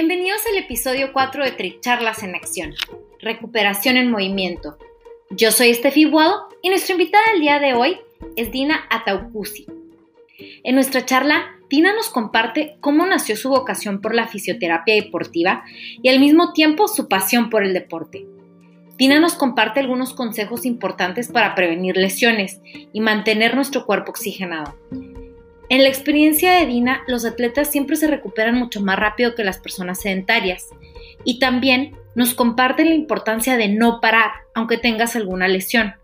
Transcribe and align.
Bienvenidos 0.00 0.42
al 0.46 0.56
episodio 0.56 1.12
4 1.12 1.44
de 1.44 1.50
Tricharlas 1.50 2.22
en 2.22 2.36
Acción, 2.36 2.72
Recuperación 3.18 3.96
en 3.96 4.12
Movimiento. 4.12 4.78
Yo 5.28 5.50
soy 5.50 5.70
Estefi 5.70 6.04
Buado 6.04 6.46
y 6.62 6.68
nuestra 6.68 6.92
invitada 6.92 7.32
del 7.32 7.40
día 7.40 7.58
de 7.58 7.74
hoy 7.74 7.98
es 8.36 8.52
Dina 8.52 8.84
Ataucusi. 8.90 9.66
En 10.62 10.76
nuestra 10.76 11.04
charla, 11.04 11.46
Dina 11.68 11.92
nos 11.94 12.10
comparte 12.10 12.76
cómo 12.78 13.06
nació 13.06 13.34
su 13.34 13.48
vocación 13.48 14.00
por 14.00 14.14
la 14.14 14.28
fisioterapia 14.28 14.94
deportiva 14.94 15.64
y 16.00 16.08
al 16.10 16.20
mismo 16.20 16.52
tiempo 16.52 16.86
su 16.86 17.08
pasión 17.08 17.50
por 17.50 17.64
el 17.64 17.74
deporte. 17.74 18.24
Dina 18.98 19.18
nos 19.18 19.34
comparte 19.34 19.80
algunos 19.80 20.14
consejos 20.14 20.64
importantes 20.64 21.26
para 21.26 21.56
prevenir 21.56 21.96
lesiones 21.96 22.60
y 22.92 23.00
mantener 23.00 23.56
nuestro 23.56 23.84
cuerpo 23.84 24.12
oxigenado. 24.12 24.76
En 25.70 25.82
la 25.82 25.88
experiencia 25.88 26.52
de 26.52 26.66
Dina, 26.66 27.02
los 27.06 27.24
atletas 27.26 27.70
siempre 27.70 27.96
se 27.96 28.06
recuperan 28.06 28.54
mucho 28.54 28.80
más 28.80 28.98
rápido 28.98 29.34
que 29.34 29.44
las 29.44 29.58
personas 29.58 30.00
sedentarias 30.00 30.68
y 31.24 31.38
también 31.38 31.94
nos 32.14 32.34
comparten 32.34 32.88
la 32.88 32.94
importancia 32.94 33.56
de 33.56 33.68
no 33.68 34.00
parar 34.00 34.30
aunque 34.54 34.78
tengas 34.78 35.14
alguna 35.14 35.46
lesión. 35.46 35.94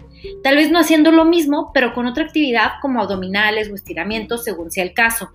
Tal 0.43 0.57
vez 0.57 0.71
no 0.71 0.79
haciendo 0.79 1.11
lo 1.13 1.25
mismo, 1.25 1.71
pero 1.73 1.95
con 1.95 2.07
otra 2.07 2.25
actividad 2.25 2.73
como 2.83 3.01
abdominales 3.01 3.71
o 3.71 3.75
estiramientos 3.75 4.45
según 4.45 4.71
sea 4.71 4.85
el 4.85 4.93
caso. 4.93 5.31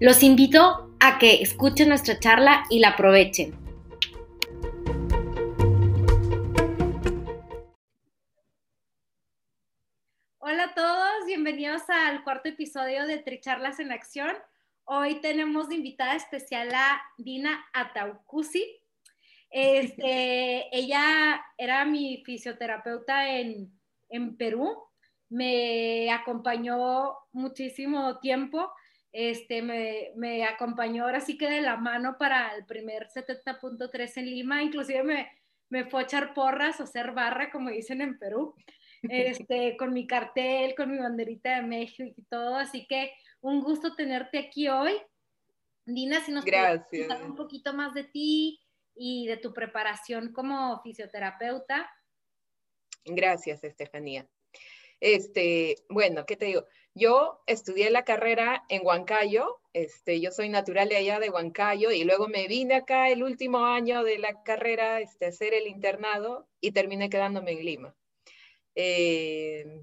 Los 0.00 0.22
invito 0.22 0.90
a 0.98 1.18
que 1.18 1.42
escuchen 1.42 1.88
nuestra 1.88 2.18
charla 2.18 2.64
y 2.70 2.80
la 2.80 2.90
aprovechen. 2.90 3.54
Bienvenidos 11.42 11.88
al 11.88 12.22
cuarto 12.22 12.50
episodio 12.50 13.06
de 13.06 13.16
Tricharlas 13.16 13.80
en 13.80 13.92
Acción. 13.92 14.36
Hoy 14.84 15.22
tenemos 15.22 15.70
de 15.70 15.76
invitada 15.76 16.14
especial 16.14 16.68
a 16.74 17.00
Dina 17.16 17.64
Ataucusi. 17.72 18.62
Este, 19.48 20.68
ella 20.76 21.42
era 21.56 21.86
mi 21.86 22.22
fisioterapeuta 22.26 23.38
en, 23.38 23.72
en 24.10 24.36
Perú, 24.36 24.76
me 25.30 26.12
acompañó 26.12 27.14
muchísimo 27.32 28.18
tiempo, 28.18 28.70
este, 29.10 29.62
me, 29.62 30.10
me, 30.16 30.44
acompañó 30.44 31.04
ahora 31.04 31.22
sí 31.22 31.38
que 31.38 31.48
de 31.48 31.62
la 31.62 31.78
mano 31.78 32.18
para 32.18 32.54
el 32.54 32.66
primer 32.66 33.08
70.3 33.08 34.12
en 34.16 34.26
Lima, 34.26 34.62
inclusive 34.62 35.02
me, 35.04 35.32
me 35.70 35.86
fue 35.86 36.02
a 36.02 36.04
echar 36.04 36.34
porras 36.34 36.80
o 36.80 36.84
hacer 36.84 37.12
barra, 37.12 37.50
como 37.50 37.70
dicen 37.70 38.02
en 38.02 38.18
Perú 38.18 38.54
este, 39.48 39.76
con 39.76 39.92
mi 39.92 40.06
cartel, 40.06 40.74
con 40.74 40.90
mi 40.90 40.98
banderita 40.98 41.56
de 41.56 41.62
México 41.62 42.12
y 42.16 42.22
todo. 42.24 42.56
Así 42.56 42.86
que 42.86 43.12
un 43.40 43.60
gusto 43.60 43.94
tenerte 43.94 44.38
aquí 44.38 44.68
hoy. 44.68 44.92
Dina, 45.86 46.24
si 46.24 46.32
nos 46.32 46.44
puedes 46.44 46.82
contar 46.88 47.24
un 47.24 47.34
poquito 47.34 47.72
más 47.72 47.94
de 47.94 48.04
ti 48.04 48.60
y 48.94 49.26
de 49.26 49.36
tu 49.36 49.52
preparación 49.52 50.32
como 50.32 50.80
fisioterapeuta. 50.82 51.90
Gracias, 53.04 53.64
Estefanía. 53.64 54.28
Este, 55.00 55.76
bueno, 55.88 56.26
¿qué 56.26 56.36
te 56.36 56.44
digo? 56.44 56.66
Yo 56.94 57.40
estudié 57.46 57.90
la 57.90 58.04
carrera 58.04 58.64
en 58.68 58.84
Huancayo, 58.84 59.60
este, 59.72 60.20
yo 60.20 60.32
soy 60.32 60.48
natural 60.48 60.88
de 60.88 60.96
allá 60.96 61.20
de 61.20 61.30
Huancayo 61.30 61.92
y 61.92 62.04
luego 62.04 62.28
me 62.28 62.48
vine 62.48 62.74
acá 62.74 63.08
el 63.08 63.22
último 63.22 63.64
año 63.64 64.02
de 64.04 64.18
la 64.18 64.42
carrera 64.42 65.00
este, 65.00 65.26
a 65.26 65.28
hacer 65.28 65.54
el 65.54 65.68
internado 65.68 66.48
y 66.60 66.72
terminé 66.72 67.08
quedándome 67.08 67.52
en 67.52 67.64
Lima. 67.64 67.96
Eh, 68.74 69.82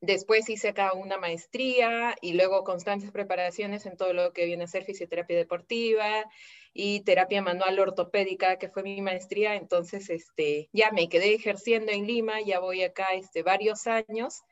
después 0.00 0.48
hice 0.48 0.70
acá 0.70 0.92
una 0.94 1.18
maestría 1.18 2.16
y 2.20 2.32
luego 2.32 2.64
constantes 2.64 3.10
preparaciones 3.10 3.86
en 3.86 3.96
todo 3.96 4.12
lo 4.12 4.32
que 4.32 4.46
viene 4.46 4.64
a 4.64 4.68
ser 4.68 4.84
fisioterapia 4.84 5.36
deportiva 5.36 6.24
y 6.72 7.00
terapia 7.00 7.42
manual 7.42 7.78
ortopédica, 7.78 8.56
que 8.56 8.68
fue 8.68 8.82
mi 8.82 9.02
maestría. 9.02 9.56
Entonces, 9.56 10.08
este, 10.10 10.68
ya 10.72 10.90
me 10.92 11.08
quedé 11.08 11.34
ejerciendo 11.34 11.92
en 11.92 12.06
Lima, 12.06 12.40
ya 12.40 12.60
voy 12.60 12.82
acá 12.82 13.08
este, 13.14 13.42
varios 13.42 13.86
años 13.86 14.42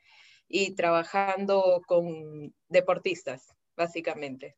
y 0.47 0.75
trabajando 0.75 1.81
con 1.87 2.53
deportistas, 2.67 3.55
básicamente. 3.75 4.57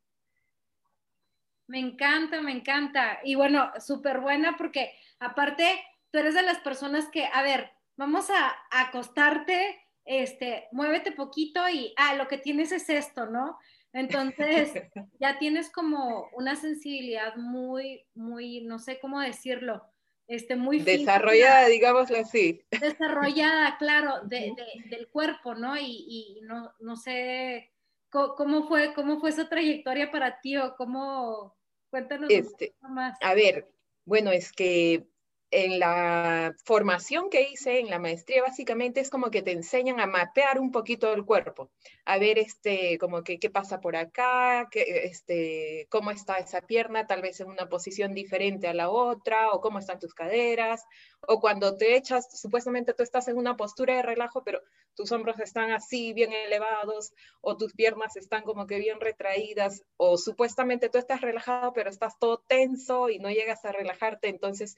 Me 1.68 1.80
encanta, 1.80 2.42
me 2.42 2.52
encanta. 2.52 3.20
Y 3.24 3.36
bueno, 3.36 3.72
súper 3.80 4.20
buena 4.20 4.58
porque 4.58 4.94
aparte, 5.20 5.82
tú 6.12 6.20
eres 6.20 6.34
de 6.34 6.42
las 6.42 6.60
personas 6.60 7.08
que, 7.10 7.26
a 7.26 7.44
ver, 7.44 7.72
vamos 8.02 8.32
a, 8.32 8.56
acostarte, 8.72 9.80
este, 10.06 10.68
muévete 10.72 11.12
poquito 11.12 11.70
y, 11.70 11.94
ah, 11.98 12.16
lo 12.16 12.28
que 12.28 12.40
tienes 12.40 12.72
es 12.72 12.90
esto, 12.90 13.28
¿no? 13.28 13.60
Entonces, 13.94 14.74
ya 15.20 15.38
tienes 15.38 15.70
como 15.70 16.28
una 16.34 16.56
sensibilidad 16.56 17.36
muy, 17.36 18.04
muy, 18.16 18.62
no 18.62 18.80
sé 18.80 19.00
cómo 19.00 19.20
decirlo, 19.20 19.84
este, 20.26 20.56
muy 20.56 20.80
desarrollada, 20.80 21.68
digámoslo 21.68 22.18
así. 22.18 22.66
Desarrollada, 22.72 23.78
claro, 23.78 24.22
de, 24.24 24.52
del 24.90 25.08
cuerpo, 25.10 25.54
¿no? 25.54 25.78
Y, 25.78 26.06
y 26.08 26.40
no, 26.42 26.74
no, 26.80 26.96
sé 26.96 27.72
cómo, 28.10 28.68
fue, 28.68 28.96
cómo 28.96 29.20
fue 29.20 29.30
esa 29.30 29.48
trayectoria 29.48 30.10
para 30.10 30.42
ti 30.42 30.58
o 30.58 30.76
cómo, 30.76 31.56
cuéntanos 31.92 32.32
este, 32.32 32.74
más. 32.82 33.16
A 33.22 33.36
ver, 33.36 33.72
bueno, 34.06 34.32
es 34.32 34.52
que 34.52 35.11
en 35.52 35.80
la 35.80 36.56
formación 36.64 37.30
que 37.30 37.50
hice 37.50 37.80
en 37.80 37.90
la 37.90 38.00
maestría, 38.00 38.42
básicamente 38.42 39.02
es 39.02 39.10
como 39.10 39.30
que 39.30 39.42
te 39.42 39.52
enseñan 39.52 40.00
a 40.00 40.08
mapear 40.08 40.60
un 40.60 40.72
poquito 40.72 41.14
el 41.14 41.26
cuerpo, 41.26 41.70
a 42.06 42.18
ver 42.18 42.40
este, 42.40 42.98
como 42.98 43.22
que 43.22 43.38
qué 43.38 43.50
pasa 43.50 43.82
por 43.82 43.98
acá, 43.98 44.70
que, 44.72 45.04
este, 45.04 45.88
cómo 45.90 46.12
está 46.12 46.38
esa 46.38 46.62
pierna, 46.62 47.06
tal 47.06 47.22
vez 47.22 47.42
en 47.42 47.50
una 47.50 47.68
posición 47.68 48.14
diferente 48.14 48.70
a 48.70 48.74
la 48.74 48.90
otra, 48.90 49.52
o 49.52 49.60
cómo 49.60 49.80
están 49.80 50.00
tus 50.00 50.14
caderas, 50.14 50.86
o 51.28 51.42
cuando 51.42 51.76
te 51.76 51.98
echas, 51.98 52.40
supuestamente 52.40 52.94
tú 52.94 53.04
estás 53.04 53.28
en 53.28 53.38
una 53.38 53.58
postura 53.58 53.98
de 53.98 54.04
relajo, 54.04 54.44
pero 54.46 54.62
tus 54.96 55.12
hombros 55.12 55.38
están 55.42 55.72
así 55.72 56.14
bien 56.14 56.32
elevados, 56.32 57.12
o 57.42 57.58
tus 57.58 57.74
piernas 57.74 58.16
están 58.16 58.44
como 58.44 58.68
que 58.68 58.80
bien 58.80 59.02
retraídas, 59.02 59.84
o 59.98 60.18
supuestamente 60.18 60.88
tú 60.88 60.98
estás 60.98 61.20
relajado, 61.20 61.74
pero 61.74 61.90
estás 61.90 62.18
todo 62.20 62.42
tenso 62.48 63.10
y 63.10 63.20
no 63.20 63.30
llegas 63.30 63.66
a 63.66 63.74
relajarte, 63.74 64.30
entonces 64.30 64.78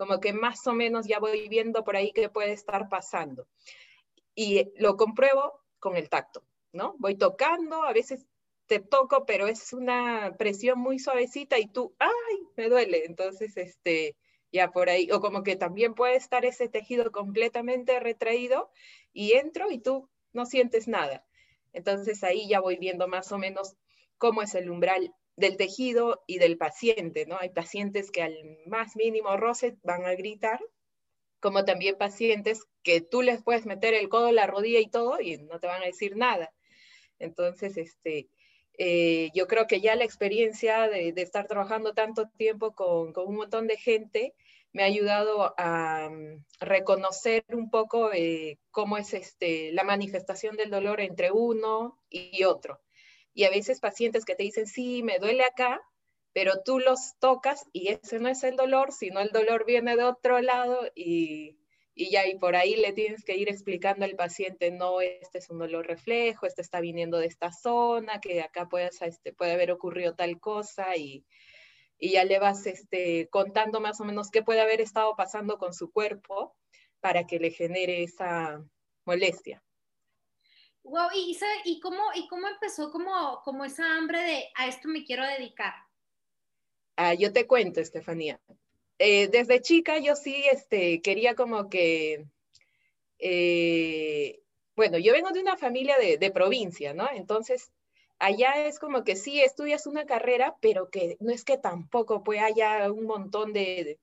como 0.00 0.18
que 0.18 0.32
más 0.32 0.66
o 0.66 0.72
menos 0.72 1.06
ya 1.06 1.18
voy 1.18 1.46
viendo 1.50 1.84
por 1.84 1.94
ahí 1.94 2.10
qué 2.12 2.30
puede 2.30 2.52
estar 2.52 2.88
pasando. 2.88 3.46
Y 4.34 4.72
lo 4.78 4.96
compruebo 4.96 5.60
con 5.78 5.94
el 5.94 6.08
tacto, 6.08 6.42
¿no? 6.72 6.94
Voy 6.98 7.16
tocando, 7.16 7.82
a 7.82 7.92
veces 7.92 8.24
te 8.64 8.80
toco, 8.80 9.26
pero 9.26 9.46
es 9.46 9.74
una 9.74 10.36
presión 10.38 10.78
muy 10.78 10.98
suavecita 10.98 11.58
y 11.58 11.66
tú, 11.66 11.94
ay, 11.98 12.36
me 12.56 12.70
duele. 12.70 13.04
Entonces, 13.04 13.54
este, 13.58 14.16
ya 14.50 14.70
por 14.70 14.88
ahí, 14.88 15.10
o 15.12 15.20
como 15.20 15.42
que 15.42 15.56
también 15.56 15.92
puede 15.92 16.16
estar 16.16 16.46
ese 16.46 16.70
tejido 16.70 17.12
completamente 17.12 18.00
retraído 18.00 18.70
y 19.12 19.32
entro 19.32 19.70
y 19.70 19.80
tú 19.80 20.08
no 20.32 20.46
sientes 20.46 20.88
nada. 20.88 21.26
Entonces 21.74 22.24
ahí 22.24 22.48
ya 22.48 22.60
voy 22.60 22.78
viendo 22.78 23.06
más 23.06 23.32
o 23.32 23.38
menos 23.38 23.76
cómo 24.16 24.40
es 24.40 24.54
el 24.54 24.70
umbral 24.70 25.14
del 25.40 25.56
tejido 25.56 26.22
y 26.26 26.38
del 26.38 26.56
paciente, 26.56 27.26
¿no? 27.26 27.38
Hay 27.40 27.48
pacientes 27.48 28.10
que 28.10 28.22
al 28.22 28.36
más 28.66 28.94
mínimo 28.94 29.36
roce 29.36 29.76
van 29.82 30.04
a 30.04 30.14
gritar, 30.14 30.60
como 31.40 31.64
también 31.64 31.96
pacientes 31.96 32.64
que 32.82 33.00
tú 33.00 33.22
les 33.22 33.42
puedes 33.42 33.66
meter 33.66 33.94
el 33.94 34.08
codo 34.08 34.30
la 34.30 34.46
rodilla 34.46 34.80
y 34.80 34.90
todo 34.90 35.20
y 35.20 35.38
no 35.38 35.58
te 35.58 35.66
van 35.66 35.82
a 35.82 35.86
decir 35.86 36.16
nada. 36.16 36.52
Entonces, 37.18 37.76
este, 37.76 38.28
eh, 38.78 39.30
yo 39.34 39.46
creo 39.46 39.66
que 39.66 39.80
ya 39.80 39.96
la 39.96 40.04
experiencia 40.04 40.88
de, 40.88 41.12
estar 41.16 41.46
trabajando 41.46 41.94
tanto 41.94 42.28
tiempo 42.36 42.74
con, 42.74 43.12
con, 43.12 43.26
un 43.26 43.36
montón 43.36 43.66
de 43.66 43.76
gente 43.76 44.34
me 44.72 44.82
ha 44.82 44.86
ayudado 44.86 45.54
a 45.58 46.08
mm, 46.10 46.44
reconocer 46.60 47.44
un 47.48 47.70
poco 47.70 48.12
eh, 48.12 48.58
cómo 48.70 48.98
es 48.98 49.14
este, 49.14 49.72
la 49.72 49.84
manifestación 49.84 50.56
del 50.56 50.70
dolor 50.70 51.00
entre 51.00 51.32
uno 51.32 51.98
y 52.08 52.44
otro. 52.44 52.80
Y 53.40 53.44
a 53.44 53.50
veces 53.50 53.80
pacientes 53.80 54.26
que 54.26 54.34
te 54.34 54.42
dicen, 54.42 54.66
sí, 54.66 55.02
me 55.02 55.18
duele 55.18 55.44
acá, 55.44 55.80
pero 56.34 56.62
tú 56.62 56.78
los 56.78 57.14
tocas 57.20 57.64
y 57.72 57.88
ese 57.88 58.18
no 58.18 58.28
es 58.28 58.44
el 58.44 58.54
dolor, 58.54 58.92
sino 58.92 59.20
el 59.20 59.30
dolor 59.30 59.64
viene 59.64 59.96
de 59.96 60.04
otro 60.04 60.42
lado 60.42 60.78
y, 60.94 61.56
y 61.94 62.10
ya, 62.10 62.26
y 62.28 62.38
por 62.38 62.54
ahí 62.54 62.76
le 62.76 62.92
tienes 62.92 63.24
que 63.24 63.36
ir 63.36 63.48
explicando 63.48 64.04
al 64.04 64.14
paciente, 64.14 64.70
no, 64.70 65.00
este 65.00 65.38
es 65.38 65.48
un 65.48 65.58
dolor 65.58 65.86
reflejo, 65.86 66.44
este 66.44 66.60
está 66.60 66.80
viniendo 66.80 67.16
de 67.16 67.28
esta 67.28 67.50
zona, 67.50 68.20
que 68.20 68.42
acá 68.42 68.68
puede, 68.68 68.90
este, 69.00 69.32
puede 69.32 69.52
haber 69.52 69.72
ocurrido 69.72 70.14
tal 70.14 70.38
cosa 70.38 70.94
y, 70.98 71.24
y 71.98 72.10
ya 72.10 72.24
le 72.24 72.38
vas 72.40 72.66
este, 72.66 73.26
contando 73.30 73.80
más 73.80 74.02
o 74.02 74.04
menos 74.04 74.28
qué 74.30 74.42
puede 74.42 74.60
haber 74.60 74.82
estado 74.82 75.16
pasando 75.16 75.56
con 75.56 75.72
su 75.72 75.90
cuerpo 75.90 76.54
para 77.00 77.26
que 77.26 77.38
le 77.38 77.52
genere 77.52 78.02
esa 78.02 78.62
molestia. 79.06 79.62
Wow, 80.82 81.08
¿y, 81.14 81.38
y, 81.64 81.80
cómo, 81.80 82.02
y 82.14 82.26
cómo 82.28 82.48
empezó 82.48 82.90
como, 82.90 83.40
como 83.44 83.64
esa 83.64 83.96
hambre 83.96 84.20
de 84.20 84.48
a 84.54 84.66
esto 84.66 84.88
me 84.88 85.04
quiero 85.04 85.24
dedicar? 85.24 85.74
Ah, 86.96 87.14
yo 87.14 87.32
te 87.32 87.46
cuento, 87.46 87.80
Estefanía. 87.80 88.40
Eh, 88.98 89.28
desde 89.28 89.62
chica 89.62 89.98
yo 89.98 90.16
sí 90.16 90.44
este, 90.50 91.00
quería 91.00 91.34
como 91.34 91.70
que, 91.70 92.26
eh, 93.18 94.42
bueno, 94.76 94.98
yo 94.98 95.12
vengo 95.12 95.30
de 95.30 95.40
una 95.40 95.56
familia 95.56 95.96
de, 95.98 96.18
de 96.18 96.30
provincia, 96.30 96.92
¿no? 96.92 97.08
Entonces 97.10 97.72
allá 98.18 98.66
es 98.66 98.78
como 98.78 99.02
que 99.02 99.16
sí 99.16 99.40
estudias 99.40 99.86
una 99.86 100.04
carrera, 100.04 100.56
pero 100.60 100.90
que 100.90 101.16
no 101.20 101.32
es 101.32 101.44
que 101.44 101.56
tampoco 101.56 102.22
pues 102.22 102.42
haya 102.42 102.92
un 102.92 103.06
montón 103.06 103.52
de, 103.52 103.98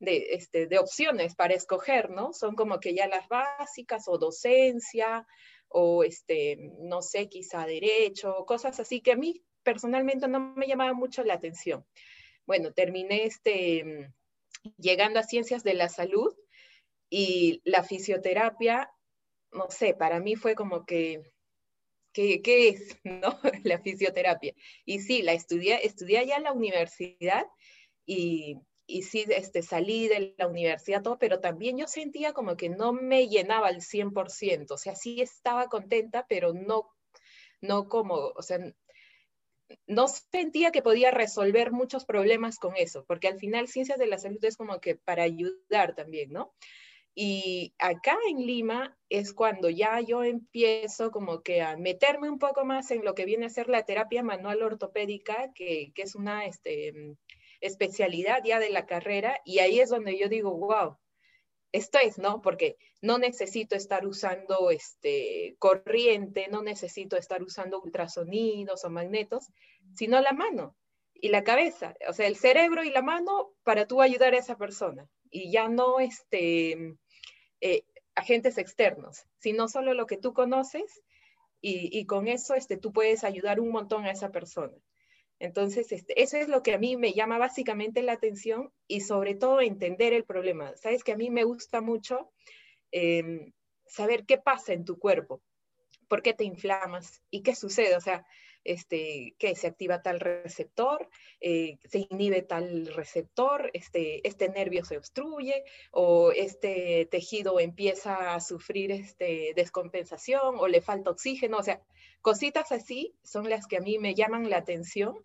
de, 0.00 0.26
este, 0.32 0.66
de 0.66 0.78
opciones 0.78 1.36
para 1.36 1.54
escoger, 1.54 2.10
¿no? 2.10 2.32
Son 2.32 2.56
como 2.56 2.80
que 2.80 2.94
ya 2.94 3.06
las 3.06 3.28
básicas 3.28 4.08
o 4.08 4.18
docencia 4.18 5.26
o 5.70 6.04
este, 6.04 6.56
no 6.80 7.00
sé, 7.00 7.28
quizá 7.28 7.64
derecho, 7.66 8.44
cosas 8.46 8.78
así 8.80 9.00
que 9.00 9.12
a 9.12 9.16
mí 9.16 9.42
personalmente 9.62 10.28
no 10.28 10.54
me 10.54 10.66
llamaba 10.66 10.92
mucho 10.92 11.24
la 11.24 11.34
atención. 11.34 11.86
Bueno, 12.46 12.72
terminé 12.72 13.24
este, 13.24 14.12
llegando 14.76 15.20
a 15.20 15.24
ciencias 15.24 15.62
de 15.62 15.74
la 15.74 15.88
salud 15.88 16.34
y 17.08 17.62
la 17.64 17.82
fisioterapia, 17.82 18.90
no 19.52 19.70
sé, 19.70 19.94
para 19.94 20.20
mí 20.20 20.36
fue 20.36 20.54
como 20.54 20.84
que 20.84 21.22
¿Qué, 22.12 22.42
¿qué, 22.42 22.70
es 22.70 22.96
¿no? 23.04 23.38
la 23.64 23.78
fisioterapia? 23.78 24.54
Y 24.84 25.00
sí, 25.00 25.22
la 25.22 25.32
estudié, 25.32 25.86
estudié 25.86 26.18
allá 26.18 26.36
en 26.36 26.42
la 26.42 26.52
universidad 26.52 27.46
y, 28.04 28.56
y 28.90 29.02
sí 29.02 29.24
este, 29.28 29.62
salí 29.62 30.08
de 30.08 30.34
la 30.36 30.46
universidad 30.46 31.02
todo, 31.02 31.18
pero 31.18 31.40
también 31.40 31.78
yo 31.78 31.86
sentía 31.86 32.32
como 32.32 32.56
que 32.56 32.68
no 32.68 32.92
me 32.92 33.28
llenaba 33.28 33.68
al 33.68 33.80
100%, 33.82 34.74
o 34.74 34.78
sea, 34.78 34.96
sí 34.96 35.20
estaba 35.20 35.68
contenta, 35.68 36.26
pero 36.28 36.52
no, 36.52 36.90
no 37.60 37.88
como, 37.88 38.14
o 38.14 38.42
sea, 38.42 38.58
no 39.86 40.08
sentía 40.08 40.72
que 40.72 40.82
podía 40.82 41.10
resolver 41.10 41.70
muchos 41.70 42.04
problemas 42.04 42.58
con 42.58 42.76
eso, 42.76 43.04
porque 43.06 43.28
al 43.28 43.38
final 43.38 43.68
ciencias 43.68 43.98
de 43.98 44.06
la 44.06 44.18
salud 44.18 44.44
es 44.44 44.56
como 44.56 44.80
que 44.80 44.96
para 44.96 45.22
ayudar 45.22 45.94
también, 45.94 46.32
¿no? 46.32 46.52
Y 47.14 47.74
acá 47.78 48.16
en 48.28 48.46
Lima 48.46 48.96
es 49.08 49.32
cuando 49.32 49.68
ya 49.68 50.00
yo 50.00 50.22
empiezo 50.22 51.10
como 51.10 51.42
que 51.42 51.60
a 51.60 51.76
meterme 51.76 52.30
un 52.30 52.38
poco 52.38 52.64
más 52.64 52.90
en 52.92 53.04
lo 53.04 53.14
que 53.14 53.24
viene 53.24 53.46
a 53.46 53.50
ser 53.50 53.68
la 53.68 53.84
terapia 53.84 54.22
manual 54.22 54.62
ortopédica, 54.62 55.52
que, 55.54 55.92
que 55.94 56.02
es 56.02 56.14
una 56.14 56.46
este, 56.46 57.16
especialidad 57.60 58.42
ya 58.44 58.58
de 58.58 58.70
la 58.70 58.86
carrera, 58.86 59.40
y 59.44 59.58
ahí 59.58 59.80
es 59.80 59.90
donde 59.90 60.18
yo 60.18 60.28
digo, 60.28 60.56
wow, 60.56 60.96
esto 61.72 61.98
es, 62.02 62.18
¿no? 62.18 62.42
Porque 62.42 62.76
no 63.00 63.18
necesito 63.18 63.76
estar 63.76 64.06
usando 64.06 64.70
este, 64.70 65.56
corriente, 65.58 66.48
no 66.48 66.62
necesito 66.62 67.16
estar 67.16 67.42
usando 67.42 67.80
ultrasonidos 67.80 68.84
o 68.84 68.90
magnetos, 68.90 69.46
sino 69.94 70.20
la 70.20 70.32
mano 70.32 70.76
y 71.14 71.28
la 71.28 71.44
cabeza, 71.44 71.94
o 72.08 72.12
sea, 72.12 72.26
el 72.26 72.36
cerebro 72.36 72.82
y 72.82 72.90
la 72.90 73.02
mano 73.02 73.52
para 73.62 73.86
tú 73.86 74.00
ayudar 74.00 74.34
a 74.34 74.38
esa 74.38 74.56
persona 74.56 75.08
y 75.30 75.52
ya 75.52 75.68
no 75.68 76.00
este, 76.00 76.96
eh, 77.60 77.84
agentes 78.14 78.58
externos, 78.58 79.26
sino 79.38 79.68
solo 79.68 79.94
lo 79.94 80.06
que 80.06 80.16
tú 80.16 80.32
conoces 80.32 81.02
y, 81.62 82.06
con 82.06 82.26
eso 82.26 82.54
este, 82.54 82.78
tú 82.78 82.90
puedes 82.90 83.22
ayudar 83.22 83.60
un 83.60 83.70
montón 83.70 84.06
a 84.06 84.10
esa 84.10 84.30
persona. 84.30 84.72
Entonces, 85.40 85.90
este, 85.90 86.22
eso 86.22 86.36
es 86.36 86.48
lo 86.48 86.62
que 86.62 86.74
a 86.74 86.78
mí 86.78 86.96
me 86.96 87.14
llama 87.14 87.38
básicamente 87.38 88.02
la 88.02 88.12
atención 88.12 88.72
y 88.86 89.00
sobre 89.00 89.34
todo 89.34 89.62
entender 89.62 90.12
el 90.12 90.24
problema. 90.24 90.76
Sabes 90.76 91.02
que 91.02 91.12
a 91.12 91.16
mí 91.16 91.30
me 91.30 91.44
gusta 91.44 91.80
mucho 91.80 92.30
em, 92.92 93.52
saber 93.86 94.26
qué 94.26 94.36
pasa 94.36 94.74
en 94.74 94.84
tu 94.84 94.98
cuerpo, 94.98 95.42
por 96.08 96.22
qué 96.22 96.34
te 96.34 96.44
inflamas 96.44 97.22
y 97.30 97.42
qué 97.42 97.54
sucede. 97.54 97.96
O 97.96 98.00
sea, 98.02 98.26
este, 98.64 99.34
que 99.38 99.54
se 99.54 99.66
activa 99.66 100.02
tal 100.02 100.20
receptor, 100.20 101.08
eh, 101.40 101.78
se 101.88 102.06
inhibe 102.10 102.42
tal 102.42 102.86
receptor, 102.94 103.70
este, 103.72 104.26
este 104.26 104.48
nervio 104.48 104.84
se 104.84 104.98
obstruye 104.98 105.64
o 105.90 106.32
este 106.32 107.06
tejido 107.10 107.58
empieza 107.60 108.34
a 108.34 108.40
sufrir 108.40 108.92
este, 108.92 109.52
descompensación 109.56 110.56
o 110.58 110.68
le 110.68 110.82
falta 110.82 111.10
oxígeno, 111.10 111.58
o 111.58 111.62
sea, 111.62 111.80
cositas 112.20 112.72
así 112.72 113.14
son 113.22 113.48
las 113.48 113.66
que 113.66 113.78
a 113.78 113.80
mí 113.80 113.98
me 113.98 114.14
llaman 114.14 114.50
la 114.50 114.58
atención 114.58 115.16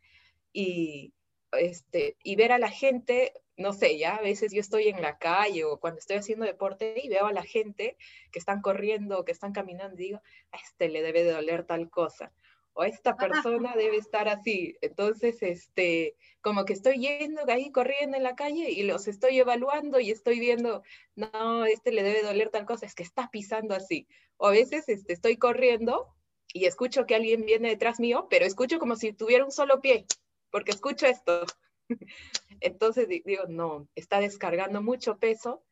y, 0.53 1.13
este, 1.51 2.15
y 2.23 2.35
ver 2.37 2.53
a 2.53 2.59
la 2.59 2.69
gente, 2.69 3.33
no 3.57 3.73
sé, 3.73 3.97
ya 3.97 4.15
a 4.15 4.21
veces 4.21 4.53
yo 4.53 4.61
estoy 4.61 4.87
en 4.87 5.01
la 5.01 5.17
calle 5.17 5.65
o 5.65 5.79
cuando 5.79 5.99
estoy 5.99 6.17
haciendo 6.17 6.45
deporte 6.45 6.95
y 7.03 7.09
veo 7.09 7.27
a 7.27 7.33
la 7.33 7.43
gente 7.43 7.97
que 8.31 8.39
están 8.39 8.61
corriendo, 8.61 9.25
que 9.25 9.33
están 9.33 9.51
caminando 9.51 9.97
digo, 9.97 10.21
a 10.51 10.57
este 10.57 10.87
le 10.87 11.01
debe 11.01 11.23
de 11.23 11.31
doler 11.31 11.65
tal 11.65 11.89
cosa 11.89 12.31
o 12.75 12.83
esta 12.83 13.15
persona 13.15 13.73
debe 13.75 13.97
estar 13.97 14.27
así. 14.27 14.77
Entonces, 14.81 15.41
este, 15.41 16.15
como 16.41 16.65
que 16.65 16.73
estoy 16.73 16.99
yendo 16.99 17.41
ahí 17.47 17.71
corriendo 17.71 18.17
en 18.17 18.23
la 18.23 18.35
calle 18.35 18.69
y 18.69 18.83
los 18.83 19.07
estoy 19.07 19.39
evaluando 19.39 19.99
y 20.01 20.11
estoy 20.11 20.39
viendo, 20.39 20.83
no, 21.15 21.65
este 21.65 21.91
le 21.91 22.03
debe 22.03 22.21
doler 22.21 22.49
tal 22.49 22.65
cosa, 22.65 22.85
es 22.85 22.93
que 22.93 23.03
está 23.03 23.31
pisando 23.31 23.73
así. 23.73 24.07
O 24.35 24.47
a 24.47 24.51
veces 24.51 24.89
este, 24.89 25.13
estoy 25.13 25.37
corriendo 25.37 26.13
y 26.53 26.65
escucho 26.65 27.05
que 27.05 27.15
alguien 27.15 27.45
viene 27.45 27.69
detrás 27.69 27.99
mío, 27.99 28.27
pero 28.29 28.45
escucho 28.45 28.77
como 28.77 28.97
si 28.97 29.13
tuviera 29.13 29.45
un 29.45 29.51
solo 29.51 29.79
pie, 29.79 30.05
porque 30.51 30.71
escucho 30.71 31.07
esto. 31.07 31.45
Entonces 32.59 33.07
digo, 33.07 33.43
no, 33.47 33.87
está 33.95 34.19
descargando 34.19 34.81
mucho 34.81 35.17
peso 35.17 35.63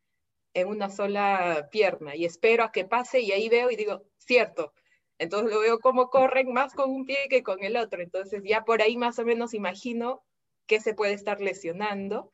en 0.53 0.69
una 0.69 0.89
sola 0.89 1.67
pierna 1.69 2.15
y 2.15 2.23
espero 2.23 2.63
a 2.63 2.71
que 2.71 2.85
pase 2.85 3.19
y 3.19 3.33
ahí 3.33 3.49
veo 3.49 3.71
y 3.71 3.75
digo, 3.75 4.03
cierto, 4.19 4.73
entonces 5.17 5.51
lo 5.51 5.59
veo 5.59 5.79
como 5.79 6.09
corren 6.09 6.51
más 6.53 6.73
con 6.73 6.89
un 6.91 7.05
pie 7.05 7.27
que 7.29 7.43
con 7.43 7.63
el 7.63 7.77
otro. 7.77 8.01
Entonces 8.01 8.41
ya 8.45 8.63
por 8.63 8.81
ahí 8.81 8.97
más 8.97 9.19
o 9.19 9.25
menos 9.25 9.53
imagino 9.53 10.23
que 10.67 10.79
se 10.79 10.93
puede 10.93 11.13
estar 11.13 11.41
lesionando. 11.41 12.31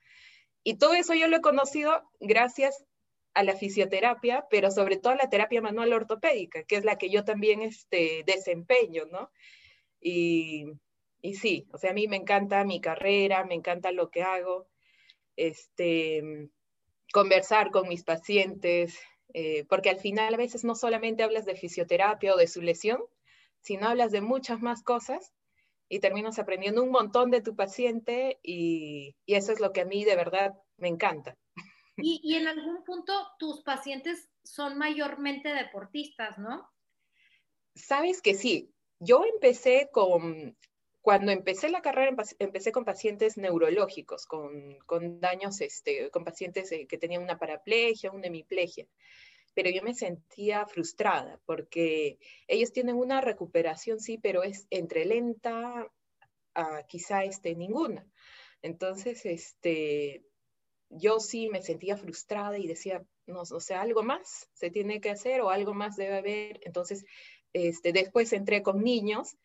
Y 0.63 0.77
todo 0.77 0.93
eso 0.93 1.13
yo 1.13 1.27
lo 1.27 1.37
he 1.37 1.41
conocido 1.41 2.03
gracias 2.19 2.85
a 3.33 3.43
la 3.43 3.55
fisioterapia, 3.55 4.45
pero 4.49 4.71
sobre 4.71 4.97
todo 4.97 5.13
a 5.13 5.17
la 5.17 5.29
terapia 5.29 5.61
manual 5.61 5.93
ortopédica, 5.93 6.63
que 6.63 6.75
es 6.75 6.83
la 6.83 6.97
que 6.97 7.09
yo 7.09 7.23
también 7.23 7.61
este, 7.61 8.23
desempeño, 8.25 9.05
¿no? 9.05 9.31
Y, 10.01 10.65
y 11.21 11.35
sí, 11.35 11.67
o 11.71 11.77
sea, 11.77 11.91
a 11.91 11.93
mí 11.93 12.07
me 12.07 12.17
encanta 12.17 12.63
mi 12.65 12.81
carrera, 12.81 13.45
me 13.45 13.55
encanta 13.55 13.91
lo 13.91 14.09
que 14.09 14.23
hago, 14.23 14.67
este, 15.35 16.49
conversar 17.13 17.71
con 17.71 17.87
mis 17.87 18.03
pacientes, 18.03 18.99
eh, 19.33 19.65
porque 19.65 19.89
al 19.89 19.99
final 19.99 20.33
a 20.33 20.37
veces 20.37 20.63
no 20.63 20.75
solamente 20.75 21.23
hablas 21.23 21.45
de 21.45 21.55
fisioterapia 21.55 22.33
o 22.33 22.37
de 22.37 22.47
su 22.47 22.61
lesión, 22.61 23.01
sino 23.61 23.87
hablas 23.87 24.11
de 24.11 24.21
muchas 24.21 24.61
más 24.61 24.83
cosas 24.83 25.33
y 25.89 25.99
terminas 25.99 26.39
aprendiendo 26.39 26.83
un 26.83 26.91
montón 26.91 27.31
de 27.31 27.41
tu 27.41 27.55
paciente 27.55 28.39
y, 28.43 29.15
eso 29.25 29.51
es 29.51 29.59
lo 29.59 29.73
que 29.73 29.81
a 29.81 29.85
mí 29.85 30.05
de 30.05 30.15
verdad 30.15 30.53
me 30.77 30.87
encanta. 30.87 31.37
Y, 31.97 32.21
y, 32.23 32.35
en 32.35 32.47
algún 32.47 32.83
punto 32.83 33.13
tus 33.39 33.61
pacientes 33.61 34.29
son 34.43 34.77
mayormente 34.77 35.49
deportistas, 35.49 36.37
¿no? 36.37 36.69
Sabes 37.75 38.21
que 38.21 38.35
sí. 38.35 38.73
Yo 38.99 39.23
empecé 39.25 39.89
con, 39.91 40.57
cuando 41.01 41.31
empecé 41.31 41.69
la 41.69 41.81
carrera, 41.81 42.15
empecé 42.39 42.71
con 42.71 42.85
pacientes 42.85 43.37
neurológicos, 43.37 44.25
con, 44.25 44.77
con 44.85 45.19
daños, 45.19 45.61
este, 45.61 46.09
con 46.11 46.25
pacientes 46.25 46.71
eh, 46.71 46.87
que 46.87 46.97
tenían 46.97 47.23
una 47.23 47.39
paraplegia, 47.39 48.11
una 48.11 48.27
hemiplegia. 48.27 48.85
Pero 49.53 49.69
yo 49.69 49.81
me 49.81 49.93
sentía 49.93 50.65
frustrada 50.67 51.39
porque 51.45 52.19
ellos 52.47 52.71
tienen 52.71 52.95
una 52.95 53.21
recuperación, 53.21 53.99
sí, 53.99 54.17
pero 54.17 54.43
es 54.43 54.67
entre 54.69 55.05
lenta 55.05 55.89
a 56.53 56.83
quizá 56.83 57.23
este, 57.23 57.55
ninguna. 57.55 58.05
Entonces, 58.61 59.25
este, 59.25 60.23
yo 60.89 61.19
sí 61.19 61.49
me 61.49 61.61
sentía 61.61 61.97
frustrada 61.97 62.57
y 62.57 62.67
decía, 62.67 63.03
no, 63.25 63.41
o 63.41 63.59
sea, 63.59 63.81
algo 63.81 64.03
más 64.03 64.49
se 64.53 64.69
tiene 64.69 64.99
que 64.99 65.11
hacer 65.11 65.41
o 65.41 65.49
algo 65.49 65.73
más 65.73 65.95
debe 65.95 66.17
haber. 66.17 66.59
Entonces, 66.63 67.05
este, 67.53 67.93
después 67.93 68.33
entré 68.33 68.61
con 68.61 68.83
niños 68.83 69.37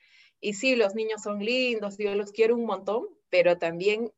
Y 0.44 0.52
sí, 0.52 0.76
los 0.76 0.94
niños 0.94 1.22
son 1.22 1.38
lindos, 1.42 1.96
yo 1.96 2.14
los 2.14 2.30
quiero 2.30 2.54
un 2.54 2.66
montón, 2.66 3.06
pero 3.30 3.56
también 3.56 4.12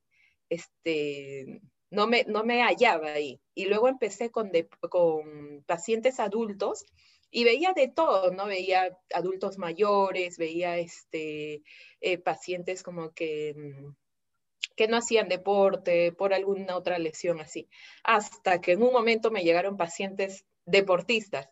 este, 0.49 1.61
no, 1.89 2.09
me, 2.09 2.25
no 2.25 2.43
me 2.43 2.63
hallaba 2.63 3.13
ahí. 3.13 3.41
Y 3.55 3.67
luego 3.67 3.87
empecé 3.87 4.33
con, 4.33 4.51
con 4.91 5.63
pacientes 5.67 6.19
adultos 6.19 6.85
y 7.31 7.45
veía 7.45 7.75
de 7.75 7.87
todo, 7.87 8.33
¿no? 8.33 8.47
Veía 8.47 8.99
adultos 9.15 9.57
mayores, 9.59 10.37
veía 10.37 10.79
este, 10.79 11.63
eh, 12.01 12.19
pacientes 12.19 12.83
como 12.83 13.13
que, 13.13 13.55
mm, 13.57 13.95
que 14.75 14.89
no 14.89 14.97
hacían 14.97 15.29
deporte 15.29 16.11
por 16.11 16.35
alguna 16.35 16.77
otra 16.77 16.99
lesión 16.99 17.39
así, 17.41 17.69
hasta 18.03 18.61
que 18.61 18.73
en 18.73 18.83
un 18.83 18.93
momento 18.93 19.31
me 19.31 19.45
llegaron 19.45 19.77
pacientes 19.77 20.45
deportistas. 20.65 21.49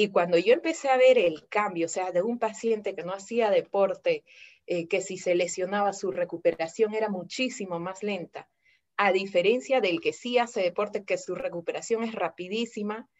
Y 0.00 0.08
cuando 0.08 0.38
yo 0.38 0.54
empecé 0.54 0.88
a 0.88 0.96
ver 0.96 1.18
el 1.18 1.46
cambio, 1.50 1.84
o 1.84 1.88
sea, 1.90 2.10
de 2.10 2.22
un 2.22 2.38
paciente 2.38 2.94
que 2.94 3.02
no 3.02 3.12
hacía 3.12 3.50
deporte, 3.50 4.24
eh, 4.64 4.88
que 4.88 5.02
si 5.02 5.18
se 5.18 5.34
lesionaba 5.34 5.92
su 5.92 6.10
recuperación 6.10 6.94
era 6.94 7.10
muchísimo 7.10 7.78
más 7.78 8.02
lenta, 8.02 8.48
a 8.96 9.12
diferencia 9.12 9.82
del 9.82 10.00
que 10.00 10.14
sí 10.14 10.38
hace 10.38 10.62
deporte, 10.62 11.04
que 11.04 11.18
su 11.18 11.34
recuperación 11.34 12.02
es 12.02 12.14
rapidísima 12.14 13.10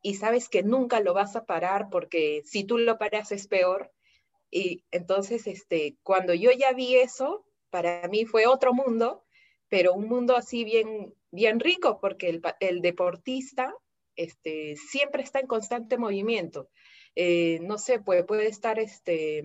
y 0.00 0.14
sabes 0.14 0.48
que 0.48 0.62
nunca 0.62 1.00
lo 1.00 1.12
vas 1.12 1.36
a 1.36 1.44
parar 1.44 1.88
porque 1.90 2.40
si 2.46 2.64
tú 2.64 2.78
lo 2.78 2.96
paras 2.96 3.32
es 3.32 3.46
peor. 3.46 3.92
Y 4.50 4.82
entonces, 4.92 5.46
este, 5.46 5.98
cuando 6.02 6.32
yo 6.32 6.52
ya 6.52 6.72
vi 6.72 6.96
eso, 6.96 7.44
para 7.68 8.08
mí 8.08 8.24
fue 8.24 8.46
otro 8.46 8.72
mundo, 8.72 9.26
pero 9.68 9.92
un 9.92 10.08
mundo 10.08 10.36
así 10.36 10.64
bien, 10.64 11.14
bien 11.32 11.60
rico, 11.60 12.00
porque 12.00 12.30
el, 12.30 12.40
el 12.60 12.80
deportista 12.80 13.74
este, 14.22 14.76
siempre 14.76 15.22
está 15.22 15.40
en 15.40 15.46
constante 15.46 15.98
movimiento. 15.98 16.68
Eh, 17.16 17.58
no 17.62 17.76
sé, 17.78 18.00
puede, 18.00 18.24
puede 18.24 18.46
estar 18.46 18.78
este, 18.78 19.42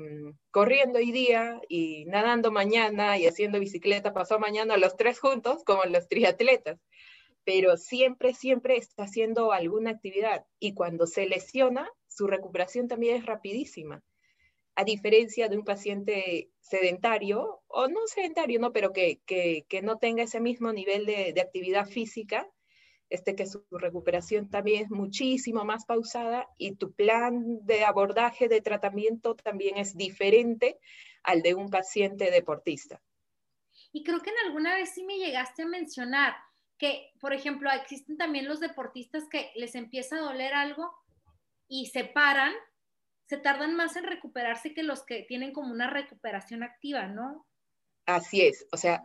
corriendo 0.52 1.00
hoy 1.00 1.12
día 1.12 1.60
y 1.68 2.06
nadando 2.06 2.52
mañana 2.52 3.18
y 3.18 3.26
haciendo 3.26 3.60
bicicleta 3.60 4.14
pasó 4.14 4.40
mañana 4.40 4.78
los 4.78 4.96
tres 4.96 5.20
juntos, 5.20 5.64
como 5.66 5.84
los 5.86 6.08
triatletas 6.08 6.80
pero 7.46 7.78
siempre, 7.78 8.34
siempre 8.34 8.76
está 8.76 9.04
haciendo 9.04 9.54
alguna 9.54 9.92
actividad 9.92 10.46
y 10.60 10.74
cuando 10.74 11.06
se 11.06 11.28
lesiona, 11.28 11.90
su 12.08 12.28
recuperación 12.28 12.88
también 12.88 13.18
es 13.18 13.26
rapidísima. 13.26 14.04
A 14.76 14.84
diferencia 14.84 15.48
de 15.48 15.58
un 15.58 15.64
paciente 15.64 16.50
sedentario, 16.60 17.62
o 17.68 17.88
no 17.88 18.00
sedentario, 18.08 18.60
no, 18.60 18.74
pero 18.74 18.92
que, 18.92 19.22
que, 19.26 19.82
no 19.84 20.00
tenga 20.00 20.24
ese 20.24 20.42
mismo 20.42 20.74
nivel 20.74 21.06
de, 21.06 21.40
actividad 21.40 21.88
física, 21.88 22.50
este, 23.10 23.36
que 23.36 23.46
su 23.46 23.66
recuperación 23.72 24.50
también 24.50 24.84
es 24.84 24.92
muchísimo 24.92 25.64
más 25.64 25.86
pausada 25.86 26.48
y 26.58 26.76
tu 26.76 26.94
plan 26.94 27.66
de 27.66 27.86
abordaje 27.86 28.48
de 28.48 28.62
tratamiento 28.62 29.36
también 29.36 29.78
es 29.78 29.96
diferente 29.96 30.80
al 31.24 31.42
de 31.42 31.56
un 31.56 31.70
paciente 31.70 32.32
deportista. 32.32 33.02
Y 33.92 34.04
creo 34.04 34.22
que 34.22 34.30
en 34.30 34.48
alguna 34.48 34.76
vez 34.76 34.94
sí 34.94 35.04
me 35.04 35.18
llegaste 35.18 35.64
a 35.64 35.68
mencionar, 35.68 36.36
que, 36.78 37.12
por 37.22 37.34
ejemplo, 37.34 37.70
existen 37.72 38.18
también 38.18 38.48
los 38.48 38.60
deportistas 38.60 39.24
que 39.30 39.52
les 39.56 39.76
empieza 39.76 40.18
a 40.18 40.22
doler 40.22 40.54
algo 40.54 40.92
y 41.68 41.88
se 41.88 42.04
paran, 42.04 42.54
se 43.28 43.38
tardan 43.38 43.76
más 43.76 43.96
en 43.96 44.04
recuperarse 44.04 44.74
que 44.74 44.84
los 44.84 45.04
que 45.04 45.24
tienen 45.24 45.54
como 45.54 45.72
una 45.72 45.90
recuperación 45.90 46.64
activa, 46.64 47.08
¿no? 47.08 47.48
Así 48.06 48.42
es, 48.42 48.68
o 48.72 48.78
sea, 48.78 49.04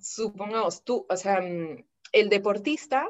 supongamos 0.00 0.84
tú, 0.84 1.06
o 1.08 1.16
sea, 1.16 1.40
mm, 1.40 1.84
el 2.12 2.28
deportista, 2.28 3.08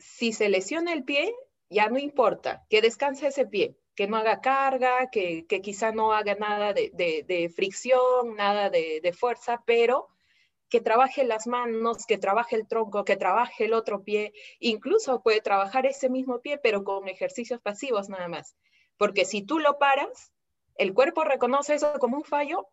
si 0.00 0.32
se 0.32 0.48
lesiona 0.48 0.92
el 0.92 1.04
pie, 1.04 1.34
ya 1.68 1.88
no 1.88 1.98
importa, 1.98 2.66
que 2.68 2.82
descanse 2.82 3.28
ese 3.28 3.46
pie, 3.46 3.76
que 3.94 4.08
no 4.08 4.16
haga 4.16 4.40
carga, 4.40 5.10
que, 5.10 5.46
que 5.46 5.60
quizá 5.60 5.92
no 5.92 6.12
haga 6.12 6.34
nada 6.34 6.72
de, 6.72 6.90
de, 6.92 7.48
fricción, 7.50 8.34
nada 8.36 8.70
de, 8.70 9.00
de 9.02 9.12
fuerza, 9.12 9.62
pero 9.66 10.08
que 10.68 10.80
trabaje 10.80 11.24
las 11.24 11.46
manos, 11.46 12.06
que 12.06 12.16
trabaje 12.16 12.56
el 12.56 12.66
tronco, 12.66 13.04
que 13.04 13.16
trabaje 13.16 13.64
el 13.64 13.74
otro 13.74 14.02
pie, 14.02 14.32
incluso 14.60 15.22
puede 15.22 15.40
trabajar 15.40 15.84
ese 15.86 16.08
mismo 16.08 16.40
pie, 16.40 16.58
pero 16.58 16.84
con 16.84 17.08
ejercicios 17.08 17.60
pasivos 17.60 18.08
nada 18.08 18.28
más. 18.28 18.56
Porque 18.96 19.24
si 19.24 19.42
tú 19.42 19.58
lo 19.58 19.78
paras, 19.78 20.32
el 20.76 20.94
cuerpo 20.94 21.24
reconoce 21.24 21.74
eso 21.74 21.92
como 21.98 22.16
un 22.16 22.24
fallo 22.24 22.68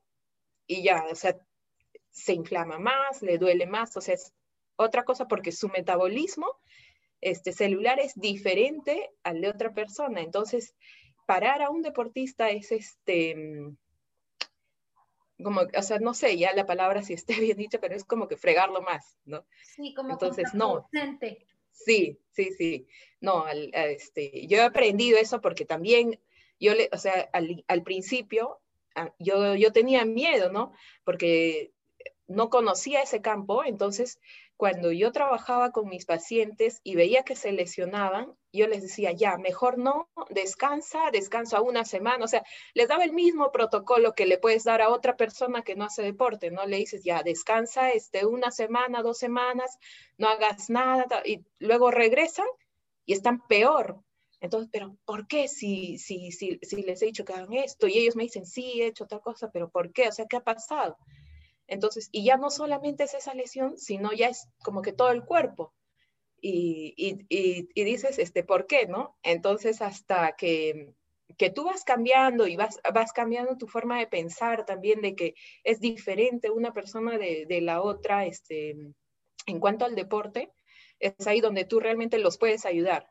y 0.68 0.84
ya, 0.84 1.06
o 1.12 1.16
sea, 1.16 1.38
se 2.12 2.34
inflama 2.34 2.80
más, 2.80 3.22
le 3.22 3.38
duele 3.38 3.66
más, 3.66 3.96
o 3.98 4.02
sea, 4.02 4.14
es 4.14 4.34
otra 4.76 5.04
cosa 5.04 5.28
porque 5.28 5.52
su 5.52 5.68
metabolismo 5.70 6.48
este, 7.22 7.52
celular 7.52 8.00
es 8.00 8.14
diferente 8.16 9.10
al 9.24 9.42
de 9.42 9.50
otra 9.50 9.74
persona. 9.74 10.22
Entonces, 10.22 10.76
parar 11.26 11.62
a 11.62 11.70
un 11.70 11.82
deportista 11.82 12.50
es 12.50 12.72
este 12.72 13.36
como, 15.44 15.62
o 15.62 15.82
sea, 15.82 16.00
no 16.00 16.14
sé 16.14 16.38
ya 16.38 16.54
la 16.54 16.66
palabra 16.66 17.04
si 17.04 17.14
esté 17.14 17.36
bien 17.40 17.58
dicha, 17.58 17.80
pero 17.80 17.96
es 17.96 18.04
como 18.04 18.28
que 18.28 18.38
fregarlo 18.38 18.82
más, 18.82 19.18
¿no? 19.26 19.46
Sí, 19.76 19.94
como 19.94 20.12
Entonces, 20.12 20.54
no. 20.54 20.90
Sí, 21.72 22.18
sí, 22.32 22.52
sí. 22.58 22.88
No, 23.22 23.46
este, 23.48 24.48
yo 24.48 24.58
he 24.58 24.62
aprendido 24.62 25.20
eso 25.20 25.42
porque 25.42 25.64
también, 25.64 26.20
yo 26.60 26.74
le, 26.74 26.90
o 26.92 26.98
sea, 26.98 27.30
al, 27.34 27.64
al 27.68 27.84
principio, 27.84 28.60
yo, 29.20 29.54
yo 29.54 29.72
tenía 29.72 30.06
miedo, 30.06 30.52
¿no? 30.52 30.74
Porque 31.04 31.72
no 32.28 32.50
conocía 32.50 33.04
ese 33.04 33.22
campo, 33.22 33.64
entonces 33.64 34.20
cuando 34.58 34.92
yo 34.92 35.12
trabajaba 35.12 35.72
con 35.72 35.88
mis 35.88 36.06
pacientes 36.06 36.82
y 36.84 36.96
veía 36.96 37.22
que 37.24 37.36
se 37.36 37.52
lesionaban, 37.52 38.36
yo 38.52 38.68
les 38.68 38.82
decía, 38.82 39.12
ya, 39.12 39.38
mejor 39.38 39.78
no, 39.78 40.10
descansa, 40.32 41.12
descansa 41.12 41.62
una 41.62 41.86
semana, 41.86 42.26
o 42.26 42.28
sea, 42.28 42.44
les 42.74 42.88
daba 42.88 43.04
el 43.04 43.14
mismo 43.14 43.52
protocolo 43.52 44.14
que 44.14 44.26
le 44.26 44.40
puedes 44.40 44.64
dar 44.64 44.82
a 44.82 44.90
otra 44.90 45.16
persona 45.16 45.62
que 45.62 45.76
no 45.76 45.86
hace 45.86 46.02
deporte, 46.02 46.50
¿no? 46.50 46.66
Le 46.66 46.78
dices, 46.78 47.04
ya, 47.04 47.22
descansa 47.22 47.92
este, 47.92 48.26
una 48.26 48.50
semana, 48.50 49.04
dos 49.04 49.20
semanas, 49.20 49.78
no 50.18 50.28
hagas 50.28 50.72
nada, 50.72 51.22
y 51.24 51.46
luego 51.60 51.92
regresan 51.92 52.48
y 53.06 53.14
están 53.14 53.46
peor. 53.48 54.02
Entonces, 54.40 54.70
pero 54.72 54.98
¿por 55.06 55.28
qué 55.28 55.48
si, 55.48 56.00
si, 56.00 56.32
si, 56.32 56.60
si 56.64 56.82
les 56.82 57.02
he 57.04 57.06
dicho 57.06 57.26
que 57.26 57.34
hagan 57.34 57.54
esto? 57.54 57.88
Y 57.88 57.98
ellos 58.00 58.16
me 58.16 58.24
dicen, 58.24 58.46
sí, 58.48 58.82
he 58.82 58.88
hecho 58.88 59.06
tal 59.06 59.22
cosa, 59.22 59.52
pero 59.52 59.70
¿por 59.70 59.92
qué? 59.94 60.08
O 60.08 60.12
sea, 60.12 60.26
¿qué 60.28 60.38
ha 60.38 60.44
pasado? 60.44 60.98
Entonces, 61.68 62.10
y 62.12 62.24
ya 62.24 62.38
no 62.38 62.50
solamente 62.50 63.04
es 63.04 63.14
esa 63.14 63.34
lesión, 63.34 63.78
sino 63.78 64.14
ya 64.14 64.30
es 64.30 64.48
como 64.64 64.82
que 64.82 64.94
todo 64.94 65.12
el 65.12 65.26
cuerpo. 65.26 65.74
Y, 66.40 66.94
y, 66.98 67.84
dices, 67.84 68.20
este, 68.20 68.44
¿por 68.44 68.68
qué, 68.68 68.88
no? 68.88 69.18
Entonces, 69.24 69.82
hasta 69.82 70.36
que, 70.36 70.94
que 71.38 71.50
tú 71.50 71.66
vas 71.66 71.84
cambiando 71.84 72.48
y 72.48 72.56
vas, 72.56 72.80
vas 72.94 73.12
cambiando 73.12 73.58
tu 73.58 73.68
forma 73.68 74.00
de 74.00 74.08
pensar 74.08 74.66
también, 74.66 75.02
de 75.02 75.16
que 75.16 75.34
es 75.64 75.80
diferente 75.80 76.52
una 76.52 76.74
persona 76.74 77.18
de, 77.18 77.46
de 77.48 77.62
la 77.62 77.82
otra, 77.82 78.26
este, 78.26 78.76
en 79.48 79.60
cuanto 79.60 79.86
al 79.86 79.96
deporte, 79.96 80.52
es 81.00 81.28
ahí 81.28 81.42
donde 81.42 81.66
tú 81.66 81.80
realmente 81.80 82.18
los 82.20 82.38
puedes 82.38 82.66
ayudar. 82.66 83.10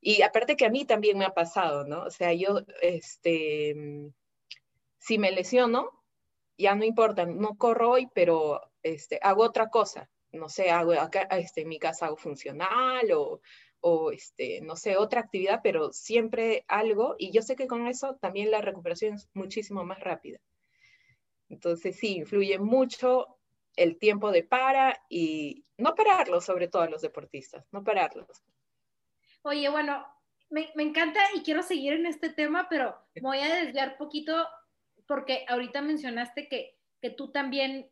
Y 0.00 0.22
aparte 0.22 0.56
que 0.56 0.64
a 0.64 0.70
mí 0.70 0.84
también 0.84 1.18
me 1.18 1.26
ha 1.26 1.34
pasado, 1.34 1.84
¿no? 1.84 2.04
O 2.04 2.10
sea, 2.10 2.32
yo, 2.32 2.60
este, 2.80 3.74
si 4.98 5.18
me 5.18 5.30
lesiono, 5.30 5.99
ya 6.60 6.74
no 6.74 6.84
importa, 6.84 7.26
no 7.26 7.56
corro 7.56 7.90
hoy, 7.92 8.08
pero 8.14 8.60
este, 8.82 9.18
hago 9.22 9.42
otra 9.44 9.70
cosa. 9.70 10.08
No 10.32 10.48
sé, 10.48 10.70
hago 10.70 10.92
acá, 10.92 11.22
este, 11.32 11.62
en 11.62 11.68
mi 11.68 11.78
casa 11.78 12.06
hago 12.06 12.16
funcional 12.16 13.10
o, 13.12 13.40
o 13.80 14.12
este, 14.12 14.60
no 14.60 14.76
sé, 14.76 14.96
otra 14.96 15.20
actividad, 15.20 15.60
pero 15.62 15.92
siempre 15.92 16.64
algo. 16.68 17.16
Y 17.18 17.32
yo 17.32 17.42
sé 17.42 17.56
que 17.56 17.66
con 17.66 17.88
eso 17.88 18.16
también 18.16 18.50
la 18.50 18.60
recuperación 18.60 19.14
es 19.14 19.28
muchísimo 19.34 19.84
más 19.84 20.00
rápida. 20.00 20.38
Entonces 21.48 21.96
sí, 21.96 22.16
influye 22.18 22.58
mucho 22.58 23.38
el 23.74 23.98
tiempo 23.98 24.30
de 24.30 24.44
para 24.44 25.02
y 25.08 25.64
no 25.78 25.94
pararlo, 25.94 26.40
sobre 26.40 26.68
todo 26.68 26.82
a 26.82 26.90
los 26.90 27.02
deportistas, 27.02 27.64
no 27.72 27.82
pararlos. 27.82 28.42
Oye, 29.42 29.68
bueno, 29.68 30.06
me, 30.50 30.70
me, 30.74 30.82
encanta 30.82 31.20
y 31.34 31.42
quiero 31.42 31.62
seguir 31.62 31.94
en 31.94 32.06
este 32.06 32.28
tema, 32.28 32.68
pero 32.68 32.96
voy 33.20 33.38
a 33.38 33.54
desviar 33.54 33.96
poquito 33.96 34.46
porque 35.10 35.44
ahorita 35.48 35.82
mencionaste 35.82 36.46
que, 36.46 36.78
que 37.02 37.10
tú 37.10 37.32
también 37.32 37.90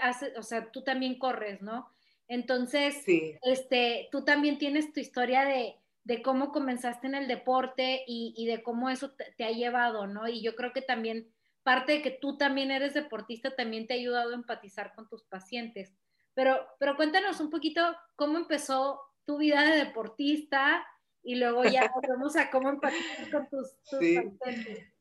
haces, 0.00 0.32
o 0.38 0.42
sea, 0.42 0.72
tú 0.72 0.82
también 0.82 1.18
corres, 1.18 1.60
¿no? 1.60 1.90
Entonces, 2.28 3.04
este, 3.42 4.08
tú 4.10 4.24
también 4.24 4.56
tienes 4.56 4.90
tu 4.94 5.00
historia 5.00 5.44
de, 5.44 5.76
de 6.04 6.22
cómo 6.22 6.50
comenzaste 6.50 7.08
en 7.08 7.14
el 7.14 7.28
deporte 7.28 8.04
y, 8.06 8.32
y 8.38 8.46
de 8.46 8.62
cómo 8.62 8.88
eso 8.88 9.10
te, 9.10 9.34
te, 9.36 9.44
ha 9.44 9.50
llevado, 9.50 10.06
¿no? 10.06 10.28
Y 10.28 10.40
yo 10.40 10.56
creo 10.56 10.72
que 10.72 10.80
también 10.80 11.30
parte 11.62 11.92
de 11.92 12.00
que 12.00 12.10
tú 12.10 12.38
también 12.38 12.70
eres 12.70 12.94
deportista 12.94 13.54
también 13.54 13.86
te 13.86 13.92
ha 13.92 13.98
ayudado 13.98 14.30
a 14.30 14.36
empatizar 14.36 14.94
con 14.94 15.10
tus 15.10 15.24
pacientes. 15.24 15.92
Pero, 16.32 16.58
pero 16.78 16.96
cuéntanos 16.96 17.38
un 17.40 17.50
poquito 17.50 17.82
cómo 18.16 18.38
empezó 18.38 18.98
tu 19.26 19.36
vida 19.36 19.62
de 19.62 19.84
deportista 19.84 20.86
y 21.22 21.34
luego 21.34 21.64
ya 21.64 21.92
vamos 22.08 22.34
a 22.36 22.50
cómo 22.50 22.70
empatizar 22.70 23.30
con 23.30 23.46
tus, 23.50 23.76
tus 23.82 23.98
sí. 23.98 24.16
pacientes. 24.38 24.99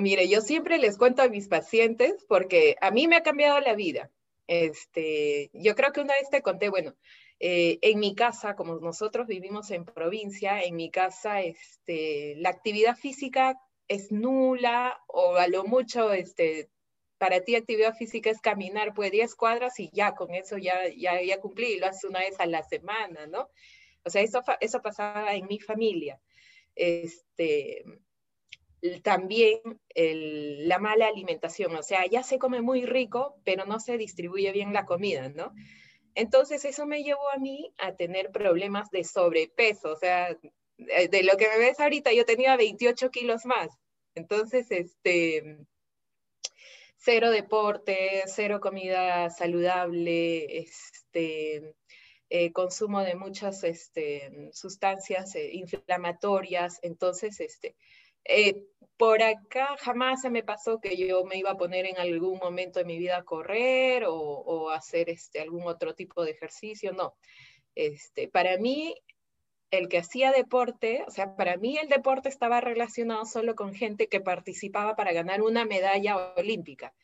Mire, 0.00 0.28
yo 0.28 0.40
siempre 0.40 0.78
les 0.78 0.96
cuento 0.96 1.22
a 1.22 1.28
mis 1.28 1.48
pacientes 1.48 2.24
porque 2.28 2.76
a 2.80 2.90
mí 2.90 3.06
me 3.08 3.16
ha 3.16 3.22
cambiado 3.22 3.60
la 3.60 3.74
vida. 3.74 4.10
Este, 4.46 5.50
yo 5.52 5.74
creo 5.74 5.92
que 5.92 6.00
una 6.00 6.14
vez 6.14 6.28
te 6.30 6.42
conté, 6.42 6.68
bueno, 6.68 6.94
eh, 7.40 7.78
en 7.82 7.98
mi 7.98 8.14
casa, 8.14 8.56
como 8.56 8.76
nosotros 8.76 9.26
vivimos 9.26 9.70
en 9.70 9.84
provincia, 9.84 10.62
en 10.62 10.76
mi 10.76 10.90
casa, 10.90 11.42
este, 11.42 12.34
la 12.36 12.50
actividad 12.50 12.96
física 12.96 13.58
es 13.88 14.12
nula 14.12 15.02
o 15.08 15.36
a 15.36 15.48
lo 15.48 15.64
mucho 15.64 16.12
este, 16.12 16.70
para 17.18 17.40
ti 17.40 17.54
actividad 17.54 17.94
física 17.94 18.30
es 18.30 18.40
caminar 18.40 18.94
pues 18.94 19.10
10 19.10 19.34
cuadras 19.34 19.78
y 19.80 19.90
ya 19.92 20.14
con 20.14 20.34
eso 20.34 20.58
ya, 20.58 20.88
ya, 20.96 21.20
ya 21.22 21.40
cumplí 21.40 21.78
lo 21.78 21.86
haces 21.86 22.04
una 22.04 22.20
vez 22.20 22.38
a 22.38 22.46
la 22.46 22.62
semana, 22.62 23.26
¿no? 23.26 23.48
O 24.04 24.10
sea, 24.10 24.22
eso, 24.22 24.42
eso 24.60 24.82
pasaba 24.82 25.34
en 25.34 25.46
mi 25.46 25.58
familia. 25.58 26.20
Este, 26.74 27.84
también 29.02 29.60
la 29.94 30.78
mala 30.78 31.06
alimentación, 31.06 31.74
o 31.76 31.82
sea, 31.82 32.06
ya 32.06 32.22
se 32.22 32.38
come 32.38 32.60
muy 32.60 32.84
rico, 32.84 33.36
pero 33.44 33.64
no 33.64 33.80
se 33.80 33.98
distribuye 33.98 34.52
bien 34.52 34.72
la 34.72 34.84
comida, 34.84 35.28
¿no? 35.28 35.52
Entonces 36.14 36.64
eso 36.64 36.86
me 36.86 37.02
llevó 37.02 37.28
a 37.30 37.38
mí 37.38 37.72
a 37.78 37.94
tener 37.96 38.30
problemas 38.30 38.90
de 38.90 39.04
sobrepeso, 39.04 39.92
o 39.92 39.96
sea, 39.96 40.36
de 40.76 41.22
lo 41.22 41.36
que 41.36 41.48
me 41.48 41.58
ves 41.58 41.80
ahorita, 41.80 42.12
yo 42.12 42.24
tenía 42.24 42.56
28 42.56 43.10
kilos 43.10 43.44
más. 43.46 43.68
Entonces, 44.14 44.70
este, 44.70 45.58
cero 46.96 47.30
deporte, 47.30 48.22
cero 48.26 48.60
comida 48.60 49.28
saludable, 49.30 50.58
este, 50.58 51.74
eh, 52.30 52.52
consumo 52.52 53.02
de 53.02 53.14
muchas 53.14 53.64
este, 53.64 54.50
sustancias 54.52 55.34
eh, 55.34 55.50
inflamatorias. 55.52 56.78
Entonces, 56.82 57.40
este, 57.40 57.76
eh, 58.24 58.64
por 58.96 59.22
acá 59.22 59.76
jamás 59.80 60.22
se 60.22 60.30
me 60.30 60.42
pasó 60.42 60.80
que 60.80 60.96
yo 60.96 61.24
me 61.24 61.36
iba 61.36 61.50
a 61.50 61.56
poner 61.56 61.86
en 61.86 61.98
algún 61.98 62.38
momento 62.38 62.78
de 62.78 62.84
mi 62.84 62.98
vida 62.98 63.18
a 63.18 63.24
correr 63.24 64.04
o, 64.04 64.14
o 64.14 64.70
hacer 64.70 65.10
este, 65.10 65.40
algún 65.40 65.66
otro 65.66 65.94
tipo 65.94 66.24
de 66.24 66.30
ejercicio, 66.30 66.92
no. 66.92 67.16
Este, 67.74 68.28
para 68.28 68.56
mí, 68.56 68.94
el 69.70 69.88
que 69.88 69.98
hacía 69.98 70.30
deporte, 70.30 71.04
o 71.06 71.10
sea, 71.10 71.34
para 71.36 71.56
mí 71.56 71.76
el 71.76 71.88
deporte 71.88 72.28
estaba 72.28 72.60
relacionado 72.60 73.24
solo 73.26 73.54
con 73.56 73.74
gente 73.74 74.08
que 74.08 74.20
participaba 74.20 74.94
para 74.94 75.12
ganar 75.12 75.42
una 75.42 75.64
medalla 75.64 76.34
olímpica, 76.36 76.94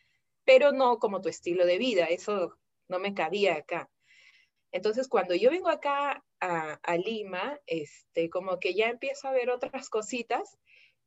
pero 0.44 0.72
no 0.72 0.98
como 0.98 1.20
tu 1.20 1.28
estilo 1.28 1.66
de 1.66 1.78
vida, 1.78 2.06
eso 2.06 2.56
no 2.88 2.98
me 3.00 3.14
cabía 3.14 3.56
acá. 3.56 3.90
Entonces, 4.72 5.08
cuando 5.08 5.34
yo 5.34 5.50
vengo 5.50 5.68
acá 5.68 6.24
a, 6.38 6.78
a 6.82 6.96
Lima, 6.96 7.58
este, 7.66 8.30
como 8.30 8.60
que 8.60 8.74
ya 8.74 8.88
empiezo 8.88 9.26
a 9.26 9.32
ver 9.32 9.50
otras 9.50 9.88
cositas 9.88 10.56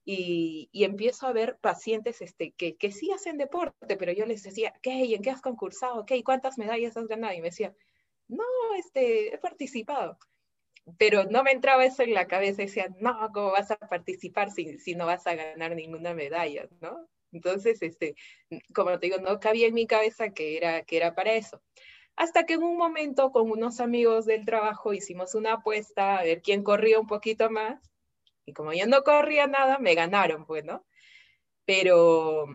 y, 0.06 0.70
empiezo 0.74 1.28
a 1.28 1.34
ver 1.34 1.58
pacientes 1.62 2.22
este, 2.22 2.52
que, 2.52 2.76
que 2.76 2.92
sí 2.92 3.12
hacen 3.12 3.38
deporte, 3.38 3.98
pero 3.98 4.12
yo 4.12 4.26
les 4.26 4.44
decía, 4.44 4.74
¿qué? 4.82 5.16
¿En 5.16 5.22
qué 5.22 5.30
has 5.30 5.42
concursado? 5.42 6.06
¿Qué? 6.06 6.24
¿Cuántas 6.24 6.58
medallas 6.58 6.98
has 6.98 7.08
ganado? 7.08 7.34
Y 7.34 7.42
me 7.42 7.50
decía, 7.50 7.74
no, 8.28 8.44
este, 8.78 9.34
he 9.34 9.38
participado. 9.38 10.18
Pero 10.98 11.24
no 11.24 11.44
me 11.44 11.52
entraba 11.52 11.86
eso 11.86 12.04
en 12.04 12.14
la 12.14 12.28
cabeza, 12.28 12.64
decía, 12.64 12.88
no, 13.00 13.30
¿cómo 13.34 13.52
vas 13.52 13.72
a 13.72 13.78
participar 13.78 14.52
si, 14.52 14.78
si 14.80 14.96
no 14.96 15.06
vas 15.06 15.26
a 15.28 15.36
ganar 15.36 15.76
ninguna 15.76 16.14
medalla? 16.14 16.68
¿no? 16.82 17.08
Entonces, 17.32 17.82
este, 17.82 18.16
como 18.74 19.00
te 19.00 19.08
digo, 19.08 19.20
no 19.20 19.40
cabía 19.40 19.68
en 19.68 19.74
mi 19.74 19.88
cabeza 19.88 20.32
que 20.32 20.58
era, 20.58 20.84
que 20.84 20.98
era 20.98 21.16
para 21.16 21.34
eso. 21.34 21.62
Hasta 22.18 22.46
que 22.46 22.56
en 22.56 22.64
un 22.64 22.78
momento 22.78 23.32
con 23.32 23.50
unos 23.50 23.80
amigos 23.80 24.26
del 24.26 24.46
trabajo 24.46 24.94
hicimos 24.94 25.34
una 25.34 25.54
apuesta 25.54 26.18
a 26.20 26.24
ver 26.24 26.42
quién 26.42 26.64
corría 26.64 27.00
un 27.00 27.08
poquito 27.08 27.50
más 27.50 27.93
y 28.46 28.54
como 28.54 28.74
yo 28.74 28.86
no 28.88 29.04
corría 29.04 29.48
nada, 29.48 29.80
me 29.80 29.96
ganaron, 29.96 30.46
pues, 30.46 30.66
¿no? 30.66 30.86
Pero, 31.66 32.48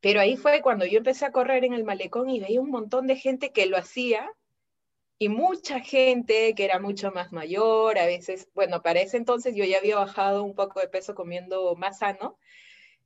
pero 0.00 0.20
ahí 0.20 0.36
fue 0.36 0.62
cuando 0.62 0.86
yo 0.86 0.98
empecé 0.98 1.26
a 1.26 1.32
correr 1.32 1.64
en 1.64 1.74
el 1.74 1.84
malecón 1.84 2.30
y 2.30 2.40
veía 2.40 2.60
un 2.60 2.70
montón 2.70 3.06
de 3.06 3.16
gente 3.16 3.52
que 3.52 3.66
lo 3.66 3.76
hacía 3.76 4.30
y 5.18 5.28
mucha 5.28 5.80
gente 5.80 6.54
que 6.54 6.64
era 6.64 6.80
mucho 6.80 7.12
más 7.12 7.32
mayor, 7.32 7.98
a 7.98 8.06
veces, 8.06 8.48
bueno, 8.54 8.82
para 8.82 9.00
ese 9.00 9.18
entonces 9.18 9.54
yo 9.54 9.64
ya 9.64 9.78
había 9.78 9.96
bajado 9.96 10.42
un 10.42 10.54
poco 10.54 10.80
de 10.80 10.88
peso 10.88 11.14
comiendo 11.14 11.76
más 11.76 11.98
sano, 11.98 12.38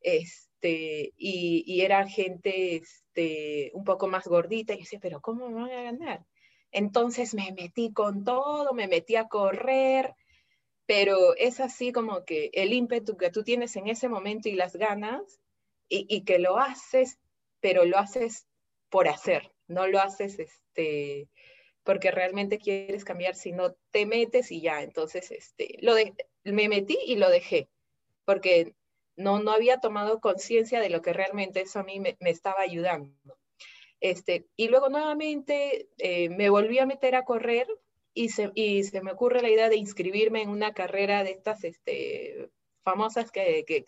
este, 0.00 1.12
y, 1.18 1.62
y 1.66 1.82
era 1.82 2.08
gente 2.08 2.76
este, 2.76 3.70
un 3.74 3.84
poco 3.84 4.08
más 4.08 4.26
gordita, 4.26 4.72
y 4.72 4.76
yo 4.76 4.82
decía, 4.84 4.98
pero 5.02 5.20
¿cómo 5.20 5.50
me 5.50 5.60
van 5.60 5.70
a 5.72 5.82
ganar? 5.82 6.24
Entonces 6.72 7.34
me 7.34 7.52
metí 7.52 7.92
con 7.92 8.24
todo, 8.24 8.72
me 8.72 8.88
metí 8.88 9.16
a 9.16 9.28
correr, 9.28 10.14
pero 10.86 11.34
es 11.36 11.60
así 11.60 11.92
como 11.92 12.24
que 12.24 12.50
el 12.52 12.72
ímpetu 12.72 13.16
que 13.16 13.30
tú 13.30 13.42
tienes 13.42 13.74
en 13.76 13.88
ese 13.88 14.08
momento 14.08 14.48
y 14.48 14.52
las 14.52 14.76
ganas, 14.76 15.40
y, 15.88 16.24
que 16.24 16.40
lo 16.40 16.58
haces, 16.58 17.18
pero 17.60 17.84
lo 17.84 17.98
haces 17.98 18.46
por 18.88 19.08
hacer, 19.08 19.52
no 19.68 19.86
lo 19.86 20.00
haces 20.00 20.38
este, 20.38 21.28
porque 21.84 22.10
realmente 22.10 22.58
quieres 22.58 23.04
cambiar, 23.04 23.36
sino 23.36 23.74
te 23.92 24.04
metes 24.04 24.50
y 24.50 24.60
ya, 24.60 24.82
entonces 24.82 25.30
este, 25.30 25.78
lo 25.80 25.94
de, 25.94 26.12
me 26.42 26.68
metí 26.68 26.98
y 27.06 27.16
lo 27.16 27.30
dejé, 27.30 27.68
porque 28.24 28.74
no, 29.14 29.40
no 29.40 29.52
había 29.52 29.78
tomado 29.78 30.20
conciencia 30.20 30.80
de 30.80 30.90
lo 30.90 31.02
que 31.02 31.12
realmente 31.12 31.60
eso 31.60 31.78
a 31.78 31.84
mí 31.84 32.00
me, 32.00 32.16
estaba 32.20 32.62
ayudando. 32.62 33.38
Este, 34.00 34.46
y 34.56 34.68
luego 34.68 34.88
nuevamente 34.88 35.88
eh, 35.98 36.28
me 36.28 36.50
volví 36.50 36.78
a 36.78 36.86
meter 36.86 37.14
a 37.14 37.24
correr 37.24 37.66
y 38.16 38.30
se, 38.30 38.50
me 39.02 39.12
ocurre 39.12 39.42
la 39.42 39.50
idea 39.50 39.68
de 39.68 39.76
inscribirme 39.76 40.40
en 40.40 40.48
una 40.48 40.72
carrera 40.72 41.22
de 41.22 41.32
estas 41.32 41.64
este, 41.64 42.48
famosas 42.82 43.30
que, 43.30 43.66
que, 43.66 43.84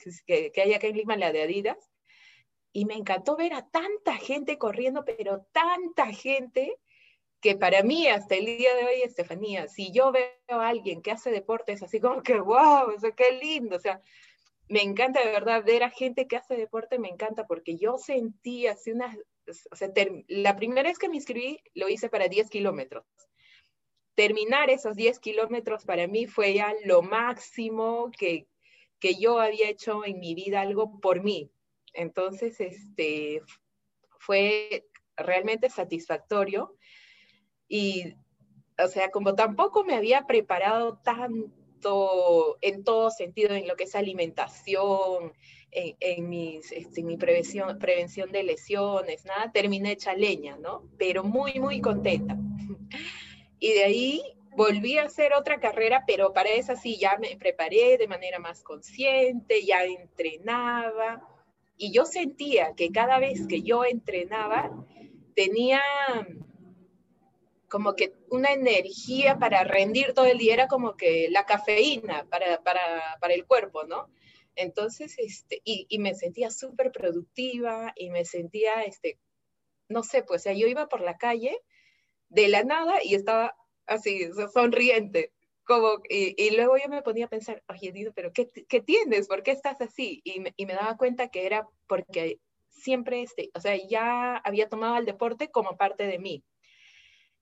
que, 0.52 0.60
hay 0.60 0.74
acá 0.74 0.86
en 0.86 1.20
la 1.20 1.32
de 1.32 1.42
Adidas. 1.42 1.78
Y 2.70 2.84
me 2.84 2.92
encantó 2.92 3.36
ver 3.36 3.54
a 3.54 3.66
tanta 3.70 4.18
gente 4.18 4.58
corriendo, 4.58 5.02
pero 5.06 5.46
tanta 5.50 6.12
gente 6.12 6.76
que 7.40 7.56
para 7.56 7.82
mí 7.82 8.06
hasta 8.06 8.34
el 8.34 8.44
día 8.44 8.74
de 8.74 8.84
hoy, 8.84 9.02
Estefanía, 9.02 9.66
si 9.66 9.92
yo 9.92 10.12
veo 10.12 10.28
a 10.48 10.68
alguien 10.68 11.00
que 11.00 11.10
hace 11.10 11.30
deportes 11.30 11.82
así 11.82 11.98
como 11.98 12.22
que, 12.22 12.38
wow, 12.38 12.94
o 12.94 13.00
sea, 13.00 13.12
qué 13.12 13.32
lindo, 13.32 13.76
o 13.76 13.80
sea, 13.80 14.02
me 14.68 14.82
encanta 14.82 15.24
de 15.24 15.32
verdad 15.32 15.64
ver 15.64 15.84
a 15.84 15.90
gente 15.90 16.26
que 16.26 16.36
hace 16.36 16.54
deporte, 16.54 16.98
me 16.98 17.08
encanta 17.08 17.46
porque 17.46 17.78
yo 17.78 17.96
sentí 17.96 18.66
así 18.66 18.90
una, 18.90 19.16
o 19.70 19.76
sea, 19.76 19.90
la 20.26 20.54
primera 20.54 20.86
vez 20.86 20.98
que 20.98 21.08
me 21.08 21.16
inscribí 21.16 21.62
lo 21.72 21.88
hice 21.88 22.10
para 22.10 22.28
10 22.28 22.50
kilómetros 22.50 23.06
terminar 24.18 24.68
esos 24.68 24.96
10 24.96 25.20
kilómetros 25.20 25.84
para 25.84 26.08
mí 26.08 26.26
fue 26.26 26.54
ya 26.54 26.74
lo 26.84 27.02
máximo 27.02 28.10
que, 28.18 28.48
que 28.98 29.14
yo 29.14 29.38
había 29.38 29.68
hecho 29.70 30.04
en 30.04 30.18
mi 30.18 30.34
vida 30.34 30.60
algo 30.60 30.98
por 30.98 31.22
mí. 31.22 31.52
Entonces, 31.92 32.60
este, 32.60 33.42
fue 34.18 34.88
realmente 35.16 35.70
satisfactorio 35.70 36.74
y, 37.68 38.16
o 38.76 38.88
sea, 38.88 39.12
como 39.12 39.36
tampoco 39.36 39.84
me 39.84 39.94
había 39.94 40.26
preparado 40.26 40.98
tanto 41.04 42.58
en 42.60 42.82
todo 42.82 43.12
sentido, 43.12 43.54
en 43.54 43.68
lo 43.68 43.76
que 43.76 43.84
es 43.84 43.94
alimentación, 43.94 45.32
en, 45.70 45.94
en, 46.00 46.60
este, 46.72 47.04
mi 47.04 47.18
prevención, 47.18 47.78
prevención 47.78 48.32
de 48.32 48.42
lesiones, 48.42 49.24
nada, 49.26 49.52
terminé 49.52 49.92
hecha 49.92 50.12
leña, 50.12 50.56
¿no? 50.56 50.90
Pero 50.98 51.22
muy, 51.22 51.60
muy 51.60 51.80
contenta. 51.80 52.36
Y 53.58 53.72
de 53.72 53.84
ahí 53.84 54.22
volví 54.56 54.98
a 54.98 55.04
hacer 55.04 55.32
otra 55.34 55.60
carrera, 55.60 56.04
pero 56.06 56.32
para 56.32 56.50
esa 56.50 56.76
sí 56.76 56.98
ya 56.98 57.16
me 57.18 57.36
preparé 57.36 57.98
de 57.98 58.08
manera 58.08 58.38
más 58.38 58.62
consciente, 58.62 59.64
ya 59.64 59.84
entrenaba. 59.84 61.26
Y 61.76 61.92
yo 61.92 62.04
sentía 62.04 62.74
que 62.74 62.90
cada 62.90 63.18
vez 63.18 63.46
que 63.46 63.62
yo 63.62 63.84
entrenaba, 63.84 64.84
tenía 65.34 65.80
como 67.68 67.94
que 67.94 68.14
una 68.30 68.52
energía 68.52 69.38
para 69.38 69.62
rendir 69.62 70.14
todo 70.14 70.26
el 70.26 70.38
día, 70.38 70.54
era 70.54 70.68
como 70.68 70.96
que 70.96 71.28
la 71.30 71.44
cafeína 71.44 72.26
para, 72.28 72.62
para, 72.62 73.18
para 73.20 73.34
el 73.34 73.46
cuerpo, 73.46 73.84
¿no? 73.84 74.08
Entonces, 74.56 75.14
este, 75.18 75.60
y, 75.64 75.86
me 76.00 76.14
sentía 76.16 76.50
súper 76.50 76.90
productiva 76.90 77.92
y 77.94 78.10
me 78.10 78.24
sentía, 78.24 78.82
este, 78.82 79.20
no 79.88 80.02
sé, 80.02 80.24
pues, 80.24 80.46
o 80.46 80.50
yo 80.50 80.66
iba 80.66 80.88
por 80.88 81.00
la 81.00 81.16
calle 81.16 81.56
de 82.28 82.48
la 82.48 82.64
nada 82.64 83.02
y 83.02 83.14
estaba 83.14 83.54
así, 83.86 84.28
sonriente. 84.52 85.32
Como, 85.64 86.00
y, 86.08 86.56
luego 86.56 86.78
yo 86.78 86.88
me 86.88 87.02
ponía 87.02 87.26
a 87.26 87.28
pensar, 87.28 87.62
oye, 87.68 87.92
Dido, 87.92 88.12
pero 88.14 88.32
qué, 88.32 88.50
qué, 88.68 88.80
tienes? 88.80 89.28
¿Por 89.28 89.42
qué 89.42 89.50
estás 89.50 89.80
así? 89.82 90.22
Y 90.24 90.40
me, 90.40 90.54
y 90.56 90.64
me, 90.64 90.72
daba 90.72 90.96
cuenta 90.96 91.28
que 91.28 91.44
era 91.44 91.68
porque 91.86 92.40
siempre, 92.70 93.22
este, 93.22 93.50
o 93.54 93.60
sea, 93.60 93.76
ya 93.76 94.36
había 94.36 94.68
tomado 94.68 94.96
el 94.96 95.04
deporte 95.04 95.50
como 95.50 95.76
parte 95.76 96.06
de 96.06 96.18
mí, 96.18 96.42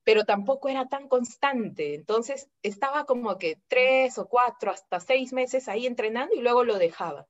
pero 0.03 0.25
tampoco 0.25 0.69
era 0.69 0.89
tan 0.89 1.09
constante. 1.09 1.95
Entonces 1.95 2.49
estaba 2.63 3.05
como 3.05 3.39
que 3.39 3.59
tres 3.69 4.19
o 4.19 4.29
cuatro, 4.29 4.73
hasta 4.73 4.99
seis 4.99 5.33
meses 5.33 5.69
ahí 5.69 5.87
entrenando 5.87 6.35
y 6.35 6.41
luego 6.41 6.65
lo 6.65 6.79
dejaba. 6.79 7.29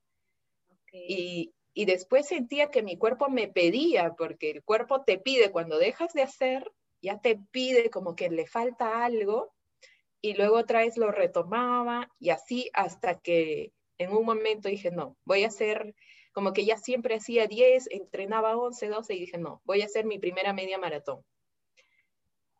Y, 0.92 1.52
y 1.74 1.84
después 1.84 2.26
sentía 2.26 2.70
que 2.70 2.82
mi 2.82 2.96
cuerpo 2.96 3.28
me 3.28 3.48
pedía, 3.48 4.14
porque 4.16 4.50
el 4.50 4.64
cuerpo 4.64 5.02
te 5.04 5.18
pide 5.18 5.50
cuando 5.50 5.78
dejas 5.78 6.14
de 6.14 6.22
hacer, 6.22 6.72
ya 7.02 7.20
te 7.20 7.38
pide 7.50 7.90
como 7.90 8.16
que 8.16 8.30
le 8.30 8.46
falta 8.46 9.04
algo 9.04 9.54
y 10.20 10.34
luego 10.34 10.56
otra 10.56 10.80
vez 10.80 10.96
lo 10.96 11.10
retomaba 11.12 12.10
y 12.18 12.30
así 12.30 12.70
hasta 12.72 13.18
que 13.18 13.72
en 13.98 14.12
un 14.12 14.24
momento 14.24 14.68
dije, 14.68 14.90
no, 14.90 15.16
voy 15.24 15.44
a 15.44 15.48
hacer, 15.48 15.94
como 16.32 16.52
que 16.52 16.64
ya 16.64 16.76
siempre 16.76 17.16
hacía 17.16 17.46
10, 17.46 17.88
entrenaba 17.90 18.56
11, 18.56 18.88
12 18.88 19.14
y 19.14 19.20
dije, 19.20 19.38
no, 19.38 19.62
voy 19.64 19.82
a 19.82 19.86
hacer 19.86 20.04
mi 20.04 20.18
primera 20.18 20.52
media 20.52 20.78
maratón. 20.78 21.24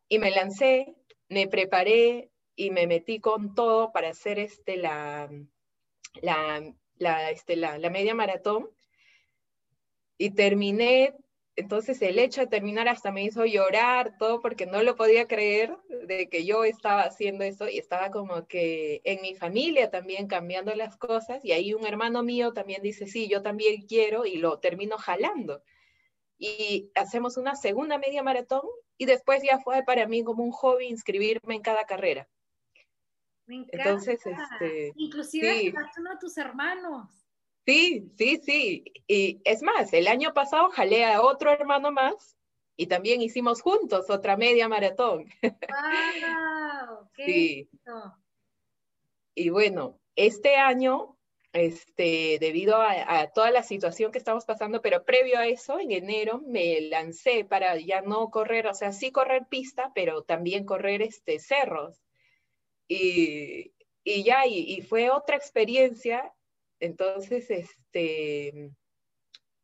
Y 0.09 0.19
me 0.19 0.31
lancé, 0.31 0.95
me 1.29 1.49
preparé 1.49 2.31
y 2.55 2.71
me 2.71 2.87
metí 2.87 3.21
con 3.21 3.55
todo 3.55 3.93
para 3.93 4.11
hacer 4.11 4.39
este, 4.39 4.77
la, 4.77 5.29
la 6.23 7.31
este, 7.31 7.57
la 7.57 7.91
media 7.91 8.15
maratón 8.15 8.71
y 10.19 10.31
terminé 10.31 11.15
entonces 11.57 12.03
el 12.03 12.19
hecho 12.19 12.43
de 12.43 12.47
terminar 12.47 12.87
hasta 12.87 13.11
me 13.11 13.25
hizo 13.25 13.47
llorar 13.47 14.19
todo 14.19 14.41
porque 14.41 14.67
no 14.67 14.83
lo 14.83 14.95
podía 14.95 15.27
creer 15.27 15.75
de 16.07 16.29
que 16.29 16.45
yo 16.45 16.65
estaba 16.65 17.03
haciendo 17.03 17.45
eso 17.45 17.67
y 17.67 17.79
estaba 17.79 18.11
como 18.11 18.47
que 18.47 19.01
en 19.05 19.23
mi 19.23 19.35
familia 19.35 19.91
también 19.91 20.29
cambiando 20.29 20.75
las 20.75 20.99
cosas 20.99 21.43
y 21.45 21.53
ahí 21.53 21.73
un 21.73 21.87
hermano 21.87 22.23
mío 22.23 22.53
también 22.53 22.83
dice, 22.83 23.07
sí, 23.07 23.27
yo 23.27 23.43
también 23.43 23.87
quiero 23.87 24.27
y 24.27 24.37
lo 24.37 24.59
termino 24.59 24.99
jalando. 24.99 25.63
Y 26.39 26.91
hacemos 26.95 27.39
una 27.39 27.57
segunda 27.57 27.97
media 27.97 28.23
maratón 28.23 28.63
y 28.99 29.07
después 29.07 29.43
ya 29.43 29.59
fue 29.59 29.83
para 29.83 30.07
mí 30.07 30.23
como 30.23 30.45
un 30.45 30.53
hobby 30.53 30.87
inscribirme 30.87 31.55
en 31.55 31.63
cada 31.63 31.87
carrera. 31.87 32.29
Me 33.47 33.57
encanta. 33.57 33.77
Entonces, 33.79 34.21
este, 34.27 34.93
inclusive 34.97 35.59
sí. 35.59 35.71
de 35.71 35.77
tus 36.21 36.37
hermanos. 36.37 37.26
Sí, 37.67 38.13
sí, 38.17 38.41
sí. 38.45 38.85
Y 39.09 39.41
es 39.45 39.63
más, 39.63 39.93
el 39.93 40.07
año 40.07 40.33
pasado 40.33 40.71
jalé 40.71 41.05
a 41.05 41.21
otro 41.21 41.51
hermano 41.51 41.91
más 41.91 42.37
y 42.77 42.87
también 42.87 43.21
hicimos 43.21 43.61
juntos 43.61 44.09
otra 44.09 44.37
media 44.37 44.69
maratón. 44.69 45.29
¡Wow! 45.43 47.11
¡Qué 47.15 47.25
sí. 47.25 47.69
Y 49.35 49.51
bueno, 49.51 49.99
este 50.15 50.55
año, 50.55 51.19
este, 51.53 52.39
debido 52.39 52.77
a, 52.77 53.21
a, 53.21 53.33
toda 53.33 53.51
la 53.51 53.65
situación 53.65 54.13
que 54.13 54.19
estamos 54.19 54.45
pasando, 54.45 54.81
pero 54.81 55.05
previo 55.05 55.39
a 55.39 55.47
eso, 55.47 55.81
en 55.81 55.91
enero 55.91 56.41
me 56.47 56.81
lancé 56.83 57.45
para 57.45 57.77
ya 57.79 58.01
no 58.01 58.31
correr, 58.31 58.69
o 58.69 58.75
sea, 58.75 58.93
sí 58.93 59.11
correr 59.11 59.47
pista, 59.49 59.91
pero 59.95 60.23
también 60.23 60.65
correr 60.65 61.03
este, 61.03 61.41
cerros. 61.41 62.01
Y, 62.87 63.73
y 64.05 64.23
ya, 64.23 64.47
y, 64.47 64.61
y 64.61 64.83
fue 64.83 65.11
otra 65.11 65.37
experiencia 65.37 66.33
entonces, 66.81 67.51
este, 67.51 68.71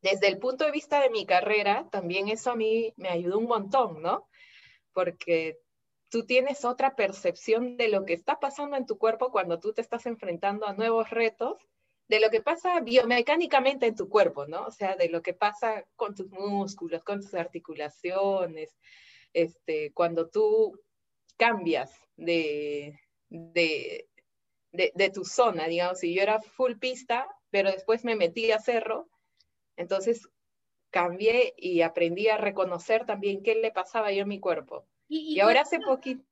desde 0.01 0.29
el 0.29 0.39
punto 0.39 0.65
de 0.65 0.73
vista 0.73 1.01
de 1.01 1.11
mi 1.11 1.27
carrera, 1.27 1.89
también 1.91 2.29
eso 2.29 2.51
a 2.51 2.57
mí 2.57 2.93
me 2.97 3.09
ayudó 3.09 3.39
un 3.39 3.47
montón, 3.47 4.03
¿no? 4.03 4.29
Porque 4.93 5.59
tú 6.09 6.27
tienes 6.27 6.65
otra 6.65 6.95
percepción 6.97 7.77
de 7.77 7.89
lo 7.89 8.05
que 8.05 8.13
está 8.13 8.39
pasando 8.39 8.77
en 8.77 8.87
tu 8.87 8.99
cuerpo 8.99 9.31
cuando 9.31 9.59
tú 9.61 9.73
te 9.73 9.81
estás 9.81 10.07
enfrentando 10.07 10.67
a 10.67 10.75
nuevos 10.75 11.11
retos, 11.11 11.57
de 12.09 12.21
lo 12.21 12.29
que 12.29 12.43
pasa 12.43 12.81
biomecánicamente 12.81 13.87
en 13.87 13.95
tu 13.97 14.09
cuerpo, 14.09 14.47
¿no? 14.47 14.67
O 14.67 14.71
sea, 14.71 14.97
de 14.97 15.09
lo 15.09 15.23
que 15.23 15.33
pasa 15.33 15.87
con 15.97 16.15
tus 16.15 16.29
músculos, 16.31 17.03
con 17.05 17.21
tus 17.21 17.33
articulaciones, 17.35 18.77
este, 19.33 19.93
cuando 19.93 20.29
tú 20.29 20.79
cambias 21.39 21.91
de, 22.17 23.01
de, 23.31 24.09
de, 24.73 25.11
tu 25.11 25.25
zona, 25.25 25.67
digamos, 25.67 25.99
si 25.99 26.15
yo 26.15 26.23
era 26.23 26.41
full 26.41 26.75
pista, 26.77 27.29
pero 27.51 27.71
después 27.71 28.05
me 28.05 28.17
metí 28.17 28.51
a 28.51 28.59
cerro, 28.59 29.09
entonces 29.77 30.29
cambié 30.91 31.55
y 31.57 31.83
aprendí 31.83 32.29
a 32.29 32.39
reconocer 32.39 33.07
también 33.07 33.43
qué 33.43 33.55
le 33.55 33.71
pasaba 33.71 34.13
yo 34.13 34.25
a 34.25 34.27
mi 34.27 34.41
cuerpo. 34.41 34.87
Y, 35.09 35.39
ahora 35.41 35.63
hace 35.63 35.79
poquito... 35.79 36.25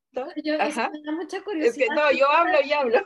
Yo, 0.42 0.60
ajá, 0.60 0.90
me 0.90 1.02
da 1.02 1.12
mucha 1.12 1.42
curiosidad. 1.42 1.70
Es 1.70 1.88
que 1.88 1.94
no, 1.94 2.10
yo 2.12 2.28
hablo 2.30 2.58
y 2.64 2.72
hablo. 2.72 2.98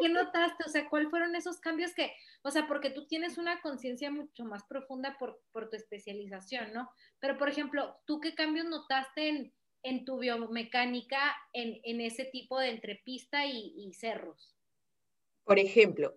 ¿Qué, 0.00 0.08
notaste? 0.08 0.64
O 0.64 0.68
sea, 0.68 0.88
¿cuáles 0.88 1.10
fueron 1.10 1.34
esos 1.34 1.58
cambios 1.60 1.92
que, 1.94 2.12
o 2.42 2.50
sea, 2.50 2.66
porque 2.66 2.90
tú 2.90 3.06
tienes 3.06 3.36
una 3.36 3.60
conciencia 3.60 4.10
mucho 4.10 4.44
más 4.44 4.64
profunda 4.64 5.16
por, 5.18 5.42
por, 5.52 5.68
tu 5.68 5.76
especialización, 5.76 6.72
¿no? 6.72 6.90
Pero, 7.18 7.36
por 7.36 7.48
ejemplo, 7.48 7.98
¿tú 8.06 8.20
qué 8.20 8.34
cambios 8.34 8.66
notaste 8.66 9.28
en, 9.28 9.54
en 9.82 10.04
tu 10.04 10.18
biomecánica 10.18 11.36
en, 11.52 11.80
en 11.84 12.00
ese 12.00 12.24
tipo 12.24 12.58
de 12.58 12.70
entrepista 12.70 13.46
y, 13.46 13.92
cerros? 13.94 14.56
Por 15.44 15.58
ejemplo, 15.58 16.14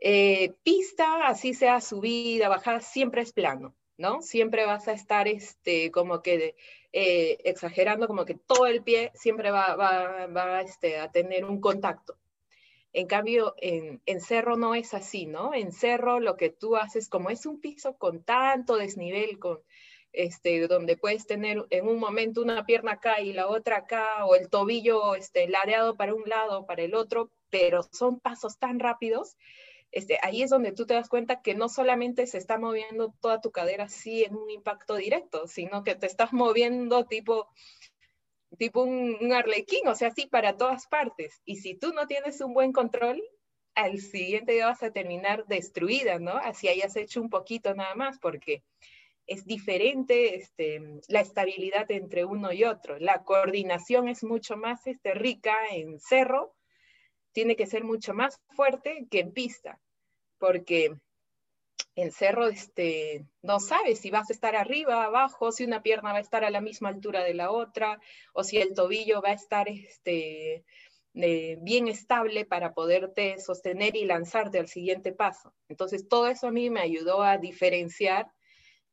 eh, 0.00 0.52
pista, 0.62 1.26
así 1.26 1.54
sea 1.54 1.80
subida, 1.80 2.48
bajada, 2.48 2.80
siempre 2.80 3.22
es 3.22 3.32
plano, 3.32 3.74
¿no? 3.96 4.22
Siempre 4.22 4.66
vas 4.66 4.88
a 4.88 4.92
estar 4.92 5.28
este, 5.28 5.90
como 5.90 6.22
que 6.22 6.56
eh, 6.92 7.38
exagerando, 7.44 8.06
como 8.06 8.24
que 8.24 8.34
todo 8.34 8.66
el 8.66 8.82
pie 8.82 9.12
siempre 9.14 9.50
va, 9.50 9.76
va, 9.76 10.26
va 10.26 10.60
este, 10.62 10.98
a 10.98 11.10
tener 11.10 11.44
un 11.44 11.60
contacto. 11.60 12.18
En 12.92 13.06
cambio, 13.06 13.54
en, 13.58 14.00
en, 14.06 14.20
cerro 14.20 14.56
no 14.56 14.74
es 14.74 14.94
así, 14.94 15.26
¿no? 15.26 15.52
En 15.52 15.70
cerro 15.70 16.18
lo 16.18 16.36
que 16.36 16.48
tú 16.48 16.76
haces, 16.76 17.10
como 17.10 17.28
es 17.28 17.44
un 17.44 17.60
piso 17.60 17.98
con 17.98 18.22
tanto 18.22 18.76
desnivel, 18.76 19.38
con, 19.38 19.60
este, 20.16 20.66
donde 20.66 20.96
puedes 20.96 21.26
tener 21.26 21.64
en 21.70 21.86
un 21.86 21.98
momento 21.98 22.42
una 22.42 22.64
pierna 22.64 22.92
acá 22.92 23.20
y 23.20 23.32
la 23.32 23.48
otra 23.48 23.78
acá, 23.78 24.24
o 24.24 24.34
el 24.34 24.48
tobillo 24.48 25.14
este, 25.14 25.46
ladeado 25.48 25.96
para 25.96 26.14
un 26.14 26.28
lado, 26.28 26.66
para 26.66 26.82
el 26.82 26.94
otro, 26.94 27.30
pero 27.50 27.82
son 27.92 28.18
pasos 28.18 28.58
tan 28.58 28.80
rápidos, 28.80 29.36
este, 29.92 30.18
ahí 30.22 30.42
es 30.42 30.50
donde 30.50 30.72
tú 30.72 30.86
te 30.86 30.94
das 30.94 31.08
cuenta 31.08 31.42
que 31.42 31.54
no 31.54 31.68
solamente 31.68 32.26
se 32.26 32.38
está 32.38 32.58
moviendo 32.58 33.14
toda 33.20 33.40
tu 33.40 33.50
cadera 33.50 33.84
así 33.84 34.24
en 34.24 34.34
un 34.36 34.50
impacto 34.50 34.96
directo, 34.96 35.46
sino 35.46 35.84
que 35.84 35.94
te 35.94 36.06
estás 36.06 36.32
moviendo 36.32 37.04
tipo, 37.04 37.48
tipo 38.58 38.82
un, 38.82 39.18
un 39.20 39.32
arlequín, 39.32 39.86
o 39.86 39.94
sea, 39.94 40.08
así 40.08 40.26
para 40.26 40.56
todas 40.56 40.86
partes. 40.86 41.40
Y 41.44 41.56
si 41.56 41.74
tú 41.74 41.92
no 41.92 42.06
tienes 42.06 42.40
un 42.40 42.54
buen 42.54 42.72
control, 42.72 43.22
al 43.74 44.00
siguiente 44.00 44.52
día 44.52 44.66
vas 44.66 44.82
a 44.82 44.92
terminar 44.92 45.46
destruida, 45.46 46.18
¿no? 46.18 46.32
Así 46.38 46.68
hayas 46.68 46.96
hecho 46.96 47.20
un 47.20 47.28
poquito 47.28 47.74
nada 47.74 47.94
más, 47.94 48.18
porque 48.18 48.64
es 49.26 49.44
diferente 49.44 50.36
este, 50.36 51.00
la 51.08 51.20
estabilidad 51.20 51.90
entre 51.90 52.24
uno 52.24 52.52
y 52.52 52.64
otro. 52.64 52.98
La 52.98 53.24
coordinación 53.24 54.08
es 54.08 54.22
mucho 54.22 54.56
más 54.56 54.86
este, 54.86 55.14
rica 55.14 55.54
en 55.72 55.98
cerro, 55.98 56.54
tiene 57.32 57.56
que 57.56 57.66
ser 57.66 57.84
mucho 57.84 58.14
más 58.14 58.40
fuerte 58.50 59.06
que 59.10 59.20
en 59.20 59.32
pista, 59.32 59.80
porque 60.38 60.96
en 61.96 62.12
cerro 62.12 62.46
este, 62.46 63.26
no 63.42 63.58
sabes 63.58 64.00
si 64.00 64.10
vas 64.10 64.30
a 64.30 64.32
estar 64.32 64.54
arriba, 64.54 65.04
abajo, 65.04 65.50
si 65.50 65.64
una 65.64 65.82
pierna 65.82 66.12
va 66.12 66.18
a 66.18 66.22
estar 66.22 66.44
a 66.44 66.50
la 66.50 66.60
misma 66.60 66.90
altura 66.90 67.24
de 67.24 67.34
la 67.34 67.50
otra, 67.50 68.00
o 68.32 68.44
si 68.44 68.58
el 68.58 68.74
tobillo 68.74 69.22
va 69.22 69.30
a 69.30 69.34
estar 69.34 69.68
este, 69.68 70.64
eh, 71.14 71.58
bien 71.60 71.88
estable 71.88 72.44
para 72.44 72.74
poderte 72.74 73.38
sostener 73.40 73.96
y 73.96 74.04
lanzarte 74.04 74.58
al 74.58 74.68
siguiente 74.68 75.12
paso. 75.12 75.54
Entonces, 75.68 76.08
todo 76.08 76.28
eso 76.28 76.48
a 76.48 76.52
mí 76.52 76.70
me 76.70 76.80
ayudó 76.80 77.22
a 77.22 77.38
diferenciar 77.38 78.30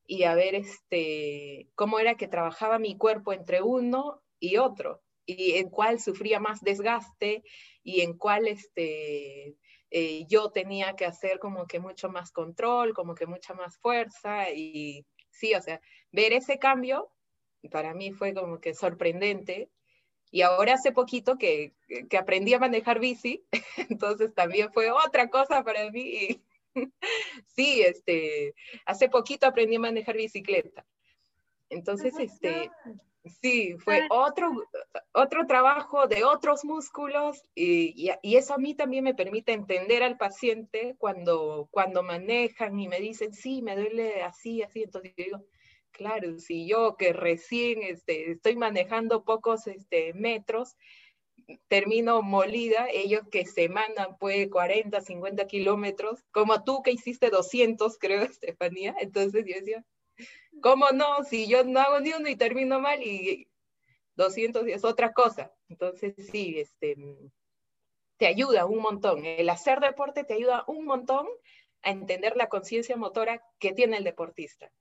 y 0.05 0.23
a 0.23 0.35
ver 0.35 0.55
este, 0.55 1.67
cómo 1.75 1.99
era 1.99 2.15
que 2.15 2.27
trabajaba 2.27 2.79
mi 2.79 2.97
cuerpo 2.97 3.33
entre 3.33 3.61
uno 3.61 4.21
y 4.39 4.57
otro, 4.57 5.01
y 5.25 5.53
en 5.53 5.69
cuál 5.69 5.99
sufría 5.99 6.39
más 6.39 6.61
desgaste 6.61 7.43
y 7.81 8.01
en 8.01 8.17
cuál 8.17 8.47
este, 8.47 9.55
eh, 9.89 10.25
yo 10.27 10.51
tenía 10.51 10.95
que 10.95 11.05
hacer 11.05 11.39
como 11.39 11.65
que 11.67 11.79
mucho 11.79 12.09
más 12.09 12.31
control, 12.31 12.93
como 12.93 13.15
que 13.15 13.25
mucha 13.25 13.53
más 13.53 13.77
fuerza, 13.77 14.51
y 14.51 15.05
sí, 15.29 15.53
o 15.53 15.61
sea, 15.61 15.79
ver 16.11 16.33
ese 16.33 16.59
cambio 16.59 17.09
para 17.69 17.93
mí 17.93 18.11
fue 18.11 18.33
como 18.33 18.59
que 18.59 18.73
sorprendente. 18.73 19.69
Y 20.31 20.41
ahora 20.41 20.73
hace 20.73 20.91
poquito 20.91 21.37
que, 21.37 21.73
que 22.09 22.17
aprendí 22.17 22.53
a 22.55 22.59
manejar 22.59 22.99
bici, 22.99 23.45
entonces 23.89 24.33
también 24.33 24.73
fue 24.73 24.89
otra 24.91 25.29
cosa 25.29 25.63
para 25.63 25.91
mí 25.91 26.41
sí, 27.55 27.81
este, 27.81 28.53
hace 28.86 29.09
poquito 29.09 29.47
aprendí 29.47 29.75
a 29.75 29.79
manejar 29.79 30.15
bicicleta. 30.15 30.86
Entonces, 31.69 32.13
este, 32.19 32.69
sí, 33.41 33.75
fue 33.79 34.05
otro, 34.09 34.51
otro 35.13 35.47
trabajo 35.47 36.07
de 36.07 36.23
otros 36.23 36.63
músculos 36.63 37.41
y, 37.55 38.12
y, 38.21 38.36
eso 38.36 38.53
a 38.53 38.57
mí 38.57 38.75
también 38.75 39.03
me 39.03 39.15
permite 39.15 39.53
entender 39.53 40.03
al 40.03 40.17
paciente 40.17 40.95
cuando, 40.99 41.67
cuando 41.71 42.03
manejan 42.03 42.79
y 42.79 42.88
me 42.88 42.99
dicen, 42.99 43.33
sí, 43.33 43.62
me 43.62 43.75
duele 43.75 44.21
así, 44.21 44.62
así. 44.62 44.83
Entonces 44.83 45.13
yo 45.17 45.23
digo, 45.23 45.45
claro, 45.91 46.39
si 46.39 46.67
yo 46.67 46.95
que 46.97 47.13
recién 47.13 47.81
este, 47.83 48.31
estoy 48.31 48.55
manejando 48.55 49.23
pocos 49.23 49.67
este, 49.67 50.13
metros, 50.13 50.75
termino 51.67 52.21
molida, 52.21 52.88
ellos 52.91 53.21
que 53.32 53.45
se 53.45 53.69
mandan 53.69 54.17
pues 54.17 54.49
40, 54.49 55.01
50 55.01 55.47
kilómetros, 55.47 56.23
como 56.32 56.63
tú 56.63 56.82
que 56.84 56.91
hiciste 56.91 57.29
200, 57.29 57.97
creo, 57.97 58.21
Estefanía. 58.23 58.95
Entonces 58.99 59.45
yo 59.45 59.56
decía, 59.56 59.86
¿cómo 60.62 60.89
no? 60.91 61.23
Si 61.23 61.47
yo 61.47 61.63
no 61.63 61.79
hago 61.79 61.99
ni 61.99 62.13
uno 62.13 62.29
y 62.29 62.36
termino 62.36 62.79
mal 62.79 63.01
y 63.03 63.47
200 64.15 64.67
es 64.67 64.84
otra 64.84 65.13
cosa. 65.13 65.51
Entonces 65.69 66.13
sí, 66.32 66.60
este, 66.60 66.95
te 68.17 68.27
ayuda 68.27 68.65
un 68.65 68.79
montón. 68.79 69.25
El 69.25 69.49
hacer 69.49 69.79
deporte 69.79 70.23
te 70.23 70.36
ayuda 70.36 70.63
un 70.67 70.86
montón 70.86 71.27
a 71.82 71.91
entender 71.91 72.36
la 72.38 72.47
conciencia 72.47 72.95
motora 72.95 73.43
que 73.60 73.73
tiene 73.73 73.97
el 73.97 74.03
deportista. 74.03 74.71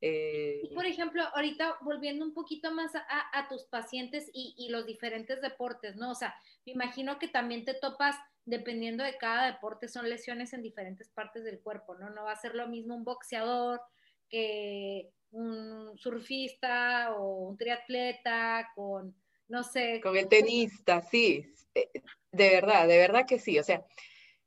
Eh, 0.00 0.60
y 0.62 0.74
por 0.74 0.86
ejemplo, 0.86 1.22
ahorita 1.34 1.76
volviendo 1.82 2.24
un 2.24 2.32
poquito 2.32 2.70
más 2.70 2.92
a, 2.94 3.48
tus 3.48 3.64
pacientes 3.64 4.30
y, 4.32 4.68
los 4.70 4.86
diferentes 4.86 5.40
deportes, 5.40 5.96
¿no? 5.96 6.12
O 6.12 6.14
sea, 6.14 6.34
me 6.66 6.72
imagino 6.72 7.18
que 7.18 7.28
también 7.28 7.64
te 7.64 7.74
topas, 7.74 8.16
dependiendo 8.44 9.02
de 9.02 9.16
cada 9.16 9.46
deporte, 9.46 9.88
son 9.88 10.08
lesiones 10.08 10.52
en 10.52 10.62
diferentes 10.62 11.08
partes 11.08 11.44
del 11.44 11.60
cuerpo, 11.60 11.96
¿no? 11.96 12.10
No 12.10 12.24
va 12.24 12.32
a 12.32 12.40
ser 12.40 12.54
lo 12.54 12.68
mismo 12.68 12.94
un 12.94 13.04
boxeador 13.04 13.80
que 14.28 15.10
un 15.30 15.96
surfista 15.98 17.14
o 17.16 17.48
un 17.48 17.56
triatleta 17.56 18.70
con, 18.74 19.14
no 19.48 19.64
sé. 19.64 20.00
Con 20.00 20.16
el 20.16 20.28
tenista, 20.28 21.02
sí, 21.02 21.52
eh, 21.74 21.90
de 22.32 22.50
verdad, 22.50 22.86
de 22.86 22.98
verdad 22.98 23.26
que 23.26 23.38
sí. 23.38 23.58
O 23.58 23.64
sea, 23.64 23.84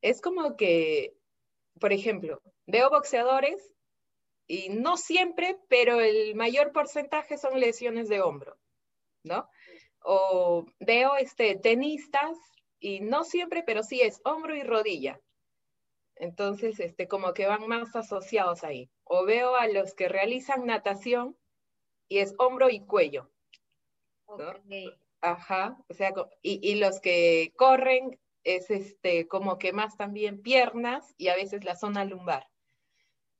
es 0.01 0.21
como 0.21 0.55
que 0.55 1.15
por 1.81 1.91
ejemplo, 1.91 2.41
veo 2.67 2.89
boxeadores 2.91 3.70
y 4.51 4.67
no 4.67 4.97
siempre, 4.97 5.57
pero 5.69 6.01
el 6.01 6.35
mayor 6.35 6.73
porcentaje 6.73 7.37
son 7.37 7.57
lesiones 7.57 8.09
de 8.09 8.19
hombro, 8.19 8.57
¿no? 9.23 9.47
O 10.03 10.65
veo 10.81 11.15
este, 11.15 11.55
tenistas 11.55 12.37
y 12.77 12.99
no 12.99 13.23
siempre, 13.23 13.63
pero 13.63 13.81
sí 13.81 14.01
es 14.01 14.19
hombro 14.25 14.53
y 14.53 14.63
rodilla. 14.63 15.21
Entonces, 16.17 16.81
este, 16.81 17.07
como 17.07 17.33
que 17.33 17.47
van 17.47 17.65
más 17.65 17.95
asociados 17.95 18.65
ahí. 18.65 18.89
O 19.05 19.23
veo 19.23 19.55
a 19.55 19.69
los 19.69 19.93
que 19.93 20.09
realizan 20.09 20.65
natación 20.65 21.37
y 22.09 22.17
es 22.17 22.35
hombro 22.37 22.69
y 22.69 22.81
cuello. 22.81 23.31
Ajá, 25.21 25.77
o 25.87 25.93
sea, 25.93 26.13
y, 26.41 26.59
y, 26.61 26.75
los 26.75 26.99
que 26.99 27.53
corren 27.55 28.19
es 28.43 28.69
este, 28.69 29.29
como 29.29 29.57
que 29.57 29.71
más 29.71 29.95
también 29.95 30.41
piernas 30.41 31.13
y 31.17 31.29
a 31.29 31.35
veces 31.35 31.63
la 31.63 31.77
zona 31.77 32.03
lumbar. 32.03 32.50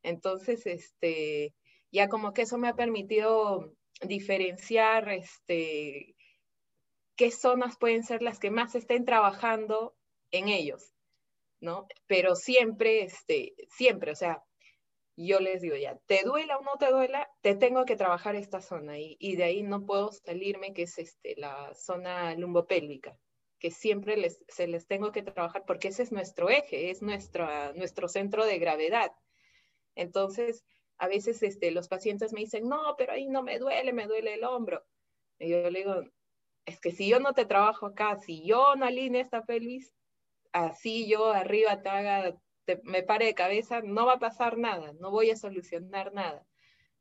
Entonces, 0.04 0.66
este, 0.66 1.54
ya 1.92 2.08
como 2.08 2.34
que 2.34 2.44
eso 2.44 2.58
me 2.58 2.70
ha 2.70 2.76
permitido 2.76 3.74
diferenciar 4.02 5.10
este, 5.10 6.16
qué 7.16 7.32
zonas 7.32 7.78
pueden 7.78 8.04
ser 8.04 8.22
las 8.22 8.40
que 8.40 8.52
más 8.52 8.76
estén 8.76 9.06
trabajando 9.06 9.96
en 10.32 10.48
ellos, 10.48 10.94
¿no? 11.60 11.88
Pero 12.08 12.36
siempre, 12.36 13.04
este, 13.04 13.54
siempre, 13.70 14.12
o 14.12 14.16
sea, 14.16 14.44
yo 15.18 15.40
les 15.40 15.62
digo 15.62 15.76
ya, 15.76 15.98
te 16.08 16.24
duela 16.24 16.58
o 16.58 16.64
no 16.64 16.78
te 16.80 16.90
duela, 16.90 17.30
te 17.42 17.56
tengo 17.56 17.86
que 17.86 17.96
trabajar 17.96 18.36
esta 18.36 18.62
zona 18.62 18.98
y, 18.98 19.18
y 19.20 19.36
de 19.36 19.44
ahí 19.44 19.62
no 19.62 19.86
puedo 19.86 20.12
salirme, 20.12 20.74
que 20.74 20.84
es 20.84 20.98
este, 20.98 21.36
la 21.38 21.74
zona 21.76 22.34
lumbopélvica, 22.36 23.18
que 23.60 23.72
siempre 23.72 24.18
les, 24.18 24.44
se 24.48 24.68
les 24.68 24.88
tengo 24.88 25.12
que 25.12 25.22
trabajar 25.22 25.64
porque 25.68 25.90
ese 25.90 26.04
es 26.04 26.12
nuestro 26.12 26.50
eje, 26.50 26.90
es 26.90 27.02
nuestro, 27.02 27.74
nuestro 27.74 28.08
centro 28.08 28.46
de 28.46 28.58
gravedad. 28.58 29.12
Entonces, 29.95 30.63
a 30.97 31.08
veces 31.08 31.41
este, 31.43 31.71
los 31.71 31.88
pacientes 31.88 32.34
me 32.34 32.41
dicen, 32.41 32.67
no, 32.67 32.95
pero 32.97 33.13
ahí 33.13 33.27
no 33.27 33.43
me 33.43 33.60
duele, 33.60 33.93
me 33.93 34.08
duele 34.08 34.36
el 34.36 34.43
hombro. 34.43 34.84
Y 35.39 35.49
yo 35.49 35.69
le 35.69 35.80
digo, 35.80 36.04
es 36.65 36.80
que 36.80 36.91
si 36.91 37.10
yo 37.10 37.19
no 37.19 37.34
te 37.34 37.45
trabajo 37.45 37.88
acá, 37.88 38.17
si 38.17 38.45
yo 38.45 38.75
no 38.75 38.86
alineo 38.86 39.21
esta 39.21 39.43
pelvis, 39.43 39.93
así 40.51 41.08
yo 41.08 41.32
arriba 41.32 41.82
te 41.82 41.89
haga 41.89 42.36
me 42.84 43.04
pare 43.04 43.25
de 43.25 43.34
cabeza, 43.34 43.82
no 43.82 44.06
va 44.06 44.13
a 44.13 44.19
pasar 44.19 44.58
nada, 44.58 44.93
no 44.99 45.12
voy 45.12 45.32
a 45.32 45.36
solucionar 45.36 46.13
nada. 46.13 46.45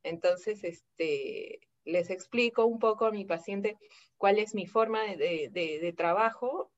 Entonces, 0.03 0.65
este, 0.65 1.61
les 1.85 2.11
explico 2.11 2.65
un 2.65 2.79
poco 2.79 3.07
a 3.07 3.13
mi 3.13 3.25
paciente 3.25 3.77
cuál 4.17 4.39
es 4.39 4.55
mi 4.55 4.67
forma 4.67 5.03
de, 5.05 5.95
trabajo 5.97 6.71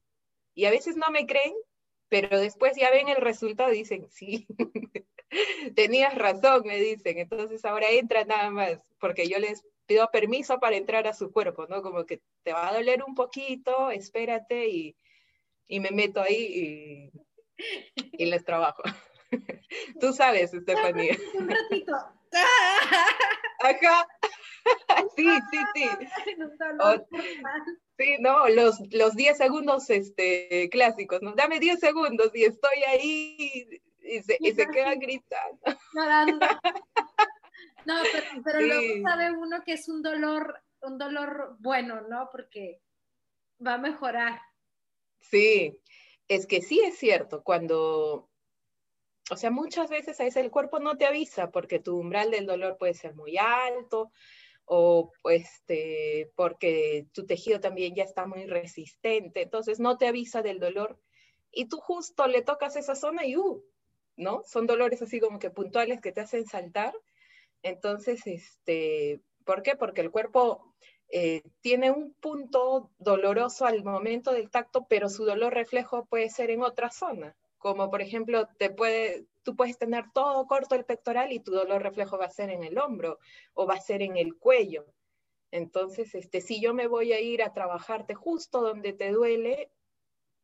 y 0.55 0.64
a 0.64 0.70
veces 0.70 0.96
no 0.96 1.11
me 1.11 1.27
creen, 1.27 1.55
pero 2.09 2.38
después 2.38 2.77
ya 2.77 2.90
ven 2.90 3.09
el 3.09 3.16
resultado 3.16 3.72
y 3.72 3.79
dicen, 3.79 4.09
sí, 4.11 4.46
tenías 5.77 6.14
razón, 6.14 6.62
me 6.64 6.79
dicen. 6.79 7.18
Entonces 7.18 7.64
ahora 7.64 7.90
entra 7.90 8.25
nada 8.25 8.51
más, 8.51 8.79
porque 8.99 9.29
yo 9.29 9.38
les 9.38 9.64
pido 9.87 10.09
permiso 10.12 10.61
para 10.61 10.77
entrar 10.77 11.07
a 11.07 11.14
su 11.14 11.33
cuerpo, 11.33 11.66
¿no? 11.68 11.83
Como 11.83 12.07
que 12.07 12.21
te 12.42 12.53
va 12.53 12.68
a 12.68 12.75
doler 12.75 13.03
un 13.03 13.14
poquito, 13.14 13.90
espérate 13.90 14.68
y, 14.68 14.97
y 15.66 15.81
me 15.81 15.90
meto 15.90 16.21
ahí 16.21 17.11
y 17.14 17.23
y 18.12 18.27
les 18.27 18.45
trabajo. 18.45 18.83
Tú 20.01 20.12
sabes, 20.12 20.53
Estefanía. 20.53 21.16
Un 21.35 21.49
ratito. 21.49 21.95
Acá. 23.61 24.09
Sí, 25.16 25.27
sí, 25.51 25.59
sí. 25.75 25.88
sí, 27.99 28.16
no, 28.21 28.49
los, 28.49 28.79
los 28.92 29.16
10 29.16 29.37
segundos 29.37 29.90
este, 29.90 30.68
clásicos, 30.71 31.21
¿no? 31.21 31.33
Dame 31.33 31.59
10 31.59 31.81
segundos 31.81 32.31
y 32.33 32.45
estoy 32.45 32.85
ahí 32.85 33.83
y 34.03 34.23
se, 34.23 34.37
y 34.41 34.53
se 34.53 34.67
quedan 34.69 34.99
gritando. 34.99 35.61
No, 37.85 37.97
pero, 38.12 38.43
pero 38.45 38.61
luego 38.61 39.03
sabe 39.03 39.33
uno 39.33 39.62
que 39.65 39.73
es 39.73 39.88
un 39.88 40.03
dolor, 40.03 40.62
un 40.83 40.99
dolor 40.99 41.57
bueno, 41.59 42.01
¿no? 42.03 42.29
Porque 42.31 42.81
va 43.65 43.75
a 43.75 43.79
mejorar. 43.79 44.41
Sí, 45.19 45.81
es 46.29 46.47
que 46.47 46.62
sí 46.62 46.81
es 46.81 46.97
cierto, 46.97 47.43
cuando, 47.43 48.31
o 49.31 49.37
sea, 49.37 49.51
muchas 49.51 49.91
veces 49.91 50.21
a 50.21 50.27
el 50.27 50.51
cuerpo 50.51 50.79
no 50.79 50.97
te 50.97 51.07
avisa 51.07 51.51
porque 51.51 51.79
tu 51.79 51.99
umbral 51.99 52.31
del 52.31 52.47
dolor 52.47 52.77
puede 52.79 52.95
ser 52.95 53.15
muy 53.15 53.37
alto 53.37 54.12
o 54.65 55.12
este, 55.25 56.31
porque 56.37 57.07
tu 57.12 57.27
tejido 57.27 57.61
también 57.61 57.95
ya 57.95 58.05
está 58.05 58.27
muy 58.27 58.47
resistente, 58.47 59.43
entonces 59.43 59.81
no 59.81 59.99
te 59.99 60.07
avisa 60.07 60.43
del 60.43 60.61
dolor 60.61 61.01
y 61.51 61.67
tú 61.67 61.79
justo 61.79 62.27
le 62.27 62.43
tocas 62.43 62.77
esa 62.77 62.95
zona 62.95 63.27
y, 63.27 63.37
uh, 63.37 63.62
¿no? 64.16 64.42
Son 64.44 64.66
dolores 64.66 65.03
así 65.03 65.20
como 65.20 65.38
que 65.38 65.51
puntuales 65.51 66.01
que 66.01 66.12
te 66.12 66.20
hacen 66.20 66.46
saltar. 66.46 66.94
Entonces, 67.62 68.27
este, 68.27 69.20
¿por 69.44 69.62
qué? 69.62 69.77
Porque 69.77 70.01
el 70.01 70.11
cuerpo 70.11 70.75
eh, 71.14 71.42
tiene 71.61 71.90
un 71.90 72.14
punto 72.14 72.90
doloroso 72.98 73.66
al 73.66 73.85
momento 73.85 74.33
del 74.33 74.51
tacto, 74.51 74.87
pero 74.88 75.09
su 75.11 75.25
dolor 75.25 75.53
reflejo 75.53 76.07
puede 76.07 76.31
ser 76.31 76.51
en 76.51 76.62
otra 76.62 76.90
zona, 76.90 77.37
como 77.59 77.90
por 77.90 78.01
ejemplo, 78.01 78.48
te 78.59 78.70
puede, 78.70 79.27
tú 79.42 79.55
puedes 79.55 79.77
tener 79.79 80.07
todo 80.14 80.46
corto 80.46 80.75
el 80.75 80.87
pectoral 80.87 81.31
y 81.33 81.40
tu 81.40 81.53
dolor 81.53 81.83
reflejo 81.83 82.16
va 82.18 82.25
a 82.27 82.31
ser 82.31 82.51
en 82.51 82.64
el 82.64 82.79
hombro 82.79 83.18
o 83.53 83.66
va 83.66 83.75
a 83.75 83.81
ser 83.81 84.01
en 84.03 84.16
el 84.16 84.37
cuello. 84.38 84.87
Entonces, 85.51 86.14
este, 86.14 86.40
si 86.40 86.62
yo 86.62 86.72
me 86.72 86.87
voy 86.87 87.12
a 87.12 87.20
ir 87.20 87.42
a 87.42 87.53
trabajarte 87.53 88.14
justo 88.14 88.62
donde 88.62 88.94
te 88.94 89.11
duele, 89.12 89.70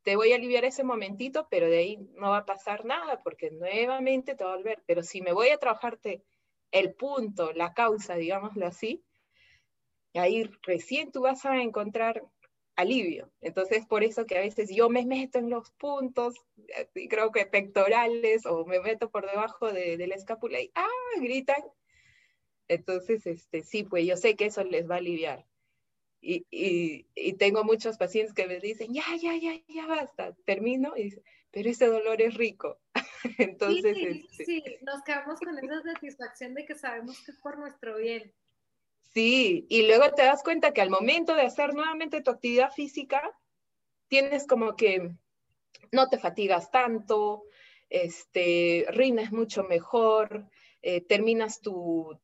te 0.02 0.16
voy 0.16 0.32
a 0.32 0.36
aliviar 0.36 0.64
ese 0.64 0.84
momentito, 0.84 1.48
pero 1.50 1.68
de 1.68 1.78
ahí 1.78 1.96
no 2.14 2.30
va 2.30 2.38
a 2.38 2.46
pasar 2.46 2.84
nada 2.84 3.22
porque 3.22 3.50
nuevamente 3.50 4.34
te 4.34 4.44
va 4.44 4.52
a 4.52 4.56
volver. 4.56 4.82
Pero 4.86 5.02
si 5.02 5.20
me 5.20 5.32
voy 5.32 5.48
a 5.50 5.58
trabajarte 5.58 6.22
el 6.70 6.94
punto, 6.94 7.52
la 7.52 7.74
causa, 7.74 8.14
digámoslo 8.16 8.66
así, 8.66 9.04
ahí 10.14 10.50
recién 10.62 11.12
tú 11.12 11.22
vas 11.22 11.44
a 11.44 11.60
encontrar 11.60 12.22
alivio. 12.76 13.30
Entonces, 13.40 13.86
por 13.86 14.04
eso 14.04 14.24
que 14.24 14.38
a 14.38 14.40
veces 14.40 14.70
yo 14.74 14.88
me 14.88 15.04
meto 15.04 15.38
en 15.38 15.50
los 15.50 15.70
puntos, 15.72 16.34
y 16.94 17.08
creo 17.08 17.32
que 17.32 17.44
pectorales, 17.44 18.46
o 18.46 18.64
me 18.66 18.80
meto 18.80 19.10
por 19.10 19.28
debajo 19.28 19.72
de, 19.72 20.06
la 20.06 20.14
escápula 20.14 20.60
y 20.60 20.70
¡ah! 20.74 20.86
gritan. 21.20 21.62
Entonces, 22.68 23.26
este, 23.26 23.62
sí, 23.62 23.82
pues 23.82 24.06
yo 24.06 24.16
sé 24.16 24.36
que 24.36 24.46
eso 24.46 24.62
les 24.62 24.88
va 24.88 24.96
a 24.96 24.98
aliviar. 24.98 25.47
Y, 26.20 26.46
y, 26.50 27.32
tengo 27.34 27.62
muchos 27.62 27.96
pacientes 27.96 28.34
que 28.34 28.46
me 28.46 28.58
dicen, 28.58 28.92
ya, 28.92 29.04
ya, 29.20 29.36
ya, 29.36 29.52
ya 29.68 29.86
basta, 29.86 30.34
termino, 30.44 30.96
y 30.96 31.04
dicen, 31.04 31.22
pero 31.50 31.70
ese 31.70 31.86
dolor 31.86 32.20
es 32.20 32.34
rico. 32.34 32.80
Entonces, 33.38 33.96
sí, 33.96 34.26
este 34.30 34.44
sí, 34.44 34.64
nos 34.82 35.02
quedamos 35.02 35.38
con 35.38 35.56
esa 35.58 35.82
satisfacción 35.82 36.54
de 36.54 36.64
que 36.64 36.74
sabemos 36.74 37.20
que 37.24 37.30
es 37.30 37.38
por 37.38 37.58
nuestro 37.58 37.96
bien. 37.98 38.32
Sí, 39.14 39.66
y 39.68 39.86
luego 39.86 40.12
te 40.12 40.22
das 40.22 40.42
cuenta 40.42 40.72
que 40.72 40.80
al 40.80 40.90
momento 40.90 41.34
de 41.34 41.42
hacer 41.42 41.72
nuevamente 41.72 42.20
tu 42.20 42.30
actividad 42.30 42.72
física, 42.72 43.22
tienes 44.08 44.46
como 44.46 44.76
que 44.76 45.12
no 45.92 46.08
te 46.08 46.18
fatigas 46.18 46.70
tanto, 46.70 47.44
este, 47.88 48.84
rindes 48.88 49.32
mucho 49.32 49.64
mejor, 49.64 50.48
eh, 50.82 51.00
terminas 51.00 51.60
tu, 51.60 52.20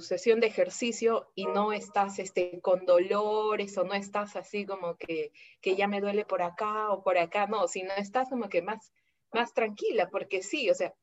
sesión 0.00 0.40
de 0.40 0.46
ejercicio 0.46 1.30
y 1.34 1.46
no 1.46 1.72
estás 1.72 2.18
este, 2.18 2.60
con 2.60 2.86
dolores 2.86 3.76
o 3.76 3.84
no 3.84 3.94
estás 3.94 4.36
así 4.36 4.64
como 4.64 4.96
que, 4.96 5.32
ya 5.62 5.88
me 5.88 6.00
duele 6.00 6.24
por 6.24 6.42
acá 6.42 6.90
o 6.90 7.02
por 7.02 7.18
acá, 7.18 7.46
no, 7.46 7.68
sino 7.68 7.92
estás 7.94 8.28
como 8.28 8.48
que 8.48 8.62
más, 8.62 8.92
más 9.32 9.52
tranquila, 9.52 10.08
porque 10.10 10.42
sí, 10.42 10.70
o 10.70 10.74
sea, 10.74 10.94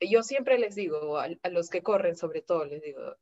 yo 0.00 0.22
siempre 0.22 0.58
les 0.58 0.74
digo, 0.74 1.18
a, 1.18 1.28
a 1.42 1.48
los 1.50 1.68
que 1.68 1.82
corren 1.82 2.16
sobre 2.16 2.42
todo, 2.42 2.64
les 2.64 2.82
digo, 2.82 3.16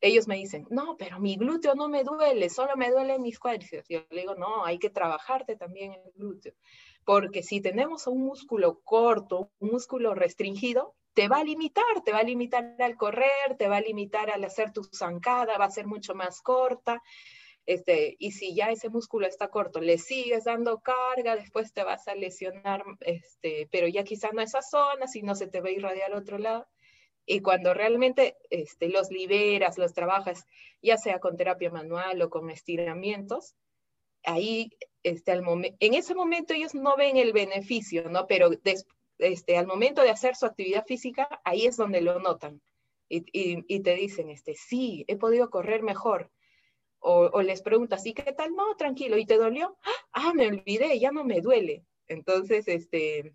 ellos 0.00 0.28
me 0.28 0.36
dicen, 0.36 0.66
no, 0.70 0.96
pero 0.96 1.18
mi 1.18 1.36
glúteo 1.36 1.74
no 1.74 1.88
me 1.88 2.04
duele, 2.04 2.50
solo 2.50 2.76
me 2.76 2.90
duelen 2.90 3.22
mis 3.22 3.38
cuádriceps. 3.38 3.88
Yo 3.88 4.00
le 4.10 4.20
digo, 4.20 4.34
no, 4.36 4.64
hay 4.64 4.78
que 4.78 4.90
trabajarte 4.90 5.56
también 5.56 5.92
el 5.92 6.12
glúteo, 6.14 6.54
porque 7.04 7.42
si 7.42 7.60
tenemos 7.60 8.06
un 8.06 8.22
músculo 8.22 8.80
corto, 8.84 9.50
un 9.58 9.70
músculo 9.70 10.14
restringido, 10.14 10.94
te 11.18 11.26
va 11.26 11.38
a 11.38 11.42
limitar, 11.42 12.04
te 12.04 12.12
va 12.12 12.20
a 12.20 12.22
limitar 12.22 12.76
al 12.78 12.96
correr, 12.96 13.56
te 13.58 13.66
va 13.66 13.78
a 13.78 13.80
limitar 13.80 14.30
al 14.30 14.44
hacer 14.44 14.72
tu 14.72 14.84
zancada, 14.84 15.58
va 15.58 15.64
a 15.64 15.70
ser 15.70 15.84
mucho 15.84 16.14
más 16.14 16.40
corta. 16.40 17.02
Este, 17.66 18.14
y 18.20 18.30
si 18.30 18.54
ya 18.54 18.70
ese 18.70 18.88
músculo 18.88 19.26
está 19.26 19.48
corto, 19.48 19.80
le 19.80 19.98
sigues 19.98 20.44
dando 20.44 20.78
carga, 20.78 21.34
después 21.34 21.72
te 21.72 21.82
vas 21.82 22.06
a 22.06 22.14
lesionar, 22.14 22.84
este, 23.00 23.68
pero 23.72 23.88
ya 23.88 24.04
quizá 24.04 24.30
no 24.32 24.42
esa 24.42 24.62
zona, 24.62 25.08
si 25.08 25.22
no 25.22 25.34
se 25.34 25.48
te 25.48 25.60
va 25.60 25.70
a 25.70 25.72
irradiar 25.72 26.12
al 26.12 26.18
otro 26.20 26.38
lado. 26.38 26.68
Y 27.26 27.40
cuando 27.40 27.74
realmente 27.74 28.36
este, 28.50 28.88
los 28.88 29.10
liberas, 29.10 29.76
los 29.76 29.94
trabajas, 29.94 30.46
ya 30.82 30.98
sea 30.98 31.18
con 31.18 31.36
terapia 31.36 31.72
manual 31.72 32.22
o 32.22 32.30
con 32.30 32.48
estiramientos, 32.48 33.56
ahí, 34.22 34.70
este, 35.02 35.32
al 35.32 35.42
en 35.80 35.94
ese 35.94 36.14
momento 36.14 36.54
ellos 36.54 36.76
no 36.76 36.96
ven 36.96 37.16
el 37.16 37.32
beneficio, 37.32 38.08
¿no? 38.08 38.28
Pero 38.28 38.50
este, 39.18 39.56
al 39.56 39.66
momento 39.66 40.02
de 40.02 40.10
hacer 40.10 40.36
su 40.36 40.46
actividad 40.46 40.86
física, 40.86 41.40
ahí 41.44 41.66
es 41.66 41.76
donde 41.76 42.00
lo 42.00 42.18
notan. 42.20 42.60
Y, 43.10 43.80
te 43.80 43.94
dicen, 43.94 44.28
este, 44.28 44.54
sí, 44.54 45.04
he 45.08 45.16
podido 45.16 45.48
correr 45.50 45.82
mejor. 45.82 46.30
O, 47.00 47.42
les 47.42 47.62
preguntas, 47.62 48.04
¿y 48.06 48.12
qué 48.12 48.32
tal? 48.32 48.54
No, 48.54 48.76
tranquilo, 48.76 49.16
¿y 49.16 49.24
te 49.24 49.38
dolió? 49.38 49.76
Ah, 50.12 50.32
me 50.34 50.48
olvidé, 50.48 50.98
ya 50.98 51.10
no 51.10 51.24
me 51.24 51.40
duele. 51.40 51.84
Entonces, 52.06 52.68
este, 52.68 53.34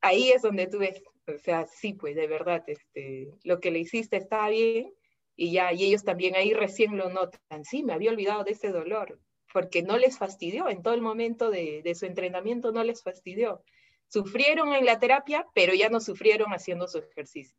ahí 0.00 0.30
es 0.30 0.42
donde 0.42 0.66
tú 0.66 0.78
ves, 0.78 1.02
O 1.26 1.38
sea, 1.38 1.66
sí, 1.66 1.94
pues 1.94 2.16
de 2.16 2.26
verdad, 2.26 2.62
este, 2.66 3.30
lo 3.44 3.60
que 3.60 3.70
le 3.70 3.78
hiciste 3.78 4.16
está 4.16 4.48
bien 4.48 4.92
y 5.36 5.52
ya, 5.52 5.72
y 5.72 5.84
ellos 5.84 6.04
también 6.04 6.34
ahí 6.36 6.52
recién 6.52 6.96
lo 6.96 7.08
notan. 7.08 7.64
Sí, 7.64 7.82
me 7.82 7.94
había 7.94 8.10
olvidado 8.10 8.44
de 8.44 8.52
ese 8.52 8.68
dolor, 8.68 9.18
porque 9.52 9.82
no 9.82 9.96
les 9.96 10.18
fastidió 10.18 10.68
en 10.68 10.82
todo 10.82 10.94
el 10.94 11.00
momento 11.00 11.50
de 11.50 11.94
su 11.94 12.04
entrenamiento, 12.04 12.72
no 12.72 12.84
les 12.84 13.02
fastidió. 13.02 13.64
Sufrieron 14.12 14.74
en 14.74 14.84
la 14.84 14.98
terapia, 14.98 15.48
pero 15.54 15.72
ya 15.72 15.88
no 15.88 15.98
sufrieron 15.98 16.52
haciendo 16.52 16.86
su 16.86 16.98
ejercicio. 16.98 17.56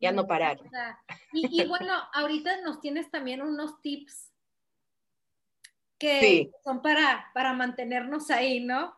Ya 0.00 0.12
no 0.12 0.28
pararon. 0.28 0.70
Y, 1.32 1.60
y 1.60 1.66
bueno, 1.66 1.92
ahorita 2.12 2.60
nos 2.60 2.80
tienes 2.80 3.10
también 3.10 3.42
unos 3.42 3.80
tips 3.82 4.32
que 5.98 6.52
son 6.62 6.82
para, 6.82 7.32
para 7.34 7.52
mantenernos 7.52 8.30
ahí, 8.30 8.60
¿no? 8.60 8.96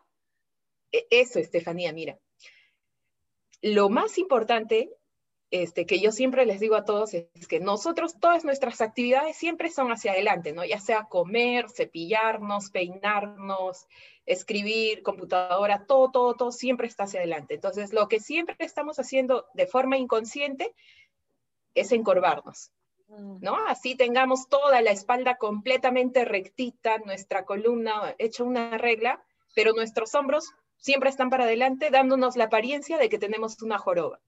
E, 0.91 1.07
eso, 1.09 1.39
Estefanía, 1.39 1.91
mira. 1.91 2.19
Lo 3.63 3.89
más 3.89 4.19
importante 4.19 4.91
este, 5.51 5.85
que 5.85 5.99
yo 5.99 6.13
siempre 6.13 6.45
les 6.45 6.61
digo 6.61 6.75
a 6.75 6.85
todos 6.85 7.13
es 7.13 7.47
que 7.49 7.59
nosotros, 7.59 8.15
todas 8.21 8.45
nuestras 8.45 8.79
actividades 8.79 9.35
siempre 9.35 9.69
son 9.69 9.91
hacia 9.91 10.13
adelante, 10.13 10.53
¿no? 10.53 10.63
Ya 10.63 10.79
sea 10.79 11.03
comer, 11.09 11.69
cepillarnos, 11.69 12.71
peinarnos, 12.71 13.85
escribir, 14.25 15.03
computadora, 15.03 15.85
todo, 15.85 16.09
todo, 16.09 16.35
todo 16.35 16.51
siempre 16.53 16.87
está 16.87 17.03
hacia 17.03 17.19
adelante. 17.19 17.55
Entonces, 17.55 17.91
lo 17.91 18.07
que 18.07 18.21
siempre 18.21 18.55
estamos 18.59 18.97
haciendo 18.97 19.45
de 19.53 19.67
forma 19.67 19.97
inconsciente 19.97 20.73
es 21.75 21.91
encorvarnos, 21.91 22.71
mm. 23.09 23.39
¿no? 23.41 23.57
Así 23.67 23.95
tengamos 23.95 24.47
toda 24.47 24.81
la 24.81 24.91
espalda 24.91 25.35
completamente 25.35 26.23
rectita, 26.23 26.99
nuestra 26.99 27.43
columna 27.43 28.15
hecha 28.19 28.45
una 28.45 28.77
regla, 28.77 29.21
pero 29.53 29.73
nuestros 29.73 30.15
hombros 30.15 30.49
siempre 30.77 31.09
están 31.09 31.29
para 31.29 31.43
adelante, 31.43 31.89
dándonos 31.89 32.37
la 32.37 32.45
apariencia 32.45 32.97
de 32.97 33.09
que 33.09 33.19
tenemos 33.19 33.61
una 33.61 33.77
joroba 33.77 34.21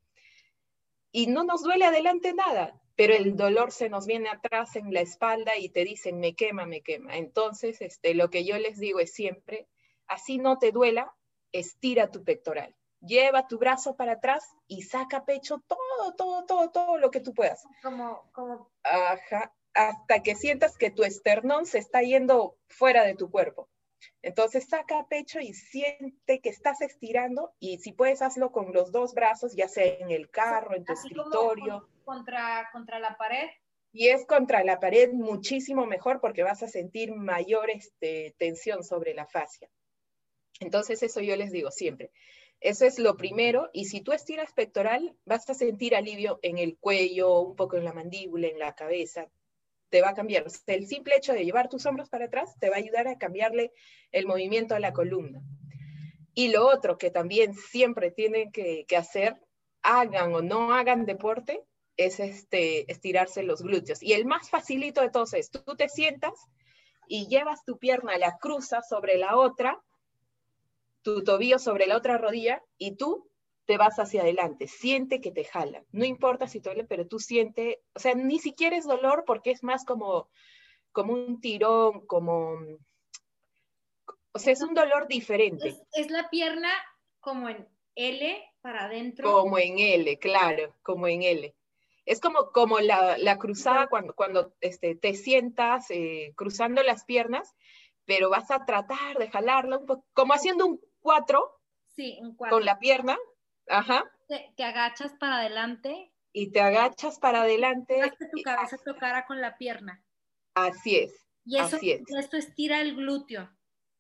y 1.14 1.28
no 1.28 1.44
nos 1.44 1.62
duele 1.62 1.86
adelante 1.86 2.34
nada, 2.34 2.82
pero 2.96 3.14
el 3.14 3.38
dolor 3.38 3.72
se 3.72 3.88
nos 3.88 4.08
viene 4.08 4.30
atrás 4.30 4.76
en 4.76 4.92
la 4.92 5.00
espalda 5.00 5.56
y 5.58 5.70
te 5.70 5.86
dicen, 5.86 6.20
me 6.20 6.36
quema, 6.36 6.66
me 6.66 6.82
quema. 6.82 7.16
Entonces, 7.16 7.82
este, 7.82 8.16
lo 8.16 8.30
que 8.30 8.44
yo 8.44 8.58
les 8.58 8.80
digo 8.80 9.00
es 9.00 9.14
siempre, 9.14 9.68
así 10.08 10.40
no 10.40 10.58
te 10.58 10.72
duela, 10.72 11.14
estira 11.52 12.10
tu 12.10 12.24
pectoral. 12.24 12.76
Lleva 13.00 13.48
tu 13.48 13.60
brazo 13.60 13.96
para 13.96 14.14
atrás 14.14 14.44
y 14.68 14.82
saca 14.82 15.24
pecho 15.24 15.64
todo, 15.68 16.16
todo, 16.18 16.46
todo, 16.46 16.72
todo 16.72 16.98
lo 16.98 17.12
que 17.12 17.20
tú 17.20 17.34
puedas. 17.34 17.64
Como, 17.84 18.32
como... 18.32 18.72
Ajá, 18.84 19.54
hasta 19.76 20.24
que 20.24 20.36
sientas 20.36 20.78
que 20.78 20.90
tu 20.90 21.04
esternón 21.04 21.68
se 21.68 21.78
está 21.78 22.02
yendo 22.02 22.58
fuera 22.68 23.04
de 23.04 23.16
tu 23.16 23.30
cuerpo. 23.30 23.70
Entonces 24.22 24.68
saca 24.68 25.06
pecho 25.08 25.40
y 25.40 25.54
siente 25.54 26.40
que 26.40 26.50
estás 26.50 26.82
estirando 26.82 27.54
y 27.60 27.80
si 27.80 27.92
puedes 27.92 28.22
hazlo 28.22 28.52
con 28.52 28.74
los 28.74 28.92
dos 28.92 29.14
brazos, 29.14 29.56
ya 29.56 29.68
sea 29.68 29.86
en 29.86 30.12
el 30.12 30.30
carro, 30.30 30.76
en 30.76 30.86
tu 30.86 30.94
escritorio. 30.94 31.88
contra, 32.06 32.70
contra 32.72 33.00
la 33.00 33.18
pared. 33.18 33.50
Y 33.92 34.08
es 34.08 34.26
contra 34.26 34.64
la 34.64 34.80
pared 34.80 35.12
muchísimo 35.14 35.86
mejor 35.86 36.20
porque 36.20 36.44
vas 36.44 36.64
a 36.64 36.68
sentir 36.68 37.14
mayor 37.14 37.70
este, 37.70 38.36
tensión 38.38 38.84
sobre 38.84 39.14
la 39.14 39.28
fascia. 39.28 39.70
Entonces 40.60 41.04
eso 41.04 41.22
yo 41.22 41.36
les 41.36 41.52
digo 41.52 41.70
siempre. 41.70 42.12
Eso 42.60 42.86
es 42.86 42.98
lo 42.98 43.18
primero. 43.18 43.70
Y 43.74 43.86
si 43.86 44.02
tú 44.02 44.14
estiras 44.14 44.54
pectoral, 44.54 45.16
vas 45.26 45.50
a 45.50 45.54
sentir 45.54 45.96
alivio 45.96 46.40
en 46.42 46.58
el 46.58 46.78
cuello, 46.78 47.42
un 47.42 47.56
poco 47.56 47.78
en 47.78 47.84
la 47.84 47.94
mandíbula, 47.94 48.48
en 48.48 48.58
la 48.58 48.74
cabeza 48.74 49.30
te 49.94 50.02
va 50.02 50.10
a 50.10 50.16
cambiar. 50.16 50.48
el 50.66 50.88
simple 50.88 51.16
hecho 51.16 51.34
de 51.34 51.46
llevar 51.46 51.70
tus 51.70 51.86
hombros 51.86 52.10
para 52.10 52.26
atrás 52.26 52.58
te 52.60 52.68
va 52.72 52.78
a 52.78 52.80
ayudar 52.80 53.08
a 53.08 53.20
cambiarle 53.20 53.72
el 54.12 54.26
movimiento 54.26 54.74
a 54.74 54.80
la 54.80 54.92
columna. 54.92 55.44
Y 56.34 56.48
lo 56.48 56.68
otro 56.68 56.98
que 56.98 57.12
también 57.12 57.54
siempre 57.54 58.10
tienen 58.10 58.52
que, 58.52 58.88
hacer, 58.98 59.40
hagan 59.84 60.34
o 60.34 60.42
no 60.42 60.74
hagan 60.74 61.06
deporte, 61.06 61.62
es 61.96 62.20
este, 62.20 62.92
estirarse 62.92 63.44
los 63.44 63.62
glúteos. 63.62 64.02
Y 64.02 64.14
el 64.14 64.26
más 64.26 64.50
facilito 64.50 65.02
de 65.02 65.12
todos 65.12 65.36
es, 65.36 65.52
tú 65.52 65.76
te 65.78 65.88
sientas 65.90 66.34
y 67.08 67.28
llevas 67.28 67.64
tu 67.64 67.78
pierna, 67.78 68.18
la 68.18 68.40
cruzas 68.40 68.90
sobre 68.90 69.20
la 69.20 69.38
otra, 69.38 69.80
tu 71.04 71.24
tobillo 71.24 71.60
sobre 71.60 71.86
la 71.86 71.98
otra 71.98 72.18
rodilla 72.18 72.64
y 72.80 72.96
tú 72.96 73.30
te 73.66 73.78
vas 73.78 73.98
hacia 73.98 74.22
adelante, 74.22 74.68
siente 74.68 75.22
que 75.22 75.32
te 75.32 75.46
jala. 75.46 75.84
No 75.92 76.06
importa 76.06 76.48
si 76.48 76.60
duele, 76.60 76.84
pero 76.84 77.08
tú 77.08 77.20
siente, 77.20 77.82
o 77.94 78.00
sea, 78.00 78.14
ni 78.14 78.40
siquiera 78.40 78.76
es 78.76 78.86
dolor 78.86 79.24
porque 79.26 79.52
es 79.52 79.64
más 79.64 79.86
como, 79.86 80.30
como 80.92 81.14
un 81.14 81.40
tirón, 81.40 82.06
como, 82.06 82.58
o 84.34 84.40
sea, 84.40 84.54
es 84.54 84.62
un 84.62 84.74
dolor 84.74 85.08
diferente. 85.08 85.76
Es, 85.94 86.12
la 86.12 86.30
pierna 86.30 86.70
como 87.20 87.50
en 87.50 87.68
L 87.96 88.44
para 88.62 88.86
adentro. 88.86 89.32
Como 89.32 89.58
en 89.58 89.80
L, 89.80 90.18
claro, 90.20 90.76
como 90.82 91.08
en 91.08 91.24
L. 91.24 91.56
Es 92.06 92.20
como, 92.20 92.52
como 92.52 92.80
la, 92.80 93.18
la 93.18 93.38
cruzada 93.38 93.88
cuando, 93.88 94.14
cuando 94.14 94.54
este, 94.60 94.96
te 94.96 95.14
sientas 95.14 95.90
eh, 95.90 96.34
cruzando 96.36 96.84
las 96.84 97.06
piernas, 97.06 97.56
pero 98.06 98.30
vas 98.30 98.52
a 98.52 98.66
tratar 98.66 99.18
de 99.18 99.30
jalarla 99.30 99.78
un 99.78 99.86
poco, 99.86 100.06
como 100.14 100.34
haciendo 100.34 100.66
un 100.66 100.82
cuatro. 101.00 101.60
Sí, 101.96 102.18
un 102.22 102.36
cuatro. 102.36 102.58
Con 102.58 102.66
la 102.66 102.80
pierna, 102.80 103.18
Ajá. 103.68 104.04
Te, 104.28 104.64
agachas 104.64 105.14
para 105.20 105.38
adelante. 105.38 106.12
Y 106.32 106.52
te 106.52 106.62
agachas 106.62 107.20
para 107.20 107.44
adelante. 107.44 108.00
que 108.18 108.26
tu 108.26 108.42
cabeza 108.44 108.78
tocara 108.84 109.26
con 109.26 109.42
la 109.42 109.58
pierna. 109.58 110.04
Así 110.54 110.98
es. 110.98 111.14
Y 111.46 111.58
eso, 111.58 111.76
así 111.78 111.92
es. 111.92 112.02
esto 112.18 112.38
estira 112.38 112.82
el 112.82 112.96
glúteo. 112.96 113.50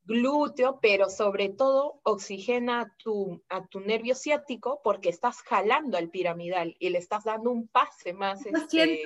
Glúteo, 0.05 0.79
pero 0.81 1.09
sobre 1.09 1.49
todo 1.49 2.01
oxigena 2.03 2.81
a 2.81 2.95
tu, 2.97 3.41
a 3.49 3.65
tu 3.67 3.79
nervio 3.79 4.15
ciático 4.15 4.81
porque 4.83 5.09
estás 5.09 5.41
jalando 5.43 5.97
al 5.97 6.09
piramidal 6.09 6.75
y 6.79 6.89
le 6.89 6.97
estás 6.97 7.23
dando 7.23 7.51
un 7.51 7.67
pase 7.67 8.13
más. 8.13 8.45
Lo 8.45 8.57
este... 8.59 9.03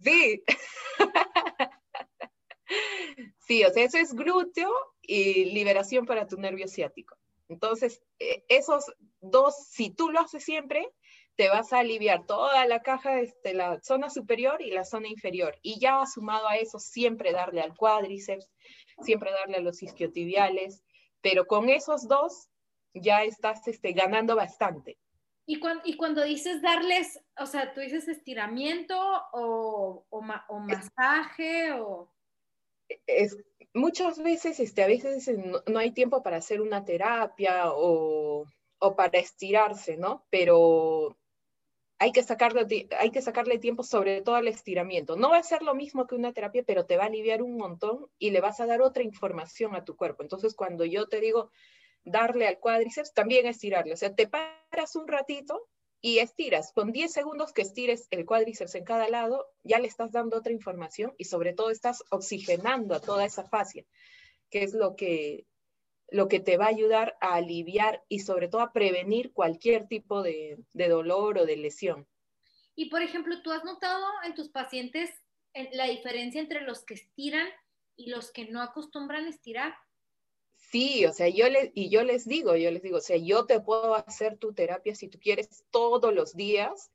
Sí. 0.00 0.44
sí, 3.38 3.64
o 3.64 3.70
sea, 3.72 3.84
eso 3.84 3.98
es 3.98 4.14
glúteo 4.14 4.70
y 5.02 5.46
liberación 5.46 6.06
para 6.06 6.26
tu 6.26 6.36
nervio 6.36 6.68
ciático. 6.68 7.16
Entonces, 7.48 8.02
eh, 8.18 8.44
esos 8.48 8.84
dos, 9.20 9.54
si 9.68 9.90
tú 9.90 10.10
lo 10.10 10.20
haces 10.20 10.44
siempre, 10.44 10.88
te 11.36 11.48
vas 11.48 11.72
a 11.72 11.78
aliviar 11.78 12.26
toda 12.26 12.66
la 12.66 12.82
caja, 12.82 13.20
este, 13.20 13.54
la 13.54 13.80
zona 13.80 14.10
superior 14.10 14.60
y 14.60 14.70
la 14.70 14.84
zona 14.84 15.08
inferior. 15.08 15.56
Y 15.62 15.78
ya 15.78 16.04
sumado 16.06 16.48
a 16.48 16.56
eso, 16.56 16.78
siempre 16.78 17.32
darle 17.32 17.60
al 17.60 17.76
cuádriceps, 17.76 18.50
siempre 19.02 19.30
darle 19.30 19.58
a 19.58 19.60
los 19.60 19.82
isquiotibiales, 19.82 20.82
pero 21.20 21.46
con 21.46 21.68
esos 21.68 22.08
dos 22.08 22.48
ya 22.92 23.22
estás 23.22 23.66
este, 23.68 23.92
ganando 23.92 24.34
bastante. 24.34 24.98
Y 25.46 25.60
cuando, 25.60 25.82
y 25.86 25.96
cuando 25.96 26.24
dices 26.24 26.60
darles, 26.60 27.20
o 27.38 27.46
sea, 27.46 27.72
tú 27.72 27.80
dices 27.80 28.08
estiramiento 28.08 28.98
o, 29.32 30.04
o, 30.10 30.24
o 30.48 30.58
masaje 30.58 31.72
o... 31.72 32.12
Es, 33.06 33.36
muchas 33.74 34.22
veces, 34.22 34.60
este, 34.60 34.82
a 34.82 34.86
veces 34.86 35.28
no, 35.66 35.78
hay 35.78 35.92
tiempo 35.92 36.22
para 36.22 36.38
hacer 36.38 36.60
una 36.60 36.84
terapia 36.84 37.64
o, 37.66 38.46
para 38.96 39.18
estirarse, 39.18 39.96
¿no? 39.96 40.26
Pero 40.30 41.16
hay 41.98 42.12
que, 42.12 42.22
sacarle, 42.22 42.88
hay 42.98 43.10
que 43.10 43.22
sacarle 43.22 43.58
tiempo 43.58 43.82
sobre 43.82 44.22
todo 44.22 44.36
al 44.36 44.48
estiramiento. 44.48 45.16
No 45.16 45.30
va 45.30 45.38
a 45.38 45.42
ser 45.42 45.62
lo 45.62 45.74
mismo 45.74 46.06
que 46.06 46.14
una 46.14 46.32
terapia, 46.32 46.62
pero 46.66 46.86
te 46.86 46.96
va 46.96 47.04
a 47.04 47.06
aliviar 47.06 47.42
un 47.42 47.56
montón 47.56 48.06
y 48.18 48.30
le 48.30 48.40
vas 48.40 48.60
a 48.60 48.66
dar 48.66 48.82
otra 48.82 49.02
información 49.02 49.74
a 49.74 49.84
tu 49.84 49.96
cuerpo. 49.96 50.22
Entonces, 50.22 50.54
cuando 50.54 50.84
yo 50.84 51.08
te 51.08 51.20
digo 51.20 51.50
darle 52.04 52.46
al 52.46 52.58
cuádriceps, 52.58 53.12
también 53.12 53.46
estirarle. 53.46 53.94
O 53.94 53.96
sea, 53.96 54.14
te 54.14 54.28
paras 54.28 54.96
un 54.96 55.08
ratito 55.08 55.68
y 56.00 56.18
estiras. 56.18 56.72
Con 56.72 56.92
10 56.92 57.12
segundos 57.12 57.52
que 57.52 57.62
estires 57.62 58.06
el 58.10 58.24
cuádriceps 58.24 58.74
en 58.74 58.84
cada 58.84 59.08
lado, 59.08 59.46
ya 59.64 59.78
le 59.78 59.88
estás 59.88 60.12
dando 60.12 60.36
otra 60.36 60.52
información 60.52 61.14
y 61.18 61.24
sobre 61.24 61.52
todo 61.52 61.70
estás 61.70 62.02
oxigenando 62.10 62.94
a 62.94 63.00
toda 63.00 63.24
esa 63.24 63.44
fascia, 63.44 63.84
que 64.50 64.62
es 64.62 64.74
lo 64.74 64.96
que, 64.96 65.46
lo 66.08 66.28
que 66.28 66.40
te 66.40 66.56
va 66.56 66.66
a 66.66 66.68
ayudar 66.68 67.16
a 67.20 67.34
aliviar 67.34 68.04
y 68.08 68.20
sobre 68.20 68.48
todo 68.48 68.60
a 68.60 68.72
prevenir 68.72 69.32
cualquier 69.32 69.88
tipo 69.88 70.22
de, 70.22 70.58
de 70.72 70.88
dolor 70.88 71.38
o 71.38 71.46
de 71.46 71.56
lesión. 71.56 72.06
Y 72.74 72.90
por 72.90 73.02
ejemplo, 73.02 73.42
¿tú 73.42 73.50
has 73.50 73.64
notado 73.64 74.06
en 74.24 74.34
tus 74.34 74.50
pacientes 74.50 75.10
la 75.72 75.86
diferencia 75.86 76.40
entre 76.40 76.60
los 76.60 76.84
que 76.84 76.94
estiran 76.94 77.48
y 77.96 78.10
los 78.10 78.30
que 78.30 78.46
no 78.46 78.62
acostumbran 78.62 79.26
estirar? 79.26 79.74
Sí, 80.58 81.06
o 81.06 81.12
sea, 81.12 81.28
yo 81.28 81.48
les, 81.48 81.70
y 81.74 81.88
yo 81.88 82.02
les 82.02 82.26
digo, 82.26 82.54
yo 82.56 82.70
les 82.70 82.82
digo, 82.82 82.98
o 82.98 83.00
sea, 83.00 83.16
yo 83.16 83.46
te 83.46 83.60
puedo 83.60 83.94
hacer 83.94 84.36
tu 84.36 84.52
terapia 84.52 84.94
si 84.94 85.08
tú 85.08 85.18
quieres 85.18 85.64
todos 85.70 86.12
los 86.12 86.34
días, 86.34 86.90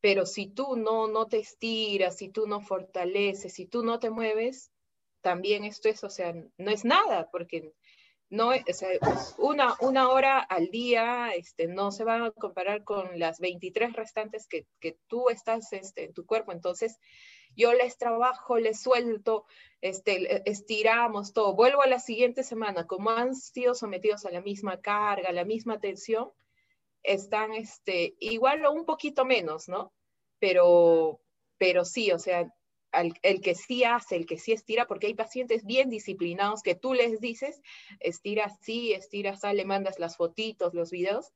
pero 0.00 0.26
si 0.26 0.48
tú 0.48 0.76
no, 0.76 1.08
no 1.08 1.26
te 1.26 1.38
estiras, 1.38 2.16
si 2.16 2.28
tú 2.28 2.46
no 2.46 2.60
fortaleces, 2.60 3.54
si 3.54 3.66
tú 3.66 3.82
no 3.82 3.98
te 3.98 4.10
mueves, 4.10 4.70
también 5.22 5.64
esto 5.64 5.88
es, 5.88 6.04
o 6.04 6.10
sea, 6.10 6.34
no 6.34 6.70
es 6.70 6.84
nada, 6.84 7.30
porque 7.30 7.72
no, 8.28 8.50
o 8.50 8.72
sea, 8.72 8.88
una, 9.38 9.76
una 9.80 10.10
hora 10.10 10.38
al 10.40 10.68
día 10.68 11.30
este, 11.34 11.68
no 11.68 11.92
se 11.92 12.04
va 12.04 12.26
a 12.26 12.30
comparar 12.32 12.84
con 12.84 13.18
las 13.18 13.38
23 13.38 13.92
restantes 13.94 14.46
que, 14.46 14.66
que 14.80 14.98
tú 15.06 15.30
estás 15.30 15.72
este, 15.72 16.04
en 16.04 16.12
tu 16.12 16.26
cuerpo. 16.26 16.52
Entonces, 16.52 16.98
yo 17.56 17.72
les 17.72 17.98
trabajo, 17.98 18.58
les 18.58 18.80
suelto, 18.80 19.44
este, 19.80 20.48
estiramos 20.48 21.32
todo, 21.32 21.54
vuelvo 21.54 21.82
a 21.82 21.86
la 21.86 21.98
siguiente 21.98 22.42
semana, 22.42 22.86
como 22.86 23.10
han 23.10 23.34
sido 23.34 23.74
sometidos 23.74 24.26
a 24.26 24.30
la 24.30 24.40
misma 24.40 24.80
carga, 24.80 25.30
a 25.30 25.32
la 25.32 25.44
misma 25.44 25.80
tensión, 25.80 26.30
están 27.02 27.52
este, 27.54 28.14
igual 28.20 28.64
o 28.64 28.72
un 28.72 28.84
poquito 28.84 29.24
menos, 29.24 29.68
¿no? 29.68 29.92
Pero, 30.38 31.20
pero 31.58 31.84
sí, 31.84 32.12
o 32.12 32.18
sea, 32.18 32.52
el 32.92 33.40
que 33.40 33.54
sí 33.54 33.84
hace, 33.84 34.16
el 34.16 34.26
que 34.26 34.38
sí 34.38 34.52
estira, 34.52 34.86
porque 34.86 35.06
hay 35.06 35.14
pacientes 35.14 35.64
bien 35.64 35.90
disciplinados 35.90 36.62
que 36.62 36.74
tú 36.74 36.94
les 36.94 37.20
dices, 37.20 37.60
estira 38.00 38.48
sí, 38.60 38.92
estira 38.92 39.32
así, 39.32 39.54
le 39.54 39.64
mandas 39.64 39.98
las 39.98 40.16
fotitos, 40.16 40.74
los 40.74 40.90
videos, 40.90 41.32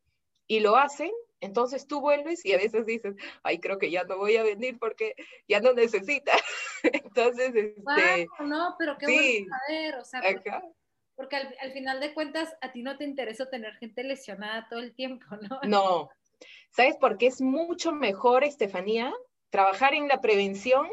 y 0.50 0.58
lo 0.58 0.74
hacen, 0.74 1.12
entonces 1.38 1.86
tú 1.86 2.00
vuelves 2.00 2.44
y 2.44 2.52
a 2.52 2.56
veces 2.56 2.84
dices, 2.84 3.14
ay, 3.44 3.60
creo 3.60 3.78
que 3.78 3.88
ya 3.88 4.02
no 4.02 4.18
voy 4.18 4.36
a 4.36 4.42
venir 4.42 4.80
porque 4.80 5.14
ya 5.46 5.60
no 5.60 5.72
necesita. 5.72 6.32
entonces, 6.82 7.54
este... 7.54 8.26
no, 8.40 8.74
pero 8.76 8.98
qué 8.98 9.06
bueno 9.06 9.56
saber, 9.68 9.94
o 9.94 10.04
sea, 10.04 10.20
porque, 11.14 11.36
al, 11.36 11.54
al, 11.60 11.72
final 11.72 12.00
de 12.00 12.14
cuentas 12.14 12.52
a 12.62 12.72
ti 12.72 12.82
no 12.82 12.96
te 12.96 13.04
interesa 13.04 13.48
tener 13.48 13.74
gente 13.74 14.02
lesionada 14.02 14.66
todo 14.68 14.80
el 14.80 14.92
tiempo, 14.92 15.24
¿no? 15.48 15.60
No, 15.62 16.10
¿sabes 16.70 16.96
por 16.96 17.16
qué 17.16 17.28
es 17.28 17.40
mucho 17.40 17.92
mejor, 17.92 18.42
Estefanía, 18.42 19.14
trabajar 19.50 19.94
en 19.94 20.08
la 20.08 20.20
prevención 20.20 20.88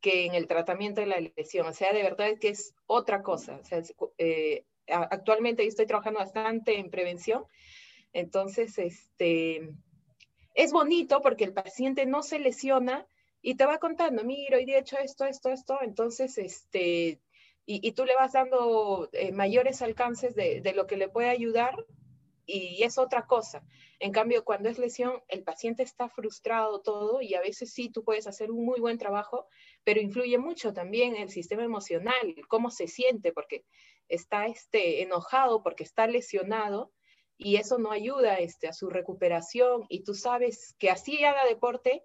que 0.00 0.26
en 0.26 0.34
el 0.34 0.48
tratamiento 0.48 1.00
de 1.00 1.06
la 1.06 1.20
lesión. 1.20 1.68
O 1.68 1.72
sea, 1.72 1.92
de 1.92 2.02
verdad 2.02 2.38
que 2.40 2.48
es 2.48 2.74
otra 2.86 3.22
cosa. 3.22 3.60
O 3.62 3.64
sea, 3.64 3.82
eh, 4.18 4.64
actualmente 4.88 5.62
yo 5.62 5.68
estoy 5.68 5.86
trabajando 5.86 6.18
bastante 6.18 6.78
en 6.78 6.90
prevención. 6.90 7.44
Entonces, 8.16 8.78
este, 8.78 9.74
es 10.54 10.72
bonito 10.72 11.20
porque 11.20 11.44
el 11.44 11.52
paciente 11.52 12.06
no 12.06 12.22
se 12.22 12.38
lesiona 12.38 13.06
y 13.42 13.56
te 13.56 13.66
va 13.66 13.76
contando, 13.76 14.24
mira, 14.24 14.56
hoy 14.56 14.64
he 14.64 14.78
hecho 14.78 14.96
esto, 14.96 15.26
esto, 15.26 15.50
esto. 15.50 15.78
Entonces, 15.82 16.38
este, 16.38 17.20
y, 17.66 17.92
tú 17.92 18.06
le 18.06 18.14
vas 18.14 18.32
dando 18.32 19.10
eh, 19.12 19.32
mayores 19.32 19.82
alcances 19.82 20.34
de, 20.34 20.62
de 20.62 20.72
lo 20.72 20.86
que 20.86 20.96
le 20.96 21.10
puede 21.10 21.28
ayudar 21.28 21.84
y 22.46 22.82
es 22.84 22.96
otra 22.96 23.26
cosa. 23.26 23.62
En 23.98 24.12
cambio, 24.12 24.46
cuando 24.46 24.70
es 24.70 24.78
lesión, 24.78 25.22
el 25.28 25.42
paciente 25.42 25.82
está 25.82 26.08
frustrado 26.08 26.80
todo 26.80 27.20
y 27.20 27.34
a 27.34 27.42
veces 27.42 27.70
sí, 27.70 27.90
tú 27.90 28.02
puedes 28.02 28.26
hacer 28.26 28.50
un 28.50 28.64
muy 28.64 28.80
buen 28.80 28.96
trabajo, 28.96 29.46
pero 29.84 30.00
influye 30.00 30.38
mucho 30.38 30.72
también 30.72 31.16
el 31.16 31.28
sistema 31.28 31.64
emocional, 31.64 32.34
cómo 32.48 32.70
se 32.70 32.88
siente, 32.88 33.34
porque 33.34 33.66
está 34.08 34.46
este, 34.46 35.02
enojado, 35.02 35.62
porque 35.62 35.84
está 35.84 36.06
lesionado 36.06 36.92
y 37.38 37.56
eso 37.56 37.78
no 37.78 37.90
ayuda 37.90 38.36
este, 38.36 38.68
a 38.68 38.72
su 38.72 38.88
recuperación 38.88 39.84
y 39.88 40.02
tú 40.02 40.14
sabes 40.14 40.74
que 40.78 40.90
así 40.90 41.24
haga 41.24 41.44
deporte, 41.44 42.02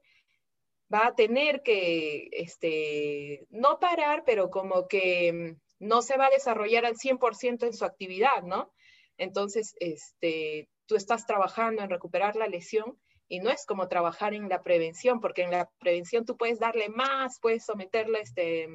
va 0.93 1.07
a 1.07 1.15
tener 1.15 1.61
que, 1.63 2.27
este, 2.31 3.45
no 3.49 3.79
parar, 3.79 4.23
pero 4.25 4.49
como 4.49 4.87
que 4.87 5.31
mm, 5.33 5.85
no 5.87 6.01
se 6.01 6.17
va 6.17 6.27
a 6.27 6.31
desarrollar 6.31 6.85
al 6.85 6.97
100% 6.97 7.65
en 7.65 7.73
su 7.73 7.85
actividad, 7.85 8.43
¿no? 8.43 8.71
Entonces, 9.17 9.73
este, 9.79 10.67
tú 10.85 10.95
estás 10.95 11.25
trabajando 11.25 11.81
en 11.81 11.89
recuperar 11.89 12.35
la 12.35 12.47
lesión 12.47 12.99
y 13.27 13.39
no 13.39 13.49
es 13.49 13.65
como 13.65 13.87
trabajar 13.87 14.33
en 14.33 14.49
la 14.49 14.61
prevención, 14.61 15.21
porque 15.21 15.43
en 15.43 15.51
la 15.51 15.69
prevención 15.79 16.25
tú 16.25 16.35
puedes 16.35 16.59
darle 16.59 16.89
más, 16.89 17.39
puedes 17.39 17.65
someterle 17.65 18.19
este, 18.19 18.67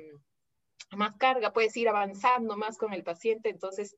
más 0.93 1.15
carga, 1.17 1.53
puedes 1.53 1.77
ir 1.77 1.89
avanzando 1.89 2.57
más 2.57 2.79
con 2.79 2.95
el 2.95 3.03
paciente. 3.03 3.51
Entonces, 3.51 3.97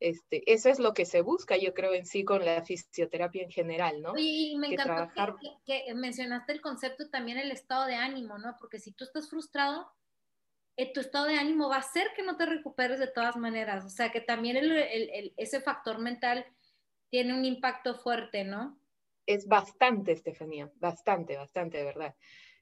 este, 0.00 0.50
eso 0.50 0.70
es 0.70 0.78
lo 0.78 0.94
que 0.94 1.04
se 1.04 1.20
busca, 1.20 1.56
yo 1.58 1.74
creo, 1.74 1.94
en 1.94 2.06
sí 2.06 2.24
con 2.24 2.44
la 2.44 2.62
fisioterapia 2.62 3.42
en 3.44 3.50
general, 3.50 4.00
¿no? 4.00 4.14
Y 4.16 4.56
me 4.58 4.68
encantó 4.68 5.12
que, 5.38 5.84
que, 5.84 5.94
mencionaste 5.94 6.52
el 6.52 6.62
concepto 6.62 7.10
también 7.10 7.38
el 7.38 7.50
estado 7.50 7.86
de 7.86 7.94
ánimo, 7.94 8.38
¿no? 8.38 8.56
Porque 8.58 8.78
si 8.78 8.92
tú 8.92 9.04
estás 9.04 9.28
frustrado, 9.28 9.92
eh, 10.76 10.90
tu 10.92 11.00
estado 11.00 11.26
de 11.26 11.36
ánimo 11.36 11.68
va 11.68 11.76
a 11.76 11.80
hacer 11.80 12.08
que 12.16 12.22
no 12.22 12.38
te 12.38 12.46
recuperes 12.46 12.98
de 12.98 13.08
todas 13.08 13.36
maneras. 13.36 13.84
O 13.84 13.90
sea, 13.90 14.10
que 14.10 14.22
también 14.22 14.56
ese 15.36 15.60
factor 15.60 15.98
mental 15.98 16.46
tiene 17.10 17.34
un 17.34 17.44
impacto 17.44 17.94
fuerte, 17.94 18.44
¿no? 18.44 18.80
Es 19.26 19.46
bastante, 19.46 20.12
Estefanía, 20.12 20.72
bastante, 20.76 21.36
bastante, 21.36 21.76
de 21.76 21.84
verdad. 21.84 22.14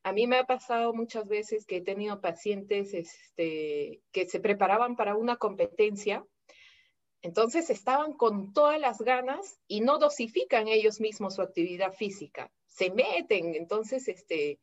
A 0.03 0.13
mí 0.13 0.27
me 0.27 0.39
ha 0.39 0.45
pasado 0.45 0.93
muchas 0.93 1.29
veces 1.29 1.65
que 1.67 1.77
he 1.77 1.81
tenido 1.83 2.21
pacientes 2.21 2.95
este, 2.95 4.03
que 4.11 4.29
se 4.29 4.41
preparaban 4.41 4.97
para 4.97 5.15
una 5.15 5.37
competencia, 5.37 6.25
entonces 7.23 7.71
estaban 7.71 8.13
con 8.13 8.53
todas 8.53 8.81
las 8.81 9.01
ganas 9.01 9.59
y 9.67 9.81
no 9.81 9.99
dosifican 9.99 10.69
ellos 10.69 11.01
mismos 11.01 11.35
su 11.35 11.43
actividad 11.43 11.93
física, 11.93 12.51
se 12.67 12.91
meten, 12.91 13.55
entonces 13.55 14.09
este, 14.09 14.61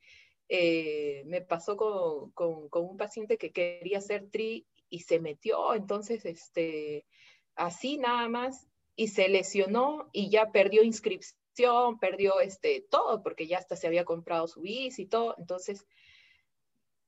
eh, 0.48 1.24
me 1.26 1.42
pasó 1.42 1.76
con, 1.76 2.70
un 2.72 2.98
paciente 2.98 3.38
que 3.38 3.52
quería 3.52 3.98
hacer 3.98 4.30
tri 4.30 4.68
y 4.90 5.00
se 5.00 5.20
metió, 5.20 5.74
entonces, 5.74 6.26
este, 6.26 7.06
así 7.56 7.98
nada 7.98 8.30
más, 8.30 8.68
y 8.96 9.08
se 9.08 9.28
lesionó 9.28 10.10
y 10.14 10.30
ya 10.30 10.52
perdió 10.52 10.84
inscripción, 10.84 12.00
perdió 12.00 12.40
este, 12.40 12.86
todo, 12.90 13.24
porque 13.24 13.48
ya 13.48 13.58
hasta 13.58 13.76
se 13.76 13.88
había 13.88 14.06
comprado 14.06 14.48
su 14.48 14.62
bici 14.62 15.04
y 15.04 15.08
todo, 15.08 15.36
entonces, 15.40 15.86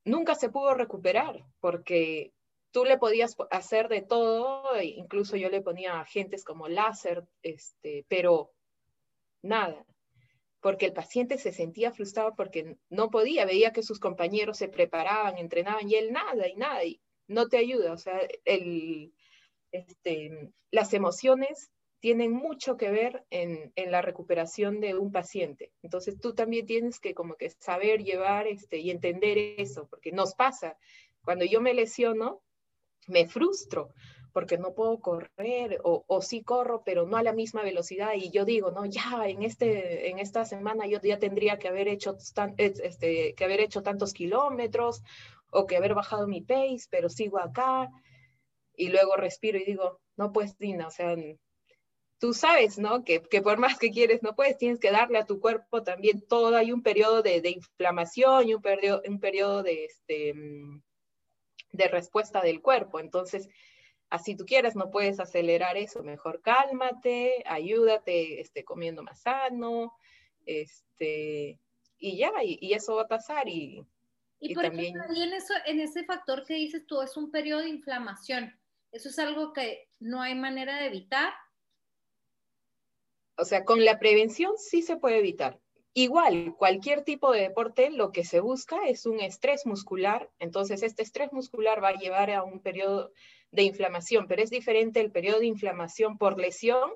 nunca 0.03 0.35
se 0.35 0.49
pudo 0.49 0.73
recuperar, 0.73 1.45
porque 1.59 2.33
tú 2.71 2.85
le 2.85 2.97
podías 2.97 3.35
hacer 3.51 3.87
de 3.87 4.01
todo, 4.01 4.75
e 4.75 4.85
incluso 4.85 5.35
yo 5.37 5.49
le 5.49 5.61
ponía 5.61 5.99
agentes 5.99 6.43
como 6.43 6.67
láser, 6.67 7.25
este, 7.41 8.05
pero 8.07 8.51
nada, 9.41 9.85
porque 10.59 10.85
el 10.85 10.93
paciente 10.93 11.37
se 11.37 11.51
sentía 11.51 11.91
frustrado 11.91 12.35
porque 12.35 12.77
no 12.89 13.09
podía, 13.09 13.45
veía 13.45 13.71
que 13.71 13.83
sus 13.83 13.99
compañeros 13.99 14.57
se 14.57 14.67
preparaban, 14.67 15.37
entrenaban 15.37 15.89
y 15.89 15.95
él 15.95 16.11
nada 16.11 16.47
y 16.47 16.55
nada, 16.55 16.83
y 16.83 17.01
no 17.27 17.47
te 17.47 17.57
ayuda. 17.57 17.93
O 17.93 17.97
sea, 17.97 18.19
el, 18.45 19.13
este, 19.71 20.51
las 20.71 20.93
emociones 20.93 21.71
tienen 21.99 22.31
mucho 22.31 22.77
que 22.77 22.91
ver 22.91 23.25
en, 23.29 23.71
en, 23.75 23.91
la 23.91 24.01
recuperación 24.01 24.79
de 24.79 24.95
un 24.95 25.11
paciente. 25.11 25.71
Entonces 25.81 26.19
tú 26.19 26.33
también 26.33 26.65
tienes 26.65 26.99
que 26.99 27.13
como 27.13 27.35
que 27.35 27.49
saber 27.49 28.03
llevar 28.03 28.47
este, 28.47 28.77
y 28.77 28.91
entender 28.91 29.37
eso, 29.57 29.87
porque 29.87 30.11
nos 30.11 30.35
pasa. 30.35 30.77
Cuando 31.23 31.45
yo 31.45 31.59
me 31.59 31.73
lesiono, 31.73 32.41
me 33.07 33.27
frustro 33.27 33.93
porque 34.37 34.59
no 34.59 34.75
puedo 34.75 34.99
correr 34.99 35.79
o, 35.83 36.03
o, 36.05 36.21
sí 36.21 36.43
corro, 36.43 36.83
pero 36.85 37.07
no 37.07 37.17
a 37.17 37.23
la 37.23 37.33
misma 37.33 37.63
velocidad. 37.63 38.13
Y 38.13 38.29
yo 38.29 38.45
digo, 38.45 38.69
no, 38.69 38.85
ya 38.85 39.27
en, 39.27 39.41
este, 39.41 40.11
en 40.11 40.19
esta 40.19 40.45
semana 40.45 40.85
yo 40.85 40.99
ya 41.01 41.17
tendría 41.17 41.57
que 41.57 41.67
haber, 41.67 41.87
hecho 41.87 42.15
este, 42.57 43.33
que 43.33 43.43
haber 43.43 43.61
hecho 43.61 43.81
tantos 43.81 44.13
kilómetros 44.13 45.01
o 45.49 45.65
que 45.65 45.75
haber 45.75 45.95
bajado 45.95 46.27
mi 46.27 46.41
pace, 46.41 46.85
pero 46.91 47.09
sigo 47.09 47.39
acá. 47.39 47.89
Y 48.75 48.89
luego 48.89 49.15
respiro 49.15 49.57
y 49.57 49.65
digo, 49.65 49.99
no, 50.17 50.31
pues 50.31 50.55
Dina, 50.59 50.85
o 50.85 50.91
sea, 50.91 51.15
tú 52.19 52.33
sabes, 52.35 52.77
¿no? 52.77 53.03
Que, 53.03 53.23
que, 53.23 53.41
por 53.41 53.57
más 53.57 53.79
que 53.79 53.89
quieres, 53.89 54.21
no 54.21 54.35
puedes, 54.35 54.55
tienes 54.59 54.79
que 54.79 54.91
darle 54.91 55.17
a 55.17 55.25
tu 55.25 55.39
cuerpo 55.39 55.81
también 55.81 56.21
todo. 56.21 56.55
Hay 56.55 56.71
un 56.71 56.83
periodo 56.83 57.23
de, 57.23 57.41
de 57.41 57.49
inflamación 57.49 58.49
y 58.49 58.53
un 58.53 58.61
periodo, 58.61 59.01
un 59.07 59.19
periodo 59.19 59.63
de, 59.63 59.85
este, 59.85 60.35
de 61.71 61.87
respuesta 61.87 62.41
del 62.41 62.61
cuerpo. 62.61 62.99
Entonces, 62.99 63.49
así 64.09 64.35
tú 64.35 64.45
quieres, 64.45 64.75
no 64.75 64.89
puedes 64.91 65.19
acelerar 65.19 65.77
eso, 65.77 66.03
mejor 66.03 66.41
cálmate, 66.41 67.43
ayúdate 67.45 68.41
este, 68.41 68.63
comiendo 68.63 69.03
más 69.03 69.21
sano, 69.21 69.93
este, 70.45 71.59
y 71.97 72.17
ya, 72.17 72.31
y, 72.43 72.73
eso 72.73 72.95
va 72.95 73.03
a 73.03 73.07
pasar. 73.07 73.47
Y, 73.49 73.85
y, 74.39 74.53
por 74.53 74.63
también... 74.63 74.95
en, 74.95 75.33
eso, 75.33 75.53
en 75.65 75.79
ese 75.79 76.03
factor 76.05 76.45
que 76.45 76.55
dices 76.55 76.85
tú, 76.87 77.01
es 77.01 77.17
un 77.17 77.31
periodo 77.31 77.61
de 77.61 77.69
inflamación. 77.69 78.57
¿Eso 78.91 79.09
es 79.09 79.19
algo 79.19 79.53
que 79.53 79.89
no 79.99 80.21
hay 80.21 80.35
manera 80.35 80.77
de 80.77 80.87
evitar? 80.87 81.33
O 83.35 83.45
sea, 83.45 83.65
con 83.65 83.83
la 83.83 83.99
prevención 83.99 84.53
sí 84.57 84.81
se 84.81 84.97
puede 84.97 85.19
evitar. 85.19 85.59
Igual, 85.99 86.53
cualquier 86.55 87.03
tipo 87.03 87.31
de 87.31 87.41
deporte, 87.41 87.89
lo 87.89 88.11
que 88.11 88.23
se 88.23 88.39
busca 88.39 88.87
es 88.87 89.07
un 89.07 89.19
estrés 89.19 89.65
muscular. 89.65 90.29
Entonces, 90.37 90.83
este 90.83 91.01
estrés 91.01 91.33
muscular 91.33 91.83
va 91.83 91.87
a 91.87 91.97
llevar 91.97 92.29
a 92.29 92.43
un 92.43 92.59
periodo 92.59 93.11
de 93.49 93.63
inflamación, 93.63 94.27
pero 94.27 94.43
es 94.43 94.51
diferente 94.51 94.99
el 94.99 95.11
periodo 95.11 95.39
de 95.39 95.47
inflamación 95.47 96.19
por 96.19 96.39
lesión 96.39 96.91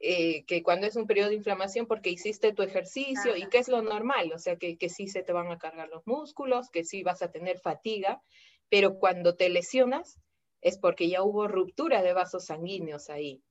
eh, 0.00 0.46
que 0.46 0.62
cuando 0.62 0.86
es 0.86 0.96
un 0.96 1.06
periodo 1.06 1.28
de 1.28 1.34
inflamación 1.34 1.86
porque 1.86 2.08
hiciste 2.08 2.54
tu 2.54 2.62
ejercicio 2.62 3.36
y 3.36 3.46
que 3.50 3.58
es 3.58 3.68
lo 3.68 3.82
normal, 3.82 4.32
o 4.34 4.38
sea 4.38 4.56
que, 4.56 4.78
que 4.78 4.88
sí 4.88 5.08
se 5.08 5.22
te 5.22 5.34
van 5.34 5.52
a 5.52 5.58
cargar 5.58 5.90
los 5.90 6.06
músculos, 6.06 6.70
que 6.70 6.84
sí 6.84 7.02
vas 7.02 7.20
a 7.20 7.30
tener 7.30 7.58
fatiga, 7.58 8.22
pero 8.70 8.98
cuando 8.98 9.36
te 9.36 9.50
lesionas 9.50 10.18
es 10.62 10.78
porque 10.78 11.10
ya 11.10 11.22
hubo 11.22 11.46
ruptura 11.46 12.00
de 12.00 12.14
vasos 12.14 12.46
sanguíneos 12.46 13.10
ahí, 13.10 13.42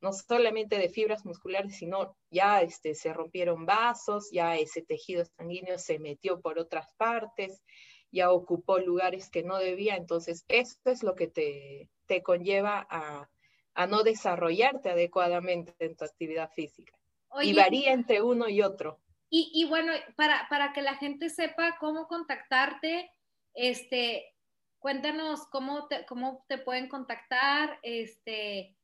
no 0.00 0.12
solamente 0.12 0.78
de 0.78 0.88
fibras 0.88 1.24
musculares, 1.24 1.76
sino 1.76 2.16
ya 2.30 2.60
este, 2.60 2.94
se 2.94 3.12
rompieron 3.12 3.66
vasos, 3.66 4.30
ya 4.30 4.56
ese 4.56 4.82
tejido 4.82 5.24
sanguíneo 5.24 5.78
se 5.78 5.98
metió 5.98 6.40
por 6.40 6.58
otras 6.58 6.92
partes, 6.96 7.62
ya 8.12 8.30
ocupó 8.30 8.78
lugares 8.78 9.30
que 9.30 9.42
no 9.42 9.58
debía, 9.58 9.96
entonces 9.96 10.44
esto 10.48 10.90
es 10.90 11.02
lo 11.02 11.14
que 11.14 11.26
te, 11.26 11.90
te 12.06 12.22
conlleva 12.22 12.86
a, 12.88 13.28
a, 13.74 13.86
no 13.86 14.02
desarrollarte 14.02 14.90
adecuadamente 14.90 15.74
en 15.78 15.96
tu 15.96 16.04
actividad 16.04 16.50
física. 16.52 16.92
y 17.42 17.52
varía 17.54 17.92
entre 17.92 18.22
uno 18.22 18.48
y 18.48 18.62
otro. 18.62 19.00
Y, 19.28 19.50
y 19.52 19.68
bueno, 19.68 19.92
para, 20.16 20.46
para, 20.48 20.72
que 20.72 20.82
la 20.82 20.94
gente 20.96 21.30
sepa 21.30 21.76
cómo 21.80 22.06
contactarte, 22.06 23.10
este, 23.54 24.34
cuéntanos 24.78 25.46
cómo 25.48 25.88
te, 25.88 26.06
cómo 26.06 26.44
te 26.48 26.58
pueden 26.58 26.88
contactar, 26.88 27.78
este, 27.82 28.76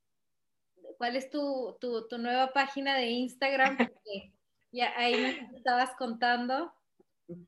cuál 1.02 1.16
es 1.16 1.30
tu, 1.30 1.76
tu, 1.80 2.06
nueva 2.16 2.52
página 2.52 2.96
de 2.96 3.06
Instagram? 3.06 3.76
ya 4.70 4.96
ahí 4.96 5.16
me 5.16 5.50
estabas 5.56 5.90
contando. 5.98 6.72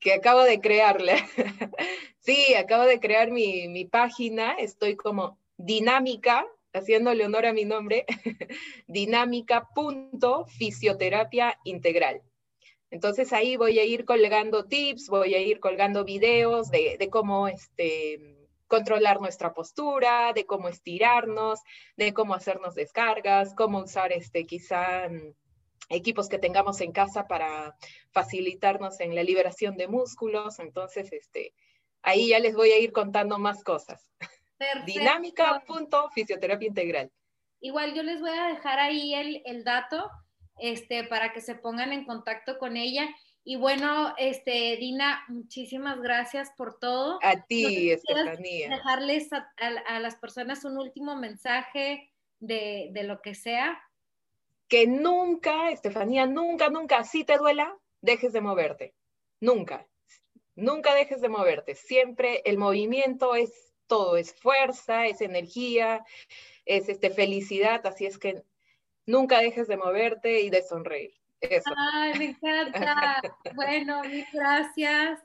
Que 0.00 0.14
acabo 0.14 0.42
de 0.42 0.60
crearla. 0.60 1.14
sí, 2.18 2.52
acabo 2.56 2.82
de 2.82 2.98
crear 2.98 3.30
mi, 3.30 3.68
mi 3.68 3.84
página. 3.84 4.54
Estoy 4.54 4.96
como 4.96 5.38
dinámica, 5.56 6.44
haciéndole 6.72 7.24
honor 7.24 7.46
a 7.46 7.52
mi 7.52 7.64
nombre, 7.64 8.06
dinámica.fisioterapia 8.88 11.56
integral. 11.62 12.22
Entonces 12.90 13.32
ahí 13.32 13.56
voy 13.56 13.78
a 13.78 13.84
ir 13.84 14.04
colgando 14.04 14.64
tips, 14.64 15.08
voy 15.08 15.34
a 15.34 15.38
ir 15.38 15.60
colgando 15.60 16.04
videos 16.04 16.72
de, 16.72 16.96
de 16.98 17.08
cómo 17.08 17.46
este, 17.46 18.33
controlar 18.66 19.20
nuestra 19.20 19.52
postura, 19.52 20.32
de 20.32 20.46
cómo 20.46 20.68
estirarnos, 20.68 21.60
de 21.96 22.12
cómo 22.14 22.34
hacernos 22.34 22.74
descargas, 22.74 23.54
cómo 23.54 23.80
usar 23.80 24.12
este, 24.12 24.46
quizá 24.46 25.08
mm, 25.08 25.34
equipos 25.90 26.28
que 26.28 26.38
tengamos 26.38 26.80
en 26.80 26.92
casa 26.92 27.26
para 27.26 27.76
facilitarnos 28.12 29.00
en 29.00 29.14
la 29.14 29.22
liberación 29.22 29.76
de 29.76 29.88
músculos. 29.88 30.58
Entonces, 30.58 31.12
este, 31.12 31.52
ahí 32.02 32.28
ya 32.28 32.38
les 32.38 32.54
voy 32.54 32.70
a 32.70 32.78
ir 32.78 32.92
contando 32.92 33.38
más 33.38 33.62
cosas. 33.62 34.10
Dinámica 34.86 35.62
punto 35.66 36.08
fisioterapia 36.10 36.68
integral. 36.68 37.10
Igual 37.60 37.94
yo 37.94 38.02
les 38.02 38.20
voy 38.20 38.30
a 38.30 38.48
dejar 38.48 38.78
ahí 38.78 39.14
el, 39.14 39.42
el 39.44 39.64
dato 39.64 40.10
este, 40.58 41.04
para 41.04 41.32
que 41.32 41.40
se 41.40 41.54
pongan 41.54 41.92
en 41.92 42.04
contacto 42.04 42.58
con 42.58 42.76
ella. 42.76 43.08
Y 43.46 43.56
bueno, 43.56 44.14
este, 44.16 44.76
Dina, 44.78 45.22
muchísimas 45.28 46.00
gracias 46.00 46.50
por 46.56 46.78
todo. 46.78 47.18
A 47.22 47.44
ti, 47.44 47.90
Estefanía. 47.90 48.70
Dejarles 48.70 49.28
a, 49.32 50.00
las 50.00 50.16
personas 50.16 50.64
un 50.64 50.78
último 50.78 51.14
mensaje 51.14 52.10
de, 52.40 52.88
de, 52.92 53.02
lo 53.02 53.20
que 53.20 53.34
sea. 53.34 53.78
Que 54.66 54.86
nunca, 54.86 55.70
Estefanía, 55.70 56.26
nunca, 56.26 56.70
nunca, 56.70 57.04
si 57.04 57.24
te 57.24 57.36
duela, 57.36 57.76
dejes 58.00 58.32
de 58.32 58.40
moverte. 58.40 58.94
Nunca. 59.40 59.86
Nunca 60.54 60.94
dejes 60.94 61.20
de 61.20 61.28
moverte. 61.28 61.74
Siempre 61.74 62.40
el 62.46 62.56
movimiento 62.56 63.34
es 63.34 63.74
todo, 63.86 64.16
es 64.16 64.34
fuerza, 64.34 65.06
es 65.06 65.20
energía, 65.20 66.02
es 66.64 66.88
este, 66.88 67.10
felicidad. 67.10 67.86
Así 67.86 68.06
es 68.06 68.18
que 68.18 68.42
nunca 69.04 69.40
dejes 69.40 69.68
de 69.68 69.76
moverte 69.76 70.40
y 70.40 70.48
de 70.48 70.62
sonreír. 70.62 71.12
Ay, 71.76 72.18
me 72.18 72.24
encanta. 72.26 73.20
bueno, 73.54 74.02
mil 74.02 74.26
gracias. 74.32 75.20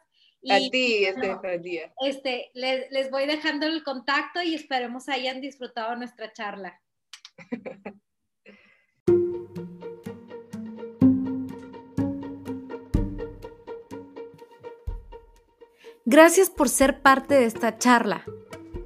a 0.50 0.58
ti, 0.72 1.06
Estefanía. 1.06 1.94
Este, 2.02 2.52
les, 2.54 2.92
les 2.92 3.12
voy 3.12 3.26
dejando 3.26 3.66
el 3.66 3.84
contacto 3.84 4.42
y 4.42 4.56
esperemos 4.56 5.10
hayan 5.10 5.42
disfrutado 5.42 5.96
nuestra 5.96 6.32
charla. 6.34 6.80
Gracias 16.06 16.50
por 16.50 16.70
ser 16.70 17.04
parte 17.04 17.36
de 17.36 17.46
esta 17.46 17.78
charla. 17.78 18.26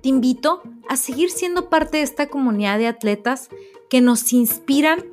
Te 0.01 0.09
invito 0.09 0.61
a 0.89 0.97
seguir 0.97 1.29
siendo 1.29 1.69
parte 1.69 1.97
de 1.97 2.03
esta 2.03 2.27
comunidad 2.27 2.77
de 2.77 2.88
atletas 2.88 3.47
que 3.89 4.01
nos 4.01 4.34
inspiran 4.34 5.12